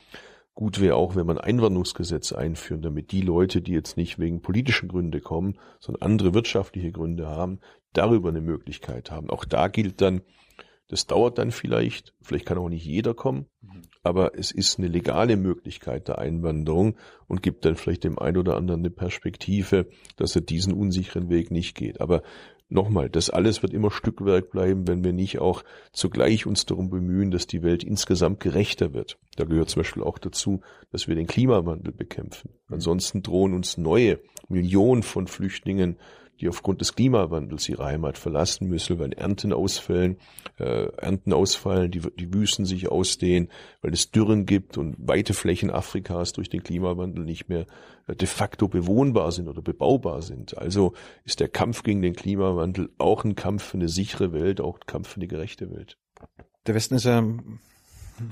Gut 0.53 0.79
wäre 0.79 0.95
auch, 0.95 1.15
wenn 1.15 1.25
man 1.25 1.37
Einwanderungsgesetz 1.37 2.31
einführen, 2.31 2.81
damit 2.81 3.11
die 3.11 3.21
Leute, 3.21 3.61
die 3.61 3.73
jetzt 3.73 3.97
nicht 3.97 4.19
wegen 4.19 4.41
politischen 4.41 4.87
Gründe 4.87 5.19
kommen, 5.19 5.59
sondern 5.79 6.03
andere 6.03 6.33
wirtschaftliche 6.33 6.93
Gründe 6.93 7.27
haben, 7.27 7.59
darüber 7.91 8.29
eine 8.29 8.41
Möglichkeit 8.41 9.11
haben. 9.11 9.29
Auch 9.29 9.43
da 9.43 9.67
gilt 9.67 9.99
dann, 9.99 10.21
das 10.87 11.07
dauert 11.07 11.39
dann 11.39 11.51
vielleicht, 11.51 12.13
vielleicht 12.21 12.45
kann 12.45 12.57
auch 12.57 12.69
nicht 12.69 12.85
jeder 12.85 13.13
kommen, 13.13 13.47
aber 14.03 14.37
es 14.37 14.51
ist 14.51 14.77
eine 14.77 14.87
legale 14.87 15.35
Möglichkeit 15.35 16.07
der 16.07 16.19
Einwanderung 16.19 16.95
und 17.27 17.41
gibt 17.41 17.65
dann 17.65 17.75
vielleicht 17.75 18.03
dem 18.03 18.19
einen 18.19 18.37
oder 18.37 18.55
anderen 18.55 18.81
eine 18.81 18.91
Perspektive, 18.91 19.87
dass 20.15 20.35
er 20.35 20.41
diesen 20.41 20.73
unsicheren 20.73 21.29
Weg 21.29 21.49
nicht 21.51 21.75
geht. 21.75 21.99
Aber 21.99 22.21
Nochmal, 22.67 23.09
das 23.09 23.29
alles 23.29 23.61
wird 23.61 23.73
immer 23.73 23.91
Stückwerk 23.91 24.49
bleiben, 24.49 24.87
wenn 24.87 25.03
wir 25.03 25.13
nicht 25.13 25.39
auch 25.39 25.63
zugleich 25.91 26.47
uns 26.47 26.65
darum 26.65 26.89
bemühen, 26.89 27.29
dass 27.29 27.45
die 27.45 27.61
Welt 27.61 27.83
insgesamt 27.83 28.39
gerechter 28.39 28.93
wird. 28.93 29.19
Da 29.35 29.43
gehört 29.43 29.69
zum 29.69 29.81
Beispiel 29.81 30.01
auch 30.01 30.17
dazu, 30.17 30.61
dass 30.91 31.07
wir 31.07 31.15
den 31.15 31.27
Klimawandel 31.27 31.93
bekämpfen. 31.93 32.49
Ansonsten 32.67 33.21
drohen 33.21 33.53
uns 33.53 33.77
neue 33.77 34.19
Millionen 34.49 35.03
von 35.03 35.27
Flüchtlingen 35.27 35.97
die 36.41 36.49
aufgrund 36.49 36.81
des 36.81 36.95
Klimawandels 36.95 37.69
ihre 37.69 37.85
Heimat 37.85 38.17
verlassen 38.17 38.67
müssen, 38.67 38.99
weil 38.99 39.13
Ernten 39.13 39.53
ausfallen, 39.53 40.17
äh, 40.59 40.87
Ernten 40.97 41.33
ausfallen, 41.33 41.91
die, 41.91 41.99
die 41.99 42.33
Wüsten 42.33 42.65
sich 42.65 42.89
ausdehnen, 42.89 43.49
weil 43.81 43.93
es 43.93 44.11
Dürren 44.11 44.45
gibt 44.45 44.77
und 44.77 44.95
weite 44.97 45.33
Flächen 45.33 45.71
Afrikas 45.71 46.33
durch 46.33 46.49
den 46.49 46.63
Klimawandel 46.63 47.23
nicht 47.23 47.47
mehr 47.47 47.65
äh, 48.07 48.15
de 48.15 48.27
facto 48.27 48.67
bewohnbar 48.67 49.31
sind 49.31 49.47
oder 49.47 49.61
bebaubar 49.61 50.21
sind. 50.21 50.57
Also 50.57 50.93
ist 51.23 51.39
der 51.39 51.47
Kampf 51.47 51.83
gegen 51.83 52.01
den 52.01 52.15
Klimawandel 52.15 52.89
auch 52.97 53.23
ein 53.23 53.35
Kampf 53.35 53.63
für 53.63 53.77
eine 53.77 53.89
sichere 53.89 54.33
Welt, 54.33 54.59
auch 54.59 54.75
ein 54.75 54.85
Kampf 54.85 55.09
für 55.09 55.17
eine 55.17 55.27
gerechte 55.27 55.71
Welt. 55.71 55.97
Der 56.67 56.75
Westen 56.75 56.95
ist 56.95 57.05
ja, 57.05 57.23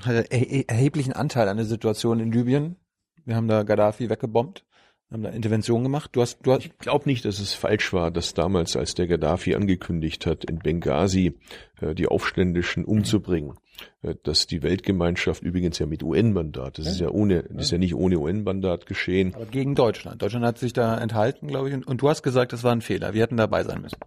hat 0.04 0.32
einen 0.32 0.68
erheblichen 0.68 1.12
Anteil 1.12 1.48
an 1.48 1.56
der 1.56 1.66
Situation 1.66 2.20
in 2.20 2.32
Libyen. 2.32 2.76
Wir 3.24 3.36
haben 3.36 3.48
da 3.48 3.62
Gaddafi 3.62 4.10
weggebombt 4.10 4.64
haben 5.10 5.22
da 5.22 5.30
Intervention 5.30 5.82
gemacht. 5.82 6.10
Du 6.12 6.22
hast, 6.22 6.38
du 6.42 6.52
hast 6.52 6.64
ich 6.64 6.78
glaube 6.78 7.08
nicht, 7.08 7.24
dass 7.24 7.38
es 7.38 7.54
falsch 7.54 7.92
war, 7.92 8.10
dass 8.10 8.34
damals, 8.34 8.76
als 8.76 8.94
der 8.94 9.06
Gaddafi 9.06 9.54
angekündigt 9.54 10.26
hat, 10.26 10.44
in 10.44 10.58
Benghazi 10.58 11.38
äh, 11.80 11.94
die 11.94 12.08
Aufständischen 12.08 12.84
umzubringen, 12.84 13.54
äh, 14.02 14.14
dass 14.22 14.46
die 14.46 14.62
Weltgemeinschaft 14.62 15.42
übrigens 15.42 15.78
ja 15.78 15.86
mit 15.86 16.02
UN-Mandat, 16.02 16.78
das 16.78 16.86
ja. 16.86 16.92
ist 16.92 17.00
ja 17.00 17.08
ohne, 17.10 17.44
das 17.44 17.66
ist 17.66 17.70
ja 17.70 17.78
nicht 17.78 17.94
ohne 17.94 18.18
UN-Mandat 18.18 18.86
geschehen. 18.86 19.34
Aber 19.34 19.46
gegen 19.46 19.74
Deutschland. 19.74 20.20
Deutschland 20.22 20.44
hat 20.44 20.58
sich 20.58 20.72
da 20.72 20.98
enthalten, 20.98 21.48
glaube 21.48 21.68
ich. 21.68 21.74
Und, 21.74 21.86
und 21.86 22.02
du 22.02 22.08
hast 22.08 22.22
gesagt, 22.22 22.52
das 22.52 22.64
war 22.64 22.72
ein 22.72 22.80
Fehler. 22.80 23.14
Wir 23.14 23.22
hätten 23.22 23.36
dabei 23.36 23.62
sein 23.62 23.82
müssen. 23.82 23.98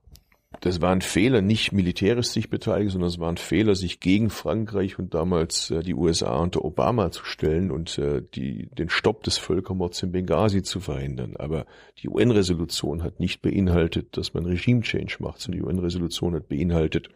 Das 0.61 0.81
war 0.81 0.91
ein 0.91 1.01
Fehler, 1.01 1.41
nicht 1.41 1.71
militärisch 1.71 2.27
sich 2.27 2.49
beteiligen, 2.49 2.89
sondern 2.89 3.09
es 3.09 3.19
war 3.19 3.29
ein 3.29 3.37
Fehler, 3.37 3.75
sich 3.75 3.99
gegen 3.99 4.29
Frankreich 4.29 4.97
und 4.97 5.13
damals 5.13 5.69
äh, 5.69 5.81
die 5.81 5.93
USA 5.93 6.37
unter 6.37 6.65
Obama 6.65 7.11
zu 7.11 7.25
stellen 7.25 7.71
und 7.71 7.97
äh, 7.97 8.21
die, 8.33 8.67
den 8.67 8.89
Stopp 8.89 9.23
des 9.23 9.37
Völkermords 9.37 10.01
in 10.03 10.11
Benghazi 10.11 10.63
zu 10.63 10.79
verhindern. 10.79 11.35
Aber 11.37 11.65
die 11.99 12.09
UN-Resolution 12.09 13.03
hat 13.03 13.19
nicht 13.19 13.41
beinhaltet, 13.41 14.17
dass 14.17 14.33
man 14.33 14.45
Regime-Change 14.45 15.17
macht, 15.19 15.41
sondern 15.41 15.61
die 15.61 15.67
UN-Resolution 15.67 16.35
hat 16.35 16.47
beinhaltet, 16.47 17.09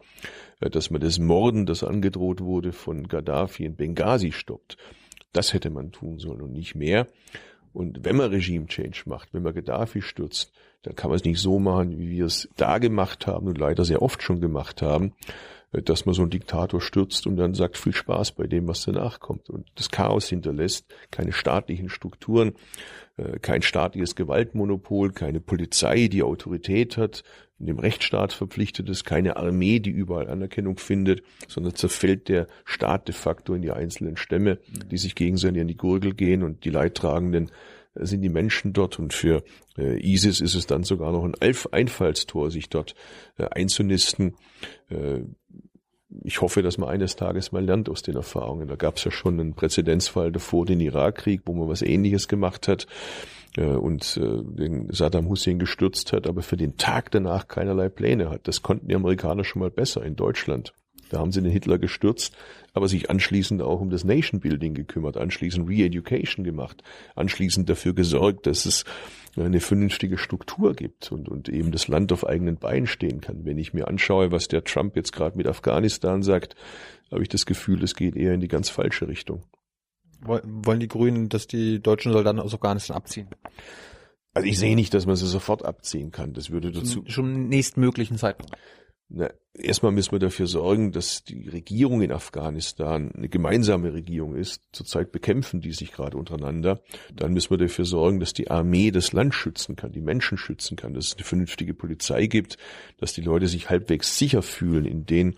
äh, 0.60 0.70
dass 0.70 0.90
man 0.90 1.00
das 1.00 1.18
Morden, 1.18 1.66
das 1.66 1.82
angedroht 1.82 2.40
wurde 2.40 2.72
von 2.72 3.08
Gaddafi 3.08 3.64
in 3.64 3.74
Benghazi 3.74 4.32
stoppt. 4.32 4.76
Das 5.32 5.52
hätte 5.52 5.70
man 5.70 5.92
tun 5.92 6.18
sollen 6.18 6.42
und 6.42 6.52
nicht 6.52 6.74
mehr. 6.74 7.08
Und 7.72 8.04
wenn 8.04 8.16
man 8.16 8.30
Regime 8.30 8.66
Change 8.66 9.02
macht, 9.06 9.32
wenn 9.32 9.42
man 9.42 9.54
Gaddafi 9.54 10.02
stürzt, 10.02 10.52
dann 10.82 10.96
kann 10.96 11.10
man 11.10 11.16
es 11.16 11.24
nicht 11.24 11.40
so 11.40 11.58
machen, 11.58 11.98
wie 11.98 12.10
wir 12.10 12.26
es 12.26 12.48
da 12.56 12.78
gemacht 12.78 13.26
haben 13.26 13.46
und 13.46 13.58
leider 13.58 13.84
sehr 13.84 14.02
oft 14.02 14.22
schon 14.22 14.40
gemacht 14.40 14.82
haben, 14.82 15.12
äh, 15.72 15.82
dass 15.82 16.06
man 16.06 16.14
so 16.14 16.22
einen 16.22 16.30
Diktator 16.30 16.80
stürzt 16.80 17.26
und 17.26 17.36
dann 17.36 17.54
sagt, 17.54 17.76
viel 17.76 17.94
Spaß 17.94 18.32
bei 18.32 18.46
dem, 18.46 18.68
was 18.68 18.84
danach 18.84 19.20
kommt. 19.20 19.48
Und 19.48 19.68
das 19.76 19.90
Chaos 19.90 20.28
hinterlässt, 20.28 20.86
keine 21.10 21.32
staatlichen 21.32 21.88
Strukturen, 21.88 22.54
äh, 23.16 23.38
kein 23.38 23.62
staatliches 23.62 24.16
Gewaltmonopol, 24.16 25.12
keine 25.12 25.40
Polizei, 25.40 26.08
die 26.08 26.22
Autorität 26.22 26.96
hat, 26.96 27.22
in 27.58 27.66
dem 27.66 27.78
Rechtsstaat 27.78 28.32
verpflichtet 28.32 28.88
ist, 28.88 29.04
keine 29.04 29.36
Armee, 29.36 29.78
die 29.78 29.90
überall 29.90 30.28
Anerkennung 30.28 30.78
findet, 30.78 31.22
sondern 31.46 31.76
zerfällt 31.76 32.28
der 32.28 32.48
Staat 32.64 33.06
de 33.06 33.14
facto 33.14 33.54
in 33.54 33.62
die 33.62 33.70
einzelnen 33.70 34.16
Stämme, 34.16 34.58
die 34.90 34.98
sich 34.98 35.14
gegenseitig 35.14 35.60
an 35.60 35.68
die 35.68 35.76
Gurgel 35.76 36.12
gehen 36.12 36.42
und 36.42 36.64
die 36.64 36.70
Leidtragenden 36.70 37.52
sind 37.94 38.22
die 38.22 38.28
Menschen 38.28 38.72
dort 38.72 38.98
und 38.98 39.12
für 39.12 39.42
äh, 39.76 40.00
ISIS 40.00 40.40
ist 40.40 40.54
es 40.54 40.66
dann 40.66 40.84
sogar 40.84 41.12
noch 41.12 41.24
ein 41.24 41.34
Einfallstor, 41.40 42.50
sich 42.50 42.68
dort 42.68 42.94
äh, 43.38 43.44
einzunisten. 43.44 44.36
Äh, 44.88 45.22
ich 46.24 46.40
hoffe, 46.40 46.62
dass 46.62 46.78
man 46.78 46.88
eines 46.88 47.16
Tages 47.16 47.52
mal 47.52 47.64
lernt 47.64 47.88
aus 47.88 48.02
den 48.02 48.16
Erfahrungen. 48.16 48.68
Da 48.68 48.76
gab 48.76 48.96
es 48.96 49.04
ja 49.04 49.10
schon 49.10 49.40
einen 49.40 49.54
Präzedenzfall 49.54 50.30
davor, 50.30 50.66
den 50.66 50.80
Irakkrieg, 50.80 51.42
wo 51.46 51.54
man 51.54 51.68
was 51.68 51.82
Ähnliches 51.82 52.28
gemacht 52.28 52.68
hat 52.68 52.86
äh, 53.56 53.64
und 53.64 54.16
äh, 54.16 54.42
den 54.42 54.92
Saddam 54.92 55.28
Hussein 55.28 55.58
gestürzt 55.58 56.12
hat, 56.12 56.26
aber 56.26 56.42
für 56.42 56.56
den 56.56 56.76
Tag 56.76 57.10
danach 57.10 57.48
keinerlei 57.48 57.88
Pläne 57.88 58.30
hat. 58.30 58.46
Das 58.48 58.62
konnten 58.62 58.88
die 58.88 58.94
Amerikaner 58.94 59.44
schon 59.44 59.60
mal 59.60 59.70
besser 59.70 60.02
in 60.02 60.16
Deutschland. 60.16 60.74
Da 61.12 61.18
haben 61.18 61.30
sie 61.30 61.42
den 61.42 61.52
Hitler 61.52 61.78
gestürzt, 61.78 62.34
aber 62.72 62.88
sich 62.88 63.10
anschließend 63.10 63.60
auch 63.60 63.80
um 63.82 63.90
das 63.90 64.02
Nation 64.02 64.40
Building 64.40 64.72
gekümmert, 64.72 65.18
anschließend 65.18 65.68
Re-Education 65.68 66.42
gemacht, 66.42 66.82
anschließend 67.14 67.68
dafür 67.68 67.92
gesorgt, 67.92 68.46
dass 68.46 68.64
es 68.64 68.84
eine 69.36 69.60
vernünftige 69.60 70.16
Struktur 70.16 70.74
gibt 70.74 71.12
und, 71.12 71.28
und 71.28 71.50
eben 71.50 71.70
das 71.70 71.86
Land 71.86 72.12
auf 72.12 72.26
eigenen 72.26 72.56
Beinen 72.56 72.86
stehen 72.86 73.20
kann. 73.20 73.44
Wenn 73.44 73.58
ich 73.58 73.74
mir 73.74 73.88
anschaue, 73.88 74.32
was 74.32 74.48
der 74.48 74.64
Trump 74.64 74.96
jetzt 74.96 75.12
gerade 75.12 75.36
mit 75.36 75.46
Afghanistan 75.46 76.22
sagt, 76.22 76.56
habe 77.10 77.22
ich 77.22 77.28
das 77.28 77.44
Gefühl, 77.44 77.82
es 77.82 77.94
geht 77.94 78.16
eher 78.16 78.32
in 78.32 78.40
die 78.40 78.48
ganz 78.48 78.70
falsche 78.70 79.06
Richtung. 79.06 79.42
Wollen 80.22 80.80
die 80.80 80.88
Grünen, 80.88 81.28
dass 81.28 81.46
die 81.46 81.82
deutschen 81.82 82.12
Soldaten 82.12 82.40
aus 82.40 82.54
Afghanistan 82.54 82.96
abziehen? 82.96 83.28
Also 84.32 84.48
ich 84.48 84.58
sehe 84.58 84.76
nicht, 84.76 84.94
dass 84.94 85.04
man 85.04 85.16
sie 85.16 85.26
sofort 85.26 85.62
abziehen 85.62 86.10
kann. 86.10 86.32
Das 86.32 86.50
würde 86.50 86.72
dazu. 86.72 87.04
Schon 87.06 87.34
im 87.34 87.48
nächstmöglichen 87.48 88.16
Zeitpunkt. 88.16 88.56
Na, 89.14 89.28
erstmal 89.52 89.92
müssen 89.92 90.12
wir 90.12 90.18
dafür 90.18 90.46
sorgen, 90.46 90.90
dass 90.90 91.22
die 91.22 91.46
Regierung 91.46 92.00
in 92.00 92.12
Afghanistan 92.12 93.12
eine 93.12 93.28
gemeinsame 93.28 93.92
Regierung 93.92 94.36
ist. 94.36 94.62
Zurzeit 94.72 95.12
bekämpfen 95.12 95.60
die 95.60 95.72
sich 95.72 95.92
gerade 95.92 96.16
untereinander. 96.16 96.80
Dann 97.14 97.34
müssen 97.34 97.50
wir 97.50 97.58
dafür 97.58 97.84
sorgen, 97.84 98.20
dass 98.20 98.32
die 98.32 98.50
Armee 98.50 98.90
das 98.90 99.12
Land 99.12 99.34
schützen 99.34 99.76
kann, 99.76 99.92
die 99.92 100.00
Menschen 100.00 100.38
schützen 100.38 100.76
kann, 100.76 100.94
dass 100.94 101.08
es 101.08 101.16
eine 101.16 101.24
vernünftige 101.24 101.74
Polizei 101.74 102.26
gibt, 102.26 102.56
dass 102.96 103.12
die 103.12 103.20
Leute 103.20 103.48
sich 103.48 103.68
halbwegs 103.68 104.16
sicher 104.16 104.40
fühlen 104.40 104.86
in 104.86 105.04
den 105.04 105.36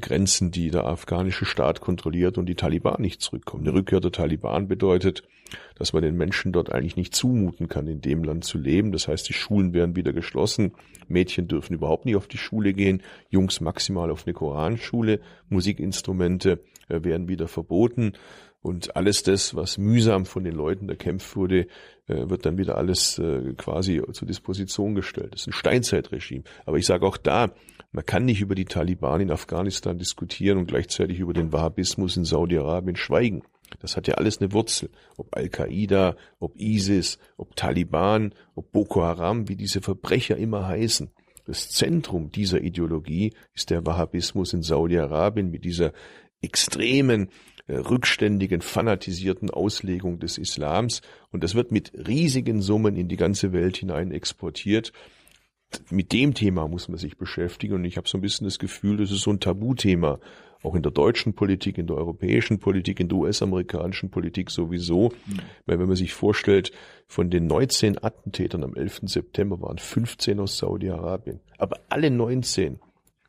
Grenzen, 0.00 0.50
die 0.50 0.70
der 0.70 0.86
afghanische 0.86 1.44
Staat 1.44 1.80
kontrolliert 1.80 2.38
und 2.38 2.46
die 2.46 2.54
Taliban 2.54 3.00
nicht 3.00 3.20
zurückkommen. 3.20 3.66
Eine 3.66 3.74
Rückkehr 3.74 4.00
der 4.00 4.12
Taliban 4.12 4.68
bedeutet, 4.68 5.22
dass 5.76 5.92
man 5.92 6.02
den 6.02 6.16
Menschen 6.16 6.52
dort 6.52 6.72
eigentlich 6.72 6.96
nicht 6.96 7.14
zumuten 7.14 7.68
kann, 7.68 7.86
in 7.86 8.00
dem 8.00 8.24
Land 8.24 8.44
zu 8.44 8.58
leben. 8.58 8.92
Das 8.92 9.08
heißt, 9.08 9.28
die 9.28 9.32
Schulen 9.32 9.72
werden 9.72 9.96
wieder 9.96 10.12
geschlossen. 10.12 10.72
Mädchen 11.08 11.48
dürfen 11.48 11.74
überhaupt 11.74 12.04
nicht 12.04 12.16
auf 12.16 12.26
die 12.26 12.38
Schule 12.38 12.72
gehen. 12.72 13.02
Jungs 13.30 13.60
maximal 13.60 14.10
auf 14.10 14.26
eine 14.26 14.34
Koranschule. 14.34 15.20
Musikinstrumente 15.48 16.60
äh, 16.88 17.04
werden 17.04 17.28
wieder 17.28 17.48
verboten. 17.48 18.12
Und 18.62 18.96
alles 18.96 19.22
das, 19.22 19.54
was 19.54 19.78
mühsam 19.78 20.26
von 20.26 20.42
den 20.42 20.54
Leuten 20.54 20.88
erkämpft 20.88 21.36
wurde, 21.36 21.68
äh, 22.08 22.28
wird 22.28 22.46
dann 22.46 22.58
wieder 22.58 22.76
alles 22.76 23.20
quasi 23.56 24.02
zur 24.12 24.26
Disposition 24.26 24.96
gestellt. 24.96 25.34
Das 25.34 25.42
ist 25.42 25.48
ein 25.48 25.52
Steinzeitregime. 25.52 26.42
Aber 26.64 26.76
ich 26.76 26.86
sage 26.86 27.06
auch 27.06 27.16
da, 27.16 27.52
man 27.96 28.04
kann 28.04 28.26
nicht 28.26 28.42
über 28.42 28.54
die 28.54 28.66
Taliban 28.66 29.22
in 29.22 29.30
Afghanistan 29.30 29.96
diskutieren 29.96 30.58
und 30.58 30.66
gleichzeitig 30.66 31.18
über 31.18 31.32
den 31.32 31.50
Wahhabismus 31.50 32.18
in 32.18 32.26
Saudi-Arabien 32.26 32.94
schweigen. 32.94 33.42
Das 33.80 33.96
hat 33.96 34.06
ja 34.06 34.16
alles 34.16 34.38
eine 34.38 34.52
Wurzel. 34.52 34.90
Ob 35.16 35.34
Al-Qaida, 35.34 36.14
ob 36.38 36.60
ISIS, 36.60 37.18
ob 37.38 37.56
Taliban, 37.56 38.34
ob 38.54 38.70
Boko 38.70 39.02
Haram, 39.02 39.48
wie 39.48 39.56
diese 39.56 39.80
Verbrecher 39.80 40.36
immer 40.36 40.68
heißen. 40.68 41.08
Das 41.46 41.70
Zentrum 41.70 42.30
dieser 42.30 42.60
Ideologie 42.60 43.32
ist 43.54 43.70
der 43.70 43.86
Wahhabismus 43.86 44.52
in 44.52 44.62
Saudi-Arabien 44.62 45.50
mit 45.50 45.64
dieser 45.64 45.94
extremen, 46.42 47.30
äh, 47.66 47.76
rückständigen, 47.76 48.60
fanatisierten 48.60 49.48
Auslegung 49.48 50.18
des 50.18 50.36
Islams. 50.36 51.00
Und 51.30 51.42
das 51.42 51.54
wird 51.54 51.72
mit 51.72 51.92
riesigen 52.06 52.60
Summen 52.60 52.94
in 52.94 53.08
die 53.08 53.16
ganze 53.16 53.54
Welt 53.54 53.78
hinein 53.78 54.12
exportiert 54.12 54.92
mit 55.90 56.12
dem 56.12 56.34
Thema 56.34 56.68
muss 56.68 56.88
man 56.88 56.98
sich 56.98 57.16
beschäftigen 57.16 57.74
und 57.74 57.84
ich 57.84 57.96
habe 57.96 58.08
so 58.08 58.18
ein 58.18 58.20
bisschen 58.20 58.46
das 58.46 58.58
Gefühl, 58.58 58.98
das 58.98 59.10
ist 59.10 59.22
so 59.22 59.30
ein 59.30 59.40
Tabuthema, 59.40 60.20
auch 60.62 60.74
in 60.74 60.82
der 60.82 60.92
deutschen 60.92 61.34
Politik, 61.34 61.78
in 61.78 61.86
der 61.86 61.96
europäischen 61.96 62.58
Politik, 62.58 62.98
in 63.00 63.08
der 63.08 63.18
US-amerikanischen 63.18 64.10
Politik 64.10 64.50
sowieso. 64.50 65.10
Mhm. 65.26 65.38
Weil 65.66 65.78
wenn 65.78 65.86
man 65.86 65.96
sich 65.96 66.12
vorstellt, 66.12 66.72
von 67.06 67.30
den 67.30 67.46
19 67.46 68.02
Attentätern 68.02 68.64
am 68.64 68.74
11. 68.74 69.02
September 69.04 69.60
waren 69.60 69.78
15 69.78 70.40
aus 70.40 70.58
Saudi-Arabien, 70.58 71.40
aber 71.58 71.80
alle 71.88 72.10
19 72.10 72.80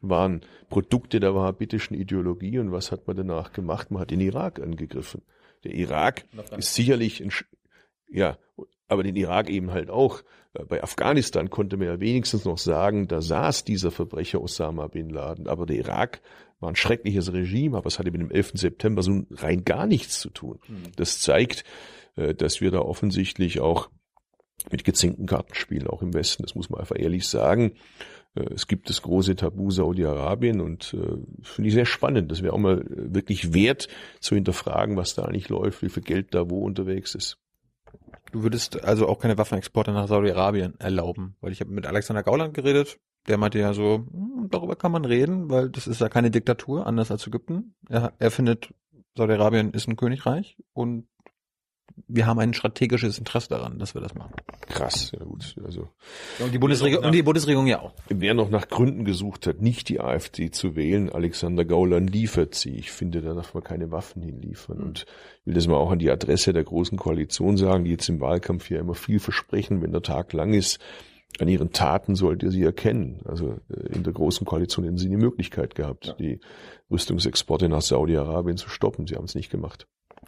waren 0.01 0.41
Produkte 0.69 1.19
der 1.19 1.35
wahhabitischen 1.35 1.95
Ideologie 1.95 2.59
und 2.59 2.71
was 2.71 2.91
hat 2.91 3.07
man 3.07 3.17
danach 3.17 3.51
gemacht? 3.51 3.91
Man 3.91 4.01
hat 4.01 4.11
den 4.11 4.21
Irak 4.21 4.59
angegriffen. 4.59 5.21
Der 5.63 5.73
Irak 5.73 6.25
ist 6.57 6.75
sicherlich 6.75 7.21
ein, 7.21 7.31
ja, 8.09 8.37
aber 8.87 9.03
den 9.03 9.15
Irak 9.15 9.49
eben 9.49 9.71
halt 9.71 9.89
auch. 9.89 10.23
Äh, 10.57 10.65
bei 10.65 10.83
Afghanistan 10.83 11.49
konnte 11.49 11.77
man 11.77 11.87
ja 11.87 11.99
wenigstens 11.99 12.45
noch 12.45 12.57
sagen, 12.57 13.07
da 13.07 13.21
saß 13.21 13.63
dieser 13.63 13.91
Verbrecher 13.91 14.41
Osama 14.41 14.87
bin 14.87 15.09
Laden. 15.09 15.47
Aber 15.47 15.65
der 15.65 15.77
Irak 15.77 16.21
war 16.59 16.69
ein 16.69 16.75
schreckliches 16.75 17.31
Regime, 17.33 17.77
aber 17.77 17.87
es 17.87 17.99
hatte 17.99 18.11
mit 18.11 18.21
dem 18.21 18.31
11. 18.31 18.53
September 18.55 19.03
so 19.03 19.23
rein 19.31 19.63
gar 19.63 19.85
nichts 19.85 20.19
zu 20.19 20.29
tun. 20.29 20.59
Hm. 20.65 20.83
Das 20.95 21.19
zeigt, 21.19 21.63
äh, 22.15 22.33
dass 22.33 22.61
wir 22.61 22.71
da 22.71 22.79
offensichtlich 22.79 23.59
auch 23.59 23.89
mit 24.71 24.83
gezinkten 24.83 25.27
Karten 25.27 25.53
spielen, 25.53 25.87
auch 25.87 26.01
im 26.01 26.13
Westen. 26.13 26.43
Das 26.43 26.55
muss 26.55 26.69
man 26.69 26.79
einfach 26.79 26.97
ehrlich 26.99 27.27
sagen. 27.27 27.73
Äh, 28.35 28.53
es 28.53 28.67
gibt 28.67 28.89
das 28.89 29.01
große 29.01 29.35
Tabu 29.35 29.71
Saudi-Arabien 29.71 30.61
und 30.61 30.93
äh, 30.93 31.17
finde 31.43 31.67
ich 31.67 31.73
sehr 31.73 31.85
spannend. 31.85 32.31
Das 32.31 32.41
wäre 32.41 32.53
auch 32.53 32.59
mal 32.59 32.83
wirklich 32.87 33.53
wert 33.53 33.87
zu 34.19 34.35
hinterfragen, 34.35 34.97
was 34.97 35.15
da 35.15 35.23
eigentlich 35.23 35.49
läuft, 35.49 35.81
wie 35.81 35.89
viel 35.89 36.03
Geld 36.03 36.33
da 36.33 36.49
wo 36.49 36.63
unterwegs 36.63 37.15
ist. 37.15 37.37
Du 38.31 38.43
würdest 38.43 38.83
also 38.83 39.07
auch 39.07 39.19
keine 39.19 39.37
Waffenexporte 39.37 39.91
nach 39.91 40.07
Saudi-Arabien 40.07 40.79
erlauben, 40.79 41.35
weil 41.41 41.51
ich 41.51 41.61
habe 41.61 41.71
mit 41.71 41.85
Alexander 41.85 42.23
Gauland 42.23 42.53
geredet, 42.53 42.99
der 43.27 43.37
meinte 43.37 43.59
ja 43.59 43.73
so, 43.73 44.05
hm, 44.11 44.47
darüber 44.49 44.75
kann 44.75 44.91
man 44.91 45.05
reden, 45.05 45.49
weil 45.49 45.69
das 45.69 45.87
ist 45.87 46.01
ja 46.01 46.09
keine 46.09 46.31
Diktatur, 46.31 46.87
anders 46.87 47.11
als 47.11 47.27
Ägypten. 47.27 47.75
Er, 47.89 48.13
er 48.19 48.31
findet, 48.31 48.73
Saudi-Arabien 49.15 49.71
ist 49.71 49.87
ein 49.87 49.95
Königreich 49.95 50.57
und 50.73 51.07
wir 52.07 52.27
haben 52.27 52.39
ein 52.39 52.53
strategisches 52.53 53.17
Interesse 53.17 53.49
daran, 53.49 53.79
dass 53.79 53.95
wir 53.95 54.01
das 54.01 54.13
machen. 54.13 54.33
Krass, 54.67 55.11
ja 55.11 55.23
gut. 55.23 55.55
Also 55.63 55.89
und 56.39 56.53
die 56.53 56.59
Bundesregierung 56.59 57.05
und 57.05 57.11
die 57.11 57.23
Bundesregierung 57.23 57.67
ja 57.67 57.81
auch. 57.81 57.93
Wer 58.09 58.33
noch 58.33 58.49
nach 58.49 58.67
Gründen 58.67 59.03
gesucht 59.03 59.47
hat, 59.47 59.61
nicht 59.61 59.89
die 59.89 59.99
AfD 59.99 60.51
zu 60.51 60.75
wählen, 60.75 61.09
Alexander 61.09 61.65
Gauland 61.65 62.09
liefert 62.09 62.55
sie. 62.55 62.75
Ich 62.75 62.91
finde, 62.91 63.21
da 63.21 63.33
darf 63.33 63.53
man 63.53 63.63
keine 63.63 63.91
Waffen 63.91 64.21
hinliefern. 64.21 64.79
Und 64.79 65.05
ich 65.41 65.47
will 65.47 65.53
das 65.55 65.67
mal 65.67 65.77
auch 65.77 65.91
an 65.91 65.99
die 65.99 66.11
Adresse 66.11 66.53
der 66.53 66.63
großen 66.63 66.97
Koalition 66.97 67.57
sagen, 67.57 67.85
die 67.85 67.91
jetzt 67.91 68.09
im 68.09 68.21
Wahlkampf 68.21 68.69
ja 68.69 68.79
immer 68.79 68.95
viel 68.95 69.19
versprechen, 69.19 69.81
wenn 69.81 69.91
der 69.91 70.03
Tag 70.03 70.33
lang 70.33 70.53
ist. 70.53 70.79
An 71.39 71.47
ihren 71.47 71.71
Taten 71.71 72.15
sollt 72.15 72.41
ihr 72.41 72.51
sie 72.51 72.63
erkennen. 72.63 73.21
Also 73.25 73.57
äh, 73.69 73.93
in 73.93 74.03
der 74.03 74.13
großen 74.13 74.45
Koalition 74.45 74.85
hätten 74.85 74.97
sie 74.97 75.09
die 75.09 75.17
Möglichkeit 75.17 75.75
gehabt, 75.75 76.07
ja. 76.07 76.13
die 76.13 76.39
Rüstungsexporte 76.89 77.69
nach 77.69 77.81
Saudi-Arabien 77.81 78.57
zu 78.57 78.69
stoppen. 78.69 79.07
Sie 79.07 79.15
haben 79.15 79.25
es 79.25 79.35
nicht 79.35 79.51
gemacht. 79.51 79.87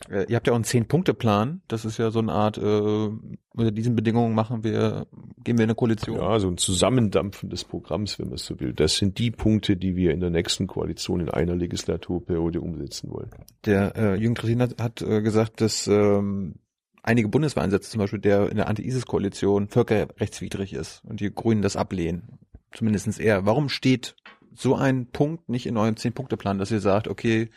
Äh, 0.10 0.26
ihr 0.30 0.36
habt 0.36 0.48
ja 0.48 0.54
auch 0.54 0.56
einen 0.56 0.64
Zehn-Punkte-Plan. 0.64 1.62
Das 1.68 1.86
ist 1.86 1.98
ja 1.98 2.12
so 2.12 2.20
eine 2.20 2.32
Art, 2.32 2.58
äh, 2.58 2.62
unter 2.62 3.72
diesen 3.72 3.96
Bedingungen 3.96 4.34
machen 4.34 4.64
wir, 4.64 5.08
gehen 5.44 5.58
wir 5.58 5.64
in 5.64 5.70
eine 5.70 5.76
Koalition. 5.76 6.18
Ja, 6.18 6.40
so 6.40 6.48
ein 6.48 6.58
Zusammendampfen 6.58 7.50
des 7.50 7.64
Programms, 7.64 8.20
wenn 8.20 8.28
man 8.28 8.36
es 8.36 8.46
so 8.46 8.60
will. 8.60 8.74
Das 8.74 8.96
sind 8.96 9.18
die 9.18 9.32
Punkte, 9.32 9.76
die 9.76 9.96
wir 9.96 10.12
in 10.12 10.20
der 10.20 10.30
nächsten 10.30 10.68
Koalition 10.68 11.20
in 11.20 11.30
einer 11.30 11.56
Legislaturperiode 11.56 12.62
umsetzen 12.62 13.12
wollen. 13.12 13.30
Der 13.66 13.96
äh, 13.96 14.16
Jürgen 14.16 14.36
Christin 14.36 14.62
hat, 14.62 14.82
hat 14.82 15.02
äh, 15.02 15.22
gesagt, 15.22 15.62
dass 15.62 15.88
ähm, 15.88 16.56
einige 17.04 17.28
Bundeswehreinsätze, 17.28 17.90
zum 17.90 18.00
Beispiel 18.00 18.20
der 18.20 18.50
in 18.50 18.58
der 18.58 18.68
Anti-ISIS-Koalition, 18.68 19.68
völkerrechtswidrig 19.68 20.74
ist 20.74 21.04
und 21.06 21.20
die 21.20 21.34
Grünen 21.34 21.62
das 21.62 21.76
ablehnen. 21.76 22.40
zumindestens 22.72 23.20
eher. 23.20 23.46
Warum 23.46 23.70
steht 23.70 24.16
so 24.54 24.76
ein 24.76 25.08
Punkt 25.08 25.50
nicht 25.50 25.66
in 25.66 25.78
eurem 25.78 25.96
Zehn-Punkte-Plan, 25.96 26.58
dass 26.58 26.72
ihr 26.72 26.82
sagt, 26.82 27.08
okay, 27.08 27.50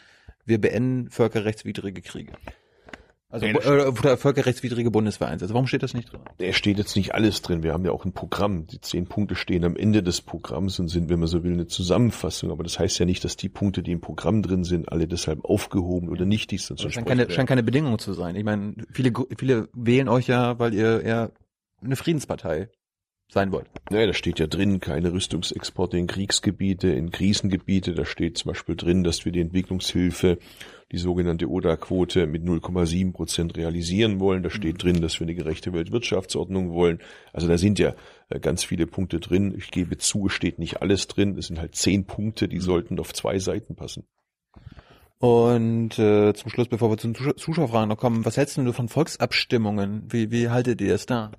wir 0.45 0.61
beenden 0.61 1.11
völkerrechtswidrige 1.11 2.03
Kriege? 2.03 2.33
Also 3.33 3.47
Nee, 3.47 3.53
äh, 3.53 3.87
oder 3.87 4.19
völkerrechtswidrige 4.19 4.91
Bundeswehreinsatze. 4.91 5.55
Warum 5.55 5.67
steht 5.67 5.83
das 5.83 5.95
nicht 5.95 6.13
drin? 6.13 6.21
Da 6.37 6.53
steht 6.53 6.77
jetzt 6.77 6.95
nicht 6.97 7.15
alles 7.15 7.41
drin. 7.41 7.63
Wir 7.63 7.73
haben 7.73 7.85
ja 7.87 7.91
auch 7.91 8.05
ein 8.05 8.13
Programm. 8.13 8.67
Die 8.67 8.79
zehn 8.83 9.07
Punkte 9.07 9.37
stehen 9.37 9.65
am 9.65 9.75
Ende 9.75 10.03
des 10.03 10.21
Programms 10.21 10.79
und 10.79 10.89
sind, 10.89 11.09
wenn 11.09 11.19
man 11.19 11.29
so 11.29 11.43
will, 11.43 11.55
eine 11.55 11.67
Zusammenfassung. 11.67 12.51
Aber 12.51 12.63
das 12.63 12.79
heißt 12.79 12.99
ja 12.99 13.07
nicht, 13.07 13.25
dass 13.25 13.39
die 13.39 13.49
Punkte, 13.49 13.83
die 13.83 13.93
im 13.93 14.03
Programm 14.03 14.43
drin 14.43 14.65
sind, 14.65 14.93
alle 14.93 15.09
deshalb 15.09 15.47
aufgehoben 15.47 16.11
oder 16.11 16.27
nichtig 16.27 16.63
sind. 16.63 16.85
Das 16.85 16.93
scheint 16.93 17.07
keine, 17.07 17.31
scheint 17.31 17.49
keine 17.49 17.63
Bedingung 17.63 17.99
zu 17.99 18.13
sein. 18.13 18.37
Ich 18.37 18.45
meine, 18.45 18.75
viele, 18.91 19.13
viele 19.39 19.71
wählen 19.73 20.11
euch 20.11 20.27
ja, 20.27 20.59
weil 20.59 20.75
ihr 20.75 21.01
eher 21.01 21.33
eine 21.83 21.97
Friedenspartei 21.97 22.69
sein 23.33 23.51
wollt. 23.51 23.67
Ja, 23.91 24.07
da 24.07 24.13
steht 24.13 24.39
ja 24.39 24.47
drin, 24.47 24.79
keine 24.81 25.13
Rüstungsexporte 25.13 25.97
in 25.97 26.07
Kriegsgebiete, 26.07 26.89
in 26.89 27.11
Krisengebiete. 27.11 27.95
Da 27.95 28.05
steht 28.05 28.39
zum 28.39 28.51
Beispiel 28.53 28.77
drin, 28.77 29.05
dass 29.05 29.25
wir 29.25 29.33
die 29.33 29.41
Entwicklungshilfe, 29.41 30.39
die 30.93 30.99
sogenannte 30.99 31.49
ODA-Quote 31.49 32.27
mit 32.27 32.45
0,7 32.45 33.13
Prozent 33.13 33.57
realisieren 33.57 34.21
wollen. 34.21 34.43
Da 34.43 34.51
steht 34.51 34.83
drin, 34.83 35.01
dass 35.01 35.19
wir 35.19 35.27
eine 35.27 35.35
gerechte 35.35 35.73
Weltwirtschaftsordnung 35.73 36.73
wollen. 36.73 36.99
Also 37.33 37.49
da 37.49 37.57
sind 37.57 37.79
ja 37.79 37.95
äh, 38.29 38.39
ganz 38.39 38.65
viele 38.65 38.87
Punkte 38.87 39.19
drin. 39.19 39.55
Ich 39.57 39.71
gebe 39.71 39.97
zu, 39.97 40.27
es 40.27 40.33
steht 40.33 40.59
nicht 40.59 40.83
alles 40.83 41.09
drin. 41.09 41.37
Es 41.39 41.47
sind 41.47 41.59
halt 41.59 41.75
zehn 41.75 42.05
Punkte, 42.05 42.49
die 42.49 42.61
sollten 42.61 43.01
auf 43.01 43.15
zwei 43.15 43.39
Seiten 43.39 43.75
passen. 43.75 44.05
Und 45.19 45.99
äh, 45.99 46.35
zum 46.35 46.51
Schluss, 46.51 46.69
bevor 46.69 46.91
wir 46.91 46.99
zu 46.99 47.07
den 47.07 47.15
Zusch- 47.15 47.37
Zuschauerfragen 47.37 47.89
noch 47.89 47.97
kommen, 47.97 48.25
was 48.27 48.37
hältst 48.37 48.57
denn 48.59 48.65
du 48.67 48.73
von 48.73 48.89
Volksabstimmungen? 48.89 50.03
Wie, 50.11 50.31
wie 50.31 50.49
haltet 50.51 50.81
ihr 50.81 50.89
das 50.89 51.07
da? 51.07 51.31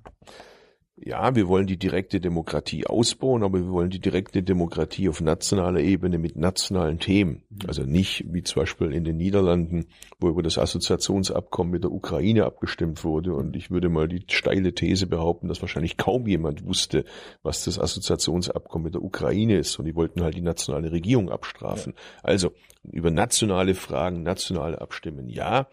Ja, 1.06 1.34
wir 1.34 1.48
wollen 1.48 1.66
die 1.66 1.76
direkte 1.76 2.18
Demokratie 2.18 2.86
ausbauen, 2.86 3.42
aber 3.42 3.58
wir 3.58 3.68
wollen 3.68 3.90
die 3.90 4.00
direkte 4.00 4.42
Demokratie 4.42 5.10
auf 5.10 5.20
nationaler 5.20 5.80
Ebene 5.80 6.16
mit 6.16 6.34
nationalen 6.34 6.98
Themen. 6.98 7.42
Also 7.66 7.82
nicht 7.82 8.24
wie 8.32 8.42
zum 8.42 8.62
Beispiel 8.62 8.90
in 8.90 9.04
den 9.04 9.18
Niederlanden, 9.18 9.84
wo 10.18 10.30
über 10.30 10.42
das 10.42 10.56
Assoziationsabkommen 10.56 11.72
mit 11.72 11.84
der 11.84 11.92
Ukraine 11.92 12.46
abgestimmt 12.46 13.04
wurde. 13.04 13.34
Und 13.34 13.54
ich 13.54 13.70
würde 13.70 13.90
mal 13.90 14.08
die 14.08 14.24
steile 14.30 14.72
These 14.72 15.06
behaupten, 15.06 15.48
dass 15.48 15.60
wahrscheinlich 15.60 15.98
kaum 15.98 16.26
jemand 16.26 16.64
wusste, 16.64 17.04
was 17.42 17.64
das 17.64 17.78
Assoziationsabkommen 17.78 18.84
mit 18.84 18.94
der 18.94 19.02
Ukraine 19.02 19.58
ist. 19.58 19.78
Und 19.78 19.84
die 19.84 19.96
wollten 19.96 20.22
halt 20.22 20.36
die 20.36 20.40
nationale 20.40 20.90
Regierung 20.90 21.30
abstrafen. 21.30 21.92
Also 22.22 22.52
über 22.90 23.10
nationale 23.10 23.74
Fragen, 23.74 24.22
nationale 24.22 24.80
Abstimmen, 24.80 25.28
ja. 25.28 25.68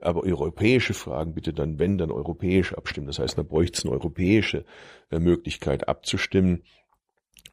Aber 0.00 0.22
europäische 0.24 0.94
Fragen 0.94 1.34
bitte 1.34 1.52
dann, 1.52 1.78
wenn, 1.78 1.98
dann 1.98 2.10
europäisch 2.10 2.74
abstimmen. 2.74 3.06
Das 3.06 3.18
heißt, 3.18 3.38
da 3.38 3.42
bräuchte 3.42 3.78
es 3.78 3.84
eine 3.84 3.94
europäische 3.94 4.64
äh, 5.10 5.18
Möglichkeit 5.18 5.88
abzustimmen. 5.88 6.62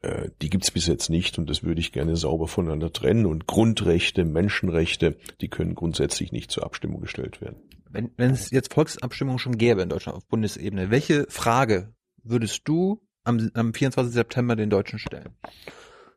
Äh, 0.02 0.30
Die 0.41 0.50
gibt's 0.50 0.72
bis 0.72 0.88
jetzt 0.88 1.10
nicht 1.10 1.38
und 1.38 1.50
das 1.50 1.64
würde 1.64 1.80
ich 1.80 1.91
gerne 1.91 2.16
sauber 2.16 2.48
voneinander 2.48 2.91
trennen. 2.91 3.26
Und 3.26 3.48
Grundrechte, 3.48 4.26
Menschenrechte, 4.26 5.18
die 5.41 5.48
können 5.48 5.76
grundsätzlich 5.76 6.32
nicht 6.32 6.52
zur 6.52 6.64
Abstimmung 6.64 7.02
gestellt 7.02 7.41
werden. 7.41 7.58
Wenn, 7.89 8.12
wenn 8.18 8.32
es 8.32 8.50
jetzt 8.50 8.74
Volksabstimmungen 8.74 9.39
schon 9.39 9.58
gäbe 9.58 9.84
in 9.84 9.89
Deutschland 9.89 10.18
auf 10.18 10.26
Bundesebene, 10.26 10.89
welche 10.89 11.26
Frage 11.30 11.94
würdest 12.24 12.68
du 12.68 13.02
am, 13.24 13.52
am 13.54 13.74
24. 13.74 14.14
September 14.14 14.56
den 14.56 14.70
Deutschen 14.70 15.00
stellen? 15.00 15.36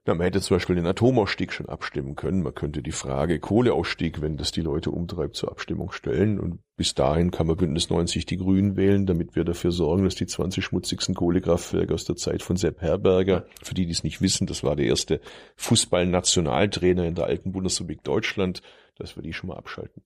Na, 0.07 0.15
man 0.15 0.25
hätte 0.25 0.41
zum 0.41 0.55
Beispiel 0.55 0.77
den 0.77 0.87
Atomausstieg 0.87 1.53
schon 1.53 1.69
abstimmen 1.69 2.15
können. 2.15 2.45
Man 2.45 2.55
könnte 2.55 2.81
die 2.81 2.93
Frage 2.93 3.41
Kohleausstieg, 3.41 4.21
wenn 4.21 4.37
das 4.37 4.53
die 4.53 4.61
Leute 4.61 4.93
umtreibt, 4.93 5.35
zur 5.35 5.51
Abstimmung 5.51 5.91
stellen. 5.91 6.39
Und 6.39 6.61
bis 6.77 6.95
dahin 6.95 7.33
kann 7.33 7.49
man 7.49 7.57
Bündnis 7.57 7.91
90 7.91 8.25
die 8.25 8.37
Grünen 8.37 8.77
wählen, 8.77 9.07
damit 9.07 9.35
wir 9.35 9.43
dafür 9.43 9.73
sorgen, 9.73 10.05
dass 10.05 10.15
die 10.15 10.27
20 10.27 10.65
schmutzigsten 10.65 11.17
Kohlekraftwerke 11.17 11.93
aus 11.93 12.05
der 12.05 12.15
Zeit 12.15 12.43
von 12.43 12.57
Sepp 12.57 12.83
Herberger, 12.83 13.47
für 13.65 13.75
die, 13.75 13.85
die 13.85 13.93
es 13.93 14.05
nicht 14.05 14.23
wissen, 14.23 14.47
das 14.47 14.63
war 14.63 14.77
der 14.77 14.87
erste 14.87 15.21
Fußball-Nationaltrainer 15.57 17.05
in 17.05 17.17
der 17.17 17.25
alten 17.25 17.51
Bundesrepublik 17.51 18.05
Deutschland, 18.05 18.63
dass 18.99 19.17
wir 19.17 19.25
die 19.25 19.33
schon 19.33 19.49
mal 19.49 19.57
abschalten. 19.57 20.05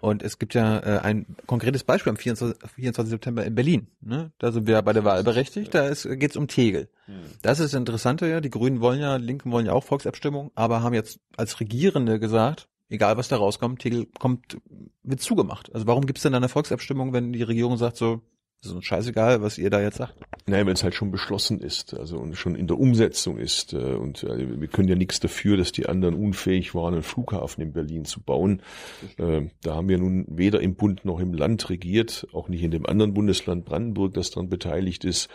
Und 0.00 0.22
es 0.22 0.38
gibt 0.38 0.54
ja 0.54 0.78
äh, 0.78 1.00
ein 1.00 1.26
konkretes 1.46 1.84
Beispiel 1.84 2.10
am 2.10 2.16
24. 2.16 2.70
24. 2.70 3.10
September 3.10 3.44
in 3.44 3.54
Berlin. 3.54 3.88
Ne? 4.00 4.32
Da 4.38 4.50
sind 4.50 4.66
wir 4.66 4.80
bei 4.80 4.94
der 4.94 5.04
Wahl 5.04 5.22
berechtigt. 5.24 5.74
Da 5.74 5.90
geht 5.90 6.30
es 6.30 6.36
um 6.36 6.48
Tegel. 6.48 6.88
Das 7.42 7.60
ist 7.60 7.72
das 7.72 7.78
Interessante 7.78 8.28
ja. 8.28 8.40
Die 8.40 8.50
Grünen 8.50 8.80
wollen 8.80 9.00
ja, 9.00 9.16
Linken 9.16 9.50
wollen 9.52 9.66
ja 9.66 9.72
auch 9.72 9.84
Volksabstimmung, 9.84 10.50
aber 10.54 10.82
haben 10.82 10.94
jetzt 10.94 11.20
als 11.36 11.60
Regierende 11.60 12.18
gesagt, 12.18 12.68
egal 12.88 13.16
was 13.16 13.28
da 13.28 13.36
rauskommt, 13.36 13.80
Tegel 13.80 14.06
kommt, 14.18 14.58
wird 15.02 15.20
zugemacht. 15.20 15.74
Also 15.74 15.86
warum 15.86 16.06
gibt 16.06 16.18
es 16.18 16.22
denn 16.22 16.32
da 16.32 16.38
eine 16.38 16.48
Volksabstimmung, 16.48 17.12
wenn 17.12 17.32
die 17.32 17.42
Regierung 17.42 17.76
sagt 17.76 17.96
so, 17.96 18.20
ist 18.62 18.72
uns 18.72 18.84
scheißegal, 18.84 19.40
was 19.40 19.56
ihr 19.56 19.70
da 19.70 19.80
jetzt 19.80 19.96
sagt? 19.96 20.14
Nein, 20.46 20.66
wenn 20.66 20.74
es 20.74 20.84
halt 20.84 20.94
schon 20.94 21.10
beschlossen 21.10 21.60
ist, 21.60 21.94
also 21.94 22.18
und 22.18 22.36
schon 22.36 22.54
in 22.54 22.66
der 22.66 22.78
Umsetzung 22.78 23.38
ist. 23.38 23.72
äh, 23.72 23.94
Und 23.94 24.22
äh, 24.22 24.60
wir 24.60 24.68
können 24.68 24.88
ja 24.88 24.96
nichts 24.96 25.18
dafür, 25.18 25.56
dass 25.56 25.72
die 25.72 25.86
anderen 25.86 26.14
unfähig 26.14 26.74
waren, 26.74 26.92
einen 26.92 27.02
Flughafen 27.02 27.62
in 27.62 27.72
Berlin 27.72 28.04
zu 28.04 28.20
bauen. 28.20 28.60
Äh, 29.16 29.48
Da 29.62 29.76
haben 29.76 29.88
wir 29.88 29.96
nun 29.96 30.26
weder 30.28 30.60
im 30.60 30.74
Bund 30.74 31.06
noch 31.06 31.20
im 31.20 31.32
Land 31.32 31.70
regiert, 31.70 32.26
auch 32.34 32.48
nicht 32.48 32.62
in 32.62 32.70
dem 32.70 32.84
anderen 32.84 33.14
Bundesland 33.14 33.64
Brandenburg, 33.64 34.12
das 34.12 34.30
daran 34.30 34.50
beteiligt 34.50 35.04
ist. 35.06 35.30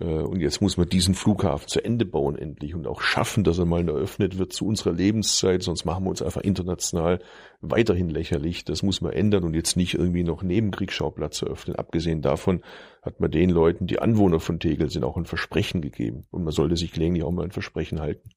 Äh, 0.00 0.04
Und 0.04 0.40
jetzt 0.40 0.60
muss 0.60 0.76
man 0.76 0.88
diesen 0.88 1.14
Flughafen 1.14 1.68
zu 1.68 1.84
Ende 1.84 2.04
bauen 2.04 2.36
endlich 2.36 2.74
und 2.74 2.86
auch 2.86 3.00
schaffen, 3.00 3.44
dass 3.44 3.58
er 3.58 3.64
mal 3.64 3.86
eröffnet 3.88 4.38
wird 4.38 4.52
zu 4.52 4.66
unserer 4.66 4.92
Lebenszeit, 4.92 5.62
sonst 5.62 5.84
machen 5.84 6.04
wir 6.04 6.10
uns 6.10 6.22
einfach 6.22 6.42
international 6.42 7.20
weiterhin 7.60 8.10
lächerlich. 8.10 8.64
Das 8.64 8.82
muss 8.82 9.00
man 9.00 9.12
ändern 9.12 9.44
und 9.44 9.54
jetzt 9.54 9.76
nicht 9.76 9.94
irgendwie 9.94 10.24
noch 10.24 10.42
Nebenkriegsschauplatz 10.42 11.42
eröffnen. 11.42 11.76
Abgesehen 11.76 12.22
davon 12.22 12.62
hat 13.02 13.20
man 13.20 13.30
den 13.30 13.50
Leuten, 13.50 13.86
die 13.86 13.98
Anwohner 13.98 14.40
von 14.40 14.60
Tegel 14.60 14.90
sind, 14.90 15.04
auch 15.04 15.16
ein 15.16 15.26
Versprechen 15.26 15.80
gegeben. 15.80 16.24
Und 16.30 16.44
man 16.44 16.52
sollte 16.52 16.76
sich 16.76 16.92
gelegentlich 16.92 17.24
auch 17.24 17.32
mal 17.32 17.44
ein 17.44 17.52
Versprechen 17.52 18.00
halten. 18.00 18.30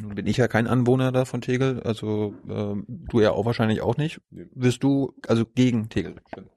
Nun 0.00 0.16
bin 0.16 0.26
ich 0.26 0.38
ja 0.38 0.48
kein 0.48 0.66
Anwohner 0.66 1.12
da 1.12 1.24
von 1.24 1.40
Tegel, 1.40 1.80
also 1.84 2.34
ähm, 2.48 2.84
du 2.88 3.20
ja 3.20 3.30
auch 3.30 3.46
wahrscheinlich 3.46 3.80
auch 3.80 3.96
nicht. 3.96 4.20
Wirst 4.30 4.82
du 4.82 5.14
also 5.28 5.44
gegen 5.46 5.88
Tegel 5.88 6.16
stimmen? 6.26 6.50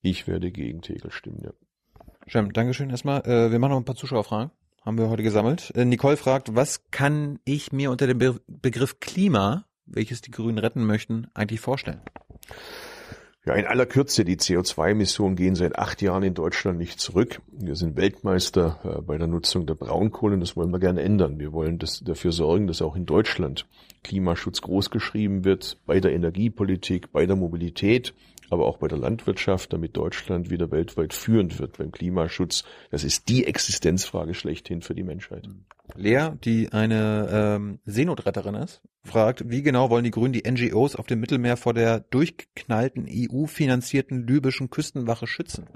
Ich 0.00 0.26
werde 0.26 0.50
gegen 0.50 0.80
Tegel 0.80 1.10
stimmen, 1.10 1.42
ja. 1.44 1.50
Stimmt, 2.28 2.54
Dankeschön 2.58 2.90
erstmal. 2.90 3.22
Äh, 3.22 3.50
wir 3.50 3.58
machen 3.58 3.70
noch 3.70 3.78
ein 3.78 3.86
paar 3.86 3.96
Zuschauerfragen. 3.96 4.50
Haben 4.84 4.98
wir 4.98 5.08
heute 5.08 5.22
gesammelt. 5.22 5.72
Äh, 5.74 5.86
Nicole 5.86 6.18
fragt, 6.18 6.54
was 6.54 6.90
kann 6.90 7.38
ich 7.46 7.72
mir 7.72 7.90
unter 7.90 8.06
dem 8.06 8.18
Be 8.18 8.38
Begriff 8.46 9.00
Klima, 9.00 9.64
welches 9.86 10.20
die 10.20 10.30
Grünen 10.30 10.58
retten 10.58 10.84
möchten, 10.84 11.28
eigentlich 11.32 11.60
vorstellen? 11.60 12.02
Ja, 13.46 13.54
in 13.54 13.64
aller 13.64 13.86
Kürze, 13.86 14.26
die 14.26 14.36
CO2-Emissionen 14.36 15.36
gehen 15.36 15.54
seit 15.54 15.78
acht 15.78 16.02
Jahren 16.02 16.22
in 16.22 16.34
Deutschland 16.34 16.76
nicht 16.76 17.00
zurück. 17.00 17.40
Wir 17.50 17.76
sind 17.76 17.96
Weltmeister 17.96 18.78
äh, 18.84 19.00
bei 19.00 19.16
der 19.16 19.26
Nutzung 19.26 19.64
der 19.64 19.74
Braunkohle 19.74 20.34
und 20.34 20.40
das 20.40 20.54
wollen 20.54 20.70
wir 20.70 20.80
gerne 20.80 21.00
ändern. 21.00 21.38
Wir 21.38 21.54
wollen 21.54 21.78
das, 21.78 22.00
dafür 22.00 22.32
sorgen, 22.32 22.66
dass 22.66 22.82
auch 22.82 22.94
in 22.94 23.06
Deutschland 23.06 23.64
Klimaschutz 24.04 24.60
großgeschrieben 24.60 25.46
wird, 25.46 25.78
bei 25.86 25.98
der 25.98 26.12
Energiepolitik, 26.12 27.10
bei 27.10 27.24
der 27.24 27.36
Mobilität, 27.36 28.12
aber 28.50 28.66
auch 28.66 28.78
bei 28.78 28.88
der 28.88 28.98
Landwirtschaft, 28.98 29.72
damit 29.72 29.96
Deutschland 29.96 30.50
wieder 30.50 30.70
weltweit 30.70 31.12
führend 31.12 31.58
wird 31.58 31.78
beim 31.78 31.92
Klimaschutz. 31.92 32.64
Das 32.90 33.04
ist 33.04 33.28
die 33.28 33.46
Existenzfrage 33.46 34.34
schlechthin 34.34 34.82
für 34.82 34.94
die 34.94 35.02
Menschheit. 35.02 35.48
Lea, 35.94 36.30
die 36.44 36.72
eine 36.72 37.28
ähm, 37.32 37.78
Seenotretterin 37.84 38.54
ist, 38.54 38.82
fragt, 39.04 39.48
wie 39.48 39.62
genau 39.62 39.90
wollen 39.90 40.04
die 40.04 40.10
Grünen 40.10 40.32
die 40.32 40.48
NGOs 40.48 40.96
auf 40.96 41.06
dem 41.06 41.20
Mittelmeer 41.20 41.56
vor 41.56 41.74
der 41.74 42.00
durchgeknallten 42.00 43.08
EU-finanzierten 43.08 44.26
libyschen 44.26 44.70
Küstenwache 44.70 45.26
schützen? 45.26 45.66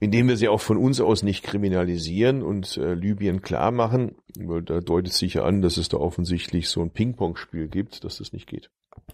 Indem 0.00 0.28
wir 0.28 0.36
sie 0.36 0.48
auch 0.48 0.60
von 0.60 0.76
uns 0.76 1.00
aus 1.00 1.22
nicht 1.22 1.44
kriminalisieren 1.44 2.42
und 2.42 2.76
äh, 2.76 2.94
Libyen 2.94 3.40
klar 3.40 3.70
machen, 3.70 4.16
weil 4.36 4.62
da 4.62 4.80
deutet 4.80 5.12
sich 5.12 5.34
ja 5.34 5.44
an, 5.44 5.62
dass 5.62 5.76
es 5.76 5.88
da 5.88 5.96
offensichtlich 5.96 6.68
so 6.68 6.82
ein 6.82 6.90
Ping-Pong-Spiel 6.90 7.68
gibt, 7.68 8.04
dass 8.04 8.18
das 8.18 8.32
nicht 8.32 8.48
geht. 8.48 8.70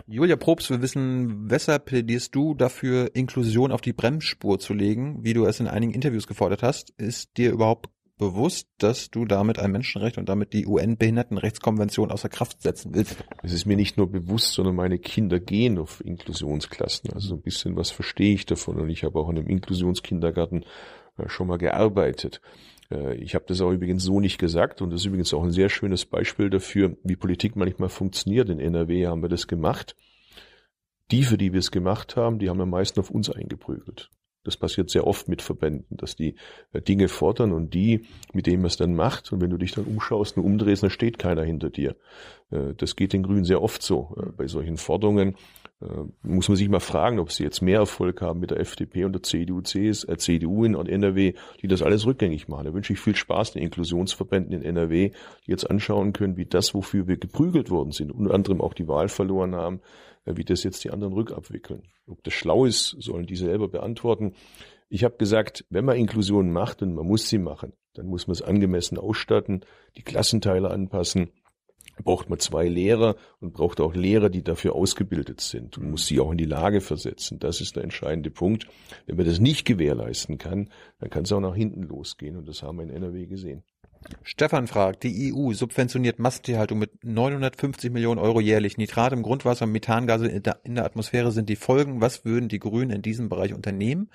Julia 0.07 0.37
Probst, 0.37 0.70
wir 0.70 0.83
wissen, 0.83 1.51
weshalb 1.51 1.87
plädierst 1.87 2.35
du 2.35 2.55
dafür, 2.55 3.11
Inklusion 3.14 3.72
auf 3.72 3.81
die 3.81 3.93
Bremsspur 3.93 4.59
zu 4.59 4.74
legen, 4.74 5.22
wie 5.22 5.35
du 5.35 5.47
es 5.47 5.61
in 5.61 5.68
einigen 5.68 5.93
Interviews 5.93 6.26
gefordert 6.26 6.62
hast? 6.62 6.91
Ist 6.97 7.37
dir 7.37 7.53
überhaupt 7.53 7.91
bewusst, 8.20 8.68
dass 8.78 9.11
du 9.11 9.24
damit 9.24 9.59
ein 9.59 9.72
Menschenrecht 9.72 10.18
und 10.18 10.28
damit 10.28 10.53
die 10.53 10.66
UN-Behindertenrechtskonvention 10.66 12.12
außer 12.12 12.28
Kraft 12.28 12.62
setzen 12.62 12.95
willst? 12.95 13.16
Es 13.43 13.53
ist 13.53 13.66
mir 13.66 13.76
nicht 13.76 13.97
nur 13.97 14.11
bewusst, 14.11 14.53
sondern 14.53 14.76
meine 14.76 14.99
Kinder 14.99 15.41
gehen 15.41 15.78
auf 15.78 16.05
Inklusionsklassen. 16.05 17.12
Also 17.12 17.28
so 17.28 17.35
ein 17.35 17.43
bisschen 17.43 17.76
was 17.76 17.91
verstehe 17.91 18.35
ich 18.35 18.47
davon 18.47 18.78
und 18.78 18.91
ich 18.91 19.05
habe 19.05 19.18
auch 19.18 19.31
in 19.31 19.39
einem 19.39 19.49
Inklusionskindergarten 19.49 20.64
äh, 21.16 21.28
schon 21.28 21.49
mal 21.49 21.59
gearbeitet. 21.59 22.41
Äh, 22.91 23.14
Ich 23.16 23.34
habe 23.34 23.45
das 23.49 23.61
auch 23.61 23.70
übrigens 23.70 24.03
so 24.03 24.20
nicht 24.20 24.38
gesagt 24.38 24.82
und 24.82 24.91
das 24.91 25.01
ist 25.01 25.07
übrigens 25.07 25.32
auch 25.34 25.43
ein 25.45 25.51
sehr 25.53 25.68
schönes 25.68 26.05
Beispiel 26.07 26.51
dafür, 26.51 26.97
wie 27.03 27.16
Politik 27.16 27.57
manchmal 27.57 27.88
funktioniert. 27.88 28.49
In 28.49 28.61
NRW 28.61 29.07
haben 29.07 29.22
wir 29.22 29.28
das 29.28 29.47
gemacht. 29.47 29.97
Die, 31.11 31.24
für 31.24 31.38
die 31.38 31.53
wir 31.53 31.59
es 31.59 31.70
gemacht 31.70 32.16
haben, 32.16 32.38
die 32.38 32.49
haben 32.49 32.61
am 32.61 32.70
meisten 32.70 33.01
auf 33.01 33.11
uns 33.11 33.30
eingeprügelt. 33.30 34.11
Das 34.43 34.57
passiert 34.57 34.88
sehr 34.88 35.07
oft 35.07 35.28
mit 35.28 35.43
Verbänden, 35.43 35.97
dass 35.99 36.16
die 36.16 36.36
äh, 36.72 36.80
Dinge 36.80 37.09
fordern 37.09 37.53
und 37.53 37.74
die, 37.74 38.07
mit 38.32 38.47
denen 38.47 38.62
man 38.62 38.68
es 38.68 38.78
dann 38.78 38.95
macht, 38.95 39.32
und 39.32 39.43
wenn 39.43 39.51
du 39.51 39.59
dich 39.59 39.72
dann 39.72 39.84
umschaust 39.84 40.36
und 40.38 40.45
umdrehst, 40.45 40.82
dann 40.82 40.91
steht 40.91 41.18
keiner 41.18 41.45
hinter 41.45 41.68
dir. 41.68 41.97
Äh, 42.51 42.74
Das 42.76 42.97
geht 42.97 43.12
den 43.12 43.22
Grünen 43.22 43.45
sehr 43.45 43.61
oft 43.61 43.82
so 43.82 44.16
äh, 44.18 44.30
bei 44.32 44.47
solchen 44.47 44.78
Forderungen. 44.78 45.36
Äh, 45.83 46.05
muss 46.22 46.49
man 46.49 46.57
sich 46.57 46.68
mal 46.68 46.81
fragen, 46.81 47.18
ob 47.18 47.33
sie 47.33 47.43
jetzt 47.43 47.62
mehr 47.62 47.78
Erfolg 47.78 48.20
haben 48.20 48.41
mit 48.41 48.51
der 48.51 48.61
FDP 48.61 49.05
und 49.05 49.12
der 49.12 49.22
CDU, 49.22 49.62
CS, 49.62 50.05
äh, 50.05 50.16
CDU 50.18 50.64
in 50.64 50.74
NRW, 50.74 51.35
die 51.62 51.68
das 51.68 51.83
alles 51.83 52.07
rückgängig 52.07 52.49
machen. 52.49 52.66
Da 52.66 52.74
wünsche 52.74 52.93
ich 52.93 53.01
viel 53.01 53.16
Spaß 53.16 53.53
den 53.53 53.62
Inklusionsverbänden 53.62 54.53
in 54.53 54.62
NRW, 54.62 55.11
die 55.47 55.51
jetzt 55.51 55.70
anschauen 55.70 56.12
können, 56.12 56.37
wie 56.37 56.45
das, 56.45 56.74
wofür 56.74 57.09
wir 57.09 57.16
geprügelt 57.16 57.70
worden 57.70 57.93
sind, 57.93 58.12
unter 58.12 58.35
anderem 58.35 58.61
auch 58.61 58.74
die 58.74 58.89
Wahl 58.89 59.09
verloren 59.09 59.55
haben, 59.55 59.81
äh, 60.26 60.37
wie 60.37 60.45
das 60.45 60.64
jetzt 60.64 60.85
die 60.85 60.91
anderen 60.91 61.14
rückabwickeln. 61.14 61.83
Ob 62.07 62.22
das 62.24 62.35
schlau 62.35 62.66
ist, 62.66 62.97
sollen 62.99 63.26
die 63.26 63.37
selber 63.37 63.68
beantworten. 63.68 64.35
Ich 64.91 65.05
habe 65.05 65.16
gesagt, 65.16 65.64
wenn 65.70 65.85
man 65.85 65.97
Inklusion 65.97 66.53
macht 66.53 66.83
und 66.83 66.95
man 66.95 67.07
muss 67.07 67.28
sie 67.28 67.39
machen, 67.39 67.72
dann 67.95 68.07
muss 68.07 68.26
man 68.26 68.33
es 68.33 68.43
angemessen 68.43 68.99
ausstatten, 68.99 69.64
die 69.97 70.03
Klassenteile 70.03 70.70
anpassen, 70.70 71.31
braucht 72.03 72.31
man 72.31 72.39
zwei 72.39 72.68
Lehrer 72.68 73.16
und 73.41 73.53
braucht 73.53 73.81
auch 73.81 73.95
Lehrer, 73.95 74.31
die 74.31 74.43
dafür 74.43 74.74
ausgebildet 74.74 75.41
sind 75.41 75.78
und 75.78 75.91
muss 75.91 76.07
sie 76.07 76.20
auch 76.20 76.31
in 76.33 76.39
die 76.39 76.45
Lage 76.45 76.81
versetzen. 76.81 77.39
Das 77.39 77.61
ist 77.61 77.76
der 77.76 77.85
entscheidende 77.85 78.31
Punkt. 78.31 78.66
Wenn 79.07 79.16
man 79.16 79.26
das 79.26 79.41
nicht 79.41 79.64
gewährleisten 79.64 80.39
kann, 80.39 80.70
dann 80.99 81.11
kann 81.11 81.24
es 81.24 81.33
auch 81.33 81.41
nach 81.41 81.55
hinten 81.55 81.83
losgehen 81.83 82.37
und 82.37 82.49
das 82.49 82.62
haben 82.62 82.78
wir 82.78 82.85
in 82.85 82.91
NRW 82.91 83.26
gesehen. 83.26 83.62
Stefan 84.22 84.66
fragt, 84.66 85.03
die 85.03 85.35
EU 85.35 85.53
subventioniert 85.53 86.18
Massentierhaltung 86.18 86.78
mit 86.78 87.05
950 87.05 87.93
Millionen 87.93 88.18
Euro 88.18 88.41
jährlich. 88.41 88.78
Nitrat 88.78 89.12
im 89.12 89.22
Grundwasser, 89.22 89.66
Methangase 89.66 90.26
in 90.26 90.43
der, 90.43 90.61
in 90.64 90.74
der 90.74 90.87
Atmosphäre 90.87 91.33
sind 91.33 91.51
die 91.51 91.57
Folgen. 91.57 92.01
Was 92.01 92.24
würden 92.24 92.49
die 92.49 92.61
Grünen 92.61 92.91
in 92.91 93.03
diesem 93.03 93.28
Bereich 93.28 93.53
unternehmen? 93.53 94.11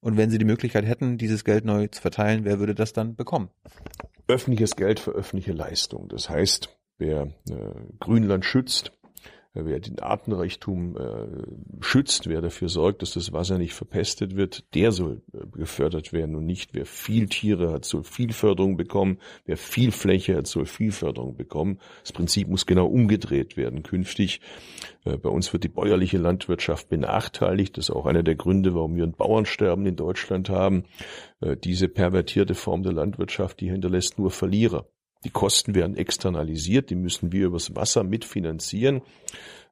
Und 0.00 0.16
wenn 0.16 0.30
sie 0.30 0.38
die 0.38 0.44
Möglichkeit 0.44 0.84
hätten, 0.84 1.16
dieses 1.16 1.44
Geld 1.44 1.64
neu 1.64 1.86
zu 1.86 2.00
verteilen, 2.00 2.44
wer 2.44 2.58
würde 2.58 2.74
das 2.74 2.92
dann 2.92 3.14
bekommen? 3.14 3.50
Öffentliches 4.26 4.74
Geld 4.74 4.98
für 4.98 5.12
öffentliche 5.12 5.52
Leistung. 5.52 6.08
Das 6.08 6.28
heißt, 6.28 6.79
wer 7.00 7.32
äh, 7.48 7.74
Grünland 7.98 8.44
schützt, 8.44 8.92
äh, 9.54 9.62
wer 9.64 9.80
den 9.80 9.98
Artenreichtum 9.98 10.96
äh, 10.96 11.82
schützt, 11.82 12.28
wer 12.28 12.40
dafür 12.40 12.68
sorgt, 12.68 13.02
dass 13.02 13.14
das 13.14 13.32
Wasser 13.32 13.58
nicht 13.58 13.74
verpestet 13.74 14.36
wird, 14.36 14.74
der 14.74 14.92
soll 14.92 15.22
äh, 15.32 15.44
gefördert 15.52 16.12
werden 16.12 16.36
und 16.36 16.46
nicht 16.46 16.72
wer 16.74 16.86
viel 16.86 17.28
Tiere 17.28 17.72
hat, 17.72 17.84
soll 17.84 18.04
viel 18.04 18.32
Förderung 18.32 18.76
bekommen, 18.76 19.18
wer 19.46 19.56
viel 19.56 19.90
Fläche 19.90 20.36
hat, 20.36 20.46
soll 20.46 20.66
viel 20.66 20.92
Förderung 20.92 21.36
bekommen. 21.36 21.80
Das 22.02 22.12
Prinzip 22.12 22.48
muss 22.48 22.64
genau 22.64 22.86
umgedreht 22.86 23.56
werden 23.56 23.82
künftig. 23.82 24.40
Äh, 25.04 25.16
bei 25.16 25.28
uns 25.28 25.52
wird 25.52 25.64
die 25.64 25.68
bäuerliche 25.68 26.18
Landwirtschaft 26.18 26.88
benachteiligt. 26.88 27.76
Das 27.76 27.88
ist 27.88 27.94
auch 27.94 28.06
einer 28.06 28.22
der 28.22 28.36
Gründe, 28.36 28.74
warum 28.74 28.94
wir 28.94 29.04
ein 29.04 29.12
Bauernsterben 29.12 29.84
in 29.86 29.96
Deutschland 29.96 30.48
haben. 30.48 30.84
Diese 31.64 31.88
pervertierte 31.88 32.54
Form 32.54 32.82
der 32.82 32.92
Landwirtschaft, 32.92 33.60
die 33.60 33.70
hinterlässt 33.70 34.18
nur 34.18 34.30
Verlierer. 34.30 34.86
Die 35.24 35.30
Kosten 35.30 35.74
werden 35.74 35.96
externalisiert, 35.96 36.90
die 36.90 36.94
müssen 36.94 37.32
wir 37.32 37.46
übers 37.46 37.76
Wasser 37.76 38.04
mitfinanzieren, 38.04 39.02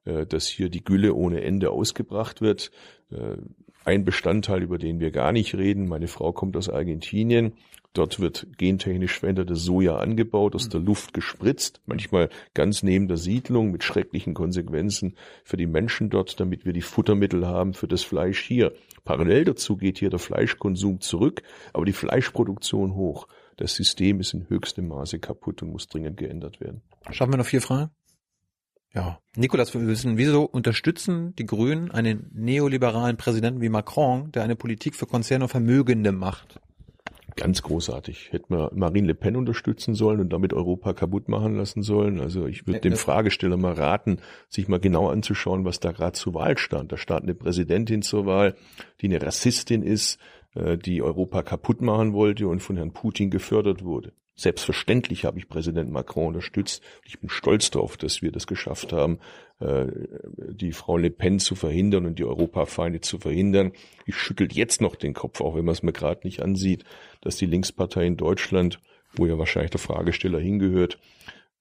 äh, 0.04 0.26
dass 0.26 0.46
hier 0.46 0.68
die 0.68 0.84
Gülle 0.84 1.14
ohne 1.14 1.42
Ende 1.42 1.70
ausgebracht 1.70 2.40
wird. 2.40 2.70
Äh, 3.10 3.36
ein 3.84 4.04
Bestandteil, 4.04 4.62
über 4.62 4.76
den 4.76 5.00
wir 5.00 5.10
gar 5.10 5.32
nicht 5.32 5.54
reden, 5.54 5.88
meine 5.88 6.08
Frau 6.08 6.32
kommt 6.32 6.56
aus 6.56 6.68
Argentinien. 6.68 7.54
Dort 7.94 8.20
wird 8.20 8.46
gentechnisch 8.58 9.18
verändertes 9.18 9.64
Soja 9.64 9.96
angebaut, 9.96 10.54
aus 10.54 10.68
der 10.68 10.80
Luft 10.80 11.14
gespritzt, 11.14 11.80
manchmal 11.86 12.28
ganz 12.52 12.82
neben 12.82 13.08
der 13.08 13.16
Siedlung 13.16 13.70
mit 13.70 13.82
schrecklichen 13.82 14.34
Konsequenzen 14.34 15.16
für 15.42 15.56
die 15.56 15.66
Menschen 15.66 16.10
dort, 16.10 16.38
damit 16.38 16.66
wir 16.66 16.74
die 16.74 16.82
Futtermittel 16.82 17.46
haben 17.46 17.72
für 17.72 17.88
das 17.88 18.02
Fleisch 18.02 18.40
hier. 18.40 18.74
Parallel 19.04 19.46
dazu 19.46 19.78
geht 19.78 19.98
hier 19.98 20.10
der 20.10 20.18
Fleischkonsum 20.18 21.00
zurück, 21.00 21.42
aber 21.72 21.86
die 21.86 21.94
Fleischproduktion 21.94 22.94
hoch. 22.94 23.26
Das 23.58 23.74
System 23.74 24.20
ist 24.20 24.34
in 24.34 24.48
höchstem 24.48 24.86
Maße 24.86 25.18
kaputt 25.18 25.62
und 25.62 25.72
muss 25.72 25.88
dringend 25.88 26.16
geändert 26.16 26.60
werden. 26.60 26.80
Schaffen 27.10 27.32
wir 27.32 27.38
noch 27.38 27.46
vier 27.46 27.60
Fragen? 27.60 27.90
Ja. 28.94 29.18
Nikolas, 29.36 29.74
wir 29.74 29.86
wissen, 29.86 30.16
wieso 30.16 30.44
unterstützen 30.44 31.34
die 31.34 31.44
Grünen 31.44 31.90
einen 31.90 32.30
neoliberalen 32.32 33.16
Präsidenten 33.16 33.60
wie 33.60 33.68
Macron, 33.68 34.30
der 34.30 34.44
eine 34.44 34.56
Politik 34.56 34.94
für 34.94 35.06
Konzerne 35.06 35.44
und 35.44 35.50
Vermögende 35.50 36.12
macht? 36.12 36.60
Ganz 37.36 37.62
großartig. 37.62 38.32
Hätten 38.32 38.54
wir 38.54 38.70
Marine 38.74 39.08
Le 39.08 39.14
Pen 39.14 39.36
unterstützen 39.36 39.94
sollen 39.94 40.20
und 40.20 40.32
damit 40.32 40.52
Europa 40.52 40.92
kaputt 40.92 41.28
machen 41.28 41.56
lassen 41.56 41.82
sollen. 41.82 42.20
Also 42.20 42.46
ich 42.46 42.66
würde 42.66 42.80
dem 42.80 42.96
Fragesteller 42.96 43.56
mal 43.56 43.74
raten, 43.74 44.18
sich 44.48 44.66
mal 44.66 44.80
genau 44.80 45.08
anzuschauen, 45.08 45.64
was 45.64 45.78
da 45.78 45.92
gerade 45.92 46.12
zur 46.12 46.34
Wahl 46.34 46.58
stand. 46.58 46.90
Da 46.90 46.96
stand 46.96 47.24
eine 47.24 47.34
Präsidentin 47.34 48.02
zur 48.02 48.26
Wahl, 48.26 48.56
die 49.00 49.06
eine 49.06 49.22
Rassistin 49.22 49.82
ist, 49.82 50.18
die 50.78 51.02
Europa 51.02 51.42
kaputt 51.42 51.80
machen 51.80 52.12
wollte 52.12 52.48
und 52.48 52.60
von 52.60 52.76
Herrn 52.76 52.92
Putin 52.92 53.30
gefördert 53.30 53.84
wurde. 53.84 54.12
Selbstverständlich 54.38 55.24
habe 55.24 55.40
ich 55.40 55.48
Präsident 55.48 55.90
Macron 55.90 56.28
unterstützt. 56.28 56.80
Ich 57.04 57.18
bin 57.18 57.28
stolz 57.28 57.72
darauf, 57.72 57.96
dass 57.96 58.22
wir 58.22 58.30
das 58.30 58.46
geschafft 58.46 58.92
haben, 58.92 59.18
äh, 59.58 59.86
die 60.52 60.70
Frau 60.70 60.96
Le 60.96 61.10
Pen 61.10 61.40
zu 61.40 61.56
verhindern 61.56 62.06
und 62.06 62.20
die 62.20 62.24
Europafeinde 62.24 63.00
zu 63.00 63.18
verhindern. 63.18 63.72
Ich 64.06 64.14
schüttelt 64.14 64.52
jetzt 64.52 64.80
noch 64.80 64.94
den 64.94 65.12
Kopf, 65.12 65.40
auch 65.40 65.56
wenn 65.56 65.64
man 65.64 65.72
es 65.72 65.82
mir 65.82 65.92
gerade 65.92 66.20
nicht 66.22 66.40
ansieht, 66.40 66.84
dass 67.20 67.36
die 67.36 67.46
Linkspartei 67.46 68.06
in 68.06 68.16
Deutschland, 68.16 68.80
wo 69.12 69.26
ja 69.26 69.38
wahrscheinlich 69.38 69.72
der 69.72 69.80
Fragesteller 69.80 70.38
hingehört, 70.38 71.00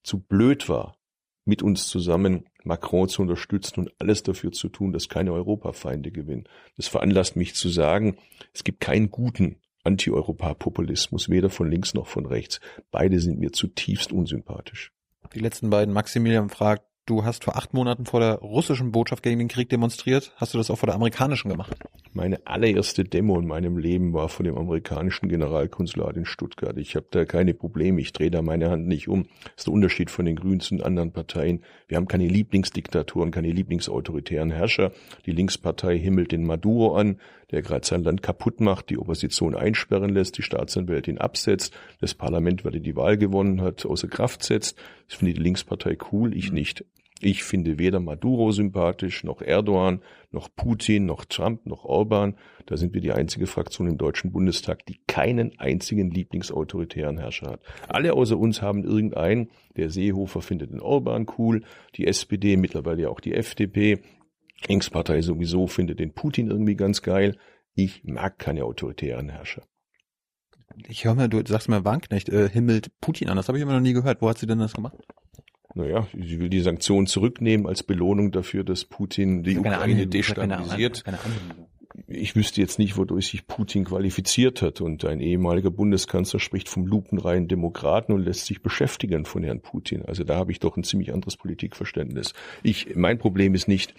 zu 0.04 0.20
blöd 0.20 0.70
war, 0.70 0.98
mit 1.46 1.64
uns 1.64 1.88
zusammen 1.88 2.46
Macron 2.68 3.10
zu 3.10 3.22
unterstützen 3.22 3.82
und 3.82 3.92
alles 4.00 4.24
dafür 4.24 4.52
zu 4.52 4.70
tun, 4.70 4.94
dass 4.94 5.10
keine 5.10 5.34
Europafeinde 5.34 6.12
gewinnen. 6.12 6.48
Das 6.76 6.88
veranlasst 6.88 7.36
mich 7.36 7.56
zu 7.56 7.70
sagen, 7.70 8.18
es 8.54 8.64
gibt 8.64 8.80
keinen 8.80 9.10
guten 9.10 9.58
Anti-Europa-Populismus, 9.84 11.30
weder 11.30 11.50
von 11.50 11.72
links 11.72 11.94
noch 11.94 12.08
von 12.08 12.26
rechts. 12.26 12.60
Beide 12.92 13.20
sind 13.20 13.40
mir 13.40 13.52
zutiefst 13.52 14.12
unsympathisch. 14.12 14.92
Die 15.34 15.40
letzten 15.40 15.70
beiden, 15.70 15.94
Maximilian 15.94 16.50
fragt, 16.50 16.87
Du 17.08 17.24
hast 17.24 17.46
vor 17.46 17.56
acht 17.56 17.74
Monaten 17.74 18.06
vor 18.06 18.20
der 18.20 18.34
russischen 18.34 18.92
Botschaft 18.92 19.24
gegen 19.24 19.40
den 19.40 19.48
Krieg 19.48 19.70
demonstriert. 19.70 20.34
Hast 20.36 20.54
du 20.54 20.58
das 20.58 20.70
auch 20.70 20.76
vor 20.76 20.88
der 20.88 20.96
amerikanischen 20.96 21.50
gemacht? 21.50 21.74
Meine 22.12 22.46
allererste 22.46 23.06
Demo 23.06 23.40
in 23.40 23.48
meinem 23.48 23.78
Leben 23.78 24.12
war 24.12 24.28
vor 24.28 24.44
dem 24.44 24.58
amerikanischen 24.58 25.30
Generalkonsulat 25.30 26.18
in 26.18 26.26
Stuttgart. 26.26 26.78
Ich 26.78 26.98
habe 26.98 27.06
da 27.10 27.24
keine 27.24 27.54
Probleme. 27.54 28.02
Ich 28.02 28.12
drehe 28.12 28.30
da 28.30 28.42
meine 28.42 28.70
Hand 28.70 28.88
nicht 28.88 29.08
um. 29.08 29.24
Das 29.24 29.54
ist 29.60 29.68
der 29.68 29.74
Unterschied 29.74 30.12
von 30.12 30.26
den 30.26 30.36
Grünen 30.36 30.60
zu 30.60 30.84
anderen 30.84 31.14
Parteien. 31.14 31.64
Wir 31.88 31.96
haben 31.96 32.10
keine 32.10 32.28
Lieblingsdiktaturen, 32.28 33.32
keine 33.32 33.52
lieblingsautoritären 33.52 34.52
Herrscher. 34.52 34.92
Die 35.26 35.32
Linkspartei 35.32 35.98
himmelt 35.98 36.34
den 36.34 36.46
Maduro 36.46 36.98
an, 36.98 37.22
der 37.52 37.62
gerade 37.62 37.88
sein 37.88 38.04
Land 38.04 38.22
kaputt 38.22 38.60
macht, 38.60 38.90
die 38.90 38.98
Opposition 38.98 39.56
einsperren 39.56 40.10
lässt, 40.10 40.38
die 40.38 40.44
Staatsanwältin 40.44 41.20
absetzt, 41.20 41.74
das 42.02 42.16
Parlament, 42.16 42.66
weil 42.66 42.74
er 42.74 42.82
die 42.82 42.98
Wahl 42.98 43.18
gewonnen 43.18 43.62
hat, 43.62 43.86
außer 43.86 44.10
Kraft 44.10 44.44
setzt. 44.44 44.78
Das 45.08 45.20
finde 45.20 45.36
die 45.36 45.42
Linkspartei 45.42 45.98
cool, 46.12 46.36
ich 46.36 46.52
nicht. 46.52 46.84
Ich 47.22 47.44
finde 47.44 47.80
weder 47.80 48.00
Maduro 48.00 48.52
sympathisch, 48.52 49.24
noch 49.24 49.42
Erdogan, 49.42 50.02
noch 50.32 50.50
Putin, 50.56 51.06
noch 51.06 51.26
Trump, 51.26 51.66
noch 51.66 51.84
Orban. 51.84 52.36
Da 52.68 52.78
sind 52.78 52.94
wir 52.94 53.02
die 53.02 53.12
einzige 53.12 53.48
Fraktion 53.48 53.88
im 53.88 53.98
Deutschen 53.98 54.32
Bundestag, 54.32 54.86
die 54.86 55.00
keinen 55.08 55.58
einzigen 55.58 56.12
lieblingsautoritären 56.12 57.18
Herrscher 57.18 57.52
hat. 57.52 57.62
Alle 57.88 58.14
außer 58.14 58.38
uns 58.38 58.62
haben 58.62 58.84
irgendeinen. 58.84 59.50
Der 59.78 59.90
Seehofer 59.90 60.42
findet 60.42 60.72
den 60.72 60.80
Orban 60.80 61.26
cool, 61.38 61.64
die 61.96 62.06
SPD, 62.06 62.56
mittlerweile 62.56 63.04
ja 63.04 63.10
auch 63.10 63.20
die 63.20 63.34
FDP. 63.34 64.00
Linkspartei 64.68 65.22
sowieso 65.22 65.68
findet 65.68 66.00
den 66.00 66.14
Putin 66.14 66.50
irgendwie 66.50 66.76
ganz 66.76 67.02
geil. 67.02 67.38
Ich 67.74 68.04
mag 68.04 68.38
keine 68.38 68.66
autoritären 68.66 69.30
Herrscher. 69.30 69.64
Ich 70.88 71.06
höre 71.06 71.16
mal, 71.16 71.30
du 71.30 71.42
sagst 71.48 71.70
mal 71.70 71.86
Wanknecht, 71.86 72.30
äh, 72.30 72.50
himmelt 72.50 72.92
Putin 73.02 73.30
an. 73.30 73.38
Das 73.38 73.48
habe 73.48 73.58
ich 73.58 73.62
immer 73.64 73.74
noch 73.74 73.80
nie 73.80 73.94
gehört. 73.94 74.22
Wo 74.22 74.30
hat 74.30 74.38
sie 74.38 74.46
denn 74.46 74.60
das 74.60 74.74
gemacht? 74.74 74.98
Naja, 75.78 76.08
sie 76.14 76.40
will 76.40 76.50
die 76.50 76.62
Sanktionen 76.62 77.08
zurücknehmen 77.08 77.68
als 77.68 77.84
Belohnung 77.84 78.32
dafür, 78.32 78.64
dass 78.64 78.84
Putin 78.84 79.44
die 79.44 79.58
Ukraine 79.58 80.08
destabilisiert. 80.08 81.04
ich 82.08 82.36
wüsste 82.36 82.62
jetzt 82.62 82.80
nicht, 82.80 82.98
wodurch 82.98 83.28
sich 83.28 83.46
Putin 83.46 83.86
qualifiziert 83.86 84.64
hat. 84.64 84.82
Und 84.82 85.06
ein 85.06 85.20
ehemaliger 85.20 85.70
Bundeskanzler 85.70 86.40
spricht 86.40 86.68
vom 86.68 86.88
lupenreinen 86.88 87.48
Demokraten 87.48 88.12
und 88.12 88.24
lässt 88.24 88.48
sich 88.48 88.64
beschäftigen 88.64 89.26
von 89.26 89.44
Herrn 89.44 89.62
Putin. 89.62 90.04
Also 90.04 90.24
da 90.24 90.36
habe 90.36 90.52
ich 90.52 90.60
doch 90.60 90.76
ein 90.78 90.84
ziemlich 90.84 91.14
anderes 91.14 91.38
Politikverständnis. 91.38 92.34
Ich, 92.64 92.96
mein 92.96 93.20
Problem 93.20 93.54
ist 93.54 93.68
nicht, 93.68 93.94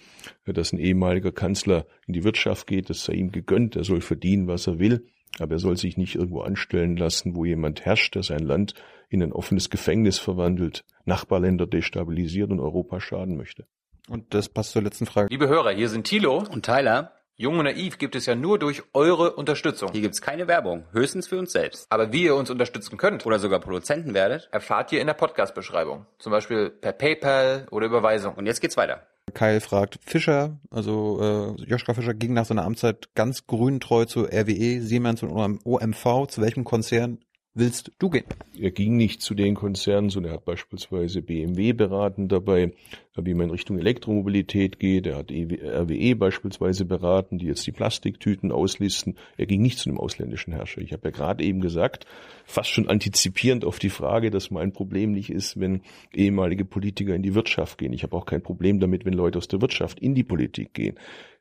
dass 0.45 0.73
ein 0.73 0.79
ehemaliger 0.79 1.31
Kanzler 1.31 1.85
in 2.07 2.13
die 2.13 2.25
Wirtschaft 2.25 2.67
geht, 2.67 2.89
das 2.89 3.05
sei 3.05 3.13
ihm 3.13 3.31
gegönnt, 3.31 3.77
er 3.77 3.85
soll 3.85 4.01
verdienen, 4.01 4.47
was 4.47 4.67
er 4.67 4.79
will. 4.79 5.05
Aber 5.37 5.53
er 5.53 5.59
soll 5.59 5.77
sich 5.77 5.95
nicht 5.95 6.15
irgendwo 6.15 6.41
anstellen 6.41 6.97
lassen, 6.97 7.35
wo 7.35 7.45
jemand 7.45 7.85
herrscht, 7.85 8.15
der 8.15 8.23
sein 8.23 8.43
Land 8.43 8.73
in 9.09 9.23
ein 9.23 9.33
offenes 9.33 9.69
Gefängnis 9.69 10.19
verwandelt, 10.19 10.85
Nachbarländer 11.05 11.67
destabilisiert 11.67 12.51
und 12.51 12.59
Europa 12.59 13.01
schaden 13.01 13.35
möchte. 13.35 13.65
Und 14.07 14.33
das 14.33 14.49
passt 14.49 14.71
zur 14.71 14.81
letzten 14.81 15.05
Frage. 15.05 15.27
Liebe 15.29 15.47
Hörer, 15.47 15.71
hier 15.71 15.89
sind 15.89 16.05
Thilo 16.05 16.43
und 16.51 16.65
Tyler. 16.65 17.13
Jung 17.35 17.57
und 17.57 17.65
Naiv 17.65 17.97
gibt 17.97 18.15
es 18.15 18.25
ja 18.25 18.35
nur 18.35 18.59
durch 18.59 18.83
eure 18.93 19.31
Unterstützung. 19.31 19.93
Hier 19.93 20.01
gibt's 20.01 20.21
keine 20.21 20.47
Werbung, 20.47 20.83
höchstens 20.91 21.27
für 21.27 21.39
uns 21.39 21.53
selbst. 21.53 21.85
Aber 21.89 22.11
wie 22.11 22.23
ihr 22.23 22.35
uns 22.35 22.49
unterstützen 22.49 22.97
könnt 22.97 23.25
oder 23.25 23.39
sogar 23.39 23.61
Produzenten 23.61 24.13
werdet, 24.13 24.49
erfahrt 24.51 24.91
ihr 24.91 24.99
in 24.99 25.07
der 25.07 25.13
Podcast-Beschreibung. 25.13 26.05
Zum 26.17 26.31
Beispiel 26.31 26.69
per 26.69 26.91
PayPal 26.91 27.65
oder 27.71 27.85
Überweisung. 27.85 28.33
Und 28.35 28.45
jetzt 28.45 28.59
geht's 28.59 28.75
weiter. 28.75 29.07
Kyle 29.33 29.61
fragt 29.61 29.99
Fischer, 30.01 30.59
also 30.69 31.55
äh, 31.57 31.63
Joschka 31.63 31.93
Fischer 31.93 32.13
ging 32.13 32.33
nach 32.33 32.45
seiner 32.45 32.65
Amtszeit 32.65 33.09
ganz 33.15 33.47
grüntreu 33.47 34.05
zu 34.05 34.25
RWE, 34.25 34.81
Siemens 34.81 35.23
und 35.23 35.31
OMV. 35.63 36.27
Zu 36.27 36.41
welchem 36.41 36.65
Konzern 36.65 37.19
willst 37.53 37.91
du 37.99 38.09
gehen? 38.09 38.25
Er 38.57 38.71
ging 38.71 38.97
nicht 38.97 39.21
zu 39.21 39.33
den 39.33 39.55
Konzernen, 39.55 40.09
sondern 40.09 40.31
er 40.31 40.35
hat 40.35 40.45
beispielsweise 40.45 41.21
BMW 41.21 41.73
beraten 41.73 42.27
dabei, 42.27 42.73
wie 43.15 43.33
man 43.33 43.47
in 43.47 43.51
Richtung 43.51 43.77
Elektromobilität 43.77 44.79
geht. 44.79 45.07
Er 45.07 45.17
hat 45.17 45.31
RWE 45.31 46.15
beispielsweise 46.15 46.85
beraten, 46.85 47.37
die 47.37 47.47
jetzt 47.47 47.65
die 47.67 47.71
Plastiktüten 47.71 48.51
auslisten. 48.51 49.15
Er 49.37 49.45
ging 49.45 49.61
nicht 49.61 49.79
zu 49.79 49.89
einem 49.89 49.99
ausländischen 49.99 50.53
Herrscher. 50.53 50.81
Ich 50.81 50.93
habe 50.93 51.09
ja 51.09 51.11
gerade 51.11 51.43
eben 51.43 51.59
gesagt, 51.59 52.05
fast 52.45 52.69
schon 52.69 52.87
antizipierend 52.87 53.65
auf 53.65 53.79
die 53.79 53.89
Frage, 53.89 54.31
dass 54.31 54.51
mein 54.51 54.71
Problem 54.71 55.11
nicht 55.11 55.29
ist, 55.29 55.59
wenn 55.59 55.81
ehemalige 56.13 56.65
Politiker 56.65 57.15
in 57.15 57.23
die 57.23 57.35
Wirtschaft 57.35 57.77
gehen. 57.77 57.93
Ich 57.93 58.03
habe 58.03 58.15
auch 58.15 58.25
kein 58.25 58.41
Problem 58.41 58.79
damit, 58.79 59.05
wenn 59.05 59.13
Leute 59.13 59.37
aus 59.37 59.47
der 59.47 59.61
Wirtschaft 59.61 59.99
in 59.99 60.15
die 60.15 60.23
Politik 60.23 60.73
gehen. 60.73 60.97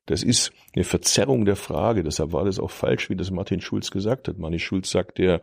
Das 0.08 0.22
ist 0.22 0.52
eine 0.74 0.84
Verzerrung 0.84 1.44
der 1.44 1.54
Frage. 1.54 2.02
Deshalb 2.02 2.32
war 2.32 2.46
das 2.46 2.58
auch 2.58 2.70
falsch, 2.70 3.10
wie 3.10 3.16
das 3.16 3.30
Martin 3.30 3.60
Schulz 3.60 3.90
gesagt 3.90 4.26
hat. 4.26 4.38
Martin 4.38 4.58
Schulz 4.58 4.90
sagt 4.90 5.20
äh, 5.20 5.40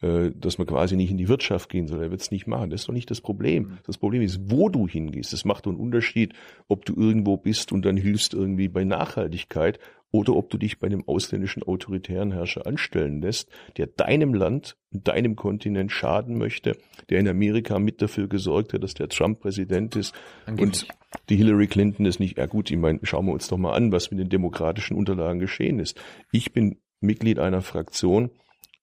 dass 0.00 0.58
man 0.58 0.66
quasi 0.66 0.94
nicht 0.94 1.10
in 1.10 1.16
die 1.16 1.28
Wirtschaft 1.28 1.68
gehen 1.68 1.88
soll. 1.88 2.02
Er 2.02 2.10
wird 2.10 2.20
es 2.20 2.30
nicht 2.30 2.46
machen. 2.46 2.70
Das 2.70 2.82
ist 2.82 2.88
doch 2.88 2.94
nicht 2.94 3.10
das 3.10 3.20
Problem. 3.20 3.64
Mhm. 3.64 3.78
Das 3.84 3.98
Problem 3.98 4.22
ist, 4.22 4.40
wo 4.44 4.68
du 4.68 4.86
hingehst. 4.86 5.32
Das 5.32 5.44
macht 5.44 5.66
doch 5.66 5.72
einen 5.72 5.80
Unterschied, 5.80 6.34
ob 6.68 6.84
du 6.84 6.94
irgendwo 6.94 7.36
bist 7.36 7.72
und 7.72 7.84
dann 7.84 7.96
hilfst 7.96 8.32
irgendwie 8.32 8.68
bei 8.68 8.84
Nachhaltigkeit 8.84 9.80
oder 10.10 10.34
ob 10.34 10.50
du 10.50 10.58
dich 10.58 10.78
bei 10.78 10.86
einem 10.86 11.06
ausländischen 11.06 11.62
autoritären 11.62 12.32
Herrscher 12.32 12.66
anstellen 12.66 13.20
lässt, 13.20 13.50
der 13.76 13.86
deinem 13.86 14.34
Land 14.34 14.76
und 14.90 15.06
deinem 15.06 15.36
Kontinent 15.36 15.92
schaden 15.92 16.38
möchte, 16.38 16.76
der 17.10 17.20
in 17.20 17.28
Amerika 17.28 17.78
mit 17.78 18.00
dafür 18.00 18.28
gesorgt 18.28 18.72
hat, 18.72 18.82
dass 18.82 18.94
der 18.94 19.08
Trump 19.08 19.40
Präsident 19.40 19.96
ist 19.96 20.14
Angeblich. 20.46 20.82
und 20.84 20.88
die 21.28 21.36
Hillary 21.36 21.66
Clinton 21.66 22.06
ist 22.06 22.20
nicht. 22.20 22.38
Ja 22.38 22.46
gut, 22.46 22.70
ich 22.70 22.78
meine, 22.78 23.00
schauen 23.02 23.26
wir 23.26 23.32
uns 23.32 23.48
doch 23.48 23.58
mal 23.58 23.74
an, 23.74 23.92
was 23.92 24.10
mit 24.10 24.20
den 24.20 24.28
demokratischen 24.28 24.96
Unterlagen 24.96 25.40
geschehen 25.40 25.78
ist. 25.78 26.00
Ich 26.32 26.52
bin 26.52 26.78
Mitglied 27.00 27.38
einer 27.38 27.62
Fraktion, 27.62 28.30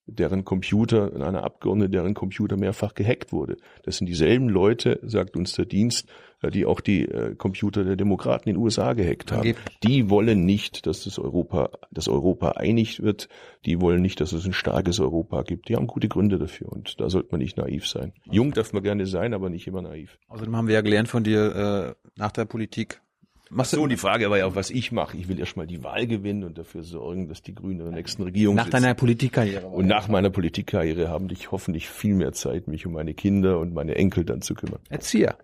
deren 0.07 0.45
Computer, 0.45 1.11
einer 1.15 1.43
Abgeordnete, 1.43 1.89
deren 1.89 2.13
Computer 2.13 2.57
mehrfach 2.57 2.93
gehackt 2.93 3.31
wurde. 3.31 3.57
Das 3.83 3.97
sind 3.97 4.07
dieselben 4.07 4.49
Leute, 4.49 4.99
sagt 5.03 5.35
uns 5.35 5.53
der 5.53 5.65
Dienst, 5.65 6.07
äh, 6.41 6.51
die 6.51 6.65
auch 6.65 6.79
die 6.79 7.05
äh, 7.05 7.35
Computer 7.35 7.83
der 7.83 7.95
Demokraten 7.95 8.49
in 8.49 8.55
den 8.55 8.63
USA 8.63 8.93
gehackt 8.93 9.31
haben. 9.31 9.55
Die 9.83 10.09
wollen 10.09 10.45
nicht, 10.45 10.85
dass 10.85 11.03
das 11.03 11.17
Europa, 11.17 11.71
dass 11.91 12.07
Europa 12.07 12.51
einig 12.51 13.01
wird. 13.01 13.29
Die 13.65 13.81
wollen 13.81 14.01
nicht, 14.01 14.21
dass 14.21 14.31
es 14.31 14.45
ein 14.45 14.53
starkes 14.53 14.99
Europa 14.99 15.41
gibt. 15.43 15.69
Die 15.69 15.75
haben 15.75 15.87
gute 15.87 16.07
Gründe 16.07 16.37
dafür 16.37 16.71
und 16.71 16.99
da 16.99 17.09
sollte 17.09 17.29
man 17.31 17.39
nicht 17.39 17.57
naiv 17.57 17.87
sein. 17.87 18.13
Jung 18.29 18.51
darf 18.51 18.73
man 18.73 18.83
gerne 18.83 19.05
sein, 19.07 19.33
aber 19.33 19.49
nicht 19.49 19.67
immer 19.67 19.81
naiv. 19.81 20.17
Außerdem 20.27 20.55
haben 20.55 20.67
wir 20.67 20.75
ja 20.75 20.81
gelernt 20.81 21.07
von 21.07 21.23
dir, 21.23 21.95
äh, 21.95 22.09
nach 22.15 22.31
der 22.31 22.45
Politik 22.45 23.01
Machst 23.49 23.71
so, 23.71 23.85
die 23.85 23.97
Frage 23.97 24.29
war 24.29 24.37
ja 24.37 24.45
auch, 24.47 24.55
was 24.55 24.71
ich 24.71 24.91
mache. 24.91 25.17
Ich 25.17 25.27
will 25.27 25.39
erstmal 25.39 25.67
die 25.67 25.83
Wahl 25.83 26.07
gewinnen 26.07 26.43
und 26.43 26.57
dafür 26.57 26.83
sorgen, 26.83 27.27
dass 27.27 27.41
die 27.41 27.53
Grünen 27.53 27.79
in 27.79 27.85
der 27.85 27.95
nächsten 27.95 28.23
Regierung 28.23 28.55
Nach 28.55 28.69
deiner 28.69 28.93
Politikkarriere. 28.95 29.67
Und 29.67 29.85
nach 29.87 30.07
meiner 30.07 30.29
Politikkarriere 30.31 31.09
haben 31.09 31.27
dich 31.27 31.51
hoffentlich 31.51 31.87
viel 31.87 32.15
mehr 32.15 32.33
Zeit, 32.33 32.67
mich 32.67 32.85
um 32.85 32.93
meine 32.93 33.13
Kinder 33.13 33.59
und 33.59 33.73
meine 33.73 33.95
Enkel 33.95 34.25
dann 34.25 34.41
zu 34.41 34.55
kümmern. 34.55 34.79
Erzieher. 34.89 35.37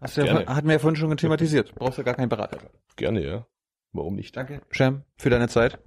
Hast 0.00 0.16
du 0.16 0.26
ja, 0.26 0.46
hatten 0.46 0.66
wir 0.66 0.74
ja 0.74 0.78
vorhin 0.78 0.96
schon 0.96 1.16
thematisiert. 1.16 1.74
Brauchst 1.74 1.98
du 1.98 2.04
gar 2.04 2.14
keinen 2.14 2.28
Berater. 2.28 2.58
Gerne, 2.96 3.24
ja. 3.24 3.46
Warum 3.92 4.16
nicht? 4.16 4.36
Danke, 4.36 4.60
Sham, 4.70 5.04
für 5.16 5.30
deine 5.30 5.48
Zeit. 5.48 5.78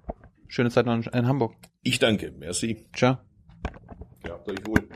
Schöne 0.48 0.70
Zeit 0.70 0.86
noch 0.86 1.06
in 1.06 1.28
Hamburg. 1.28 1.56
Ich 1.82 2.00
danke. 2.00 2.32
Merci. 2.38 2.86
Ciao. 2.96 3.18
Ja, 4.26 4.34
habt 4.34 4.48
euch 4.48 4.66
wohl. 4.66 4.88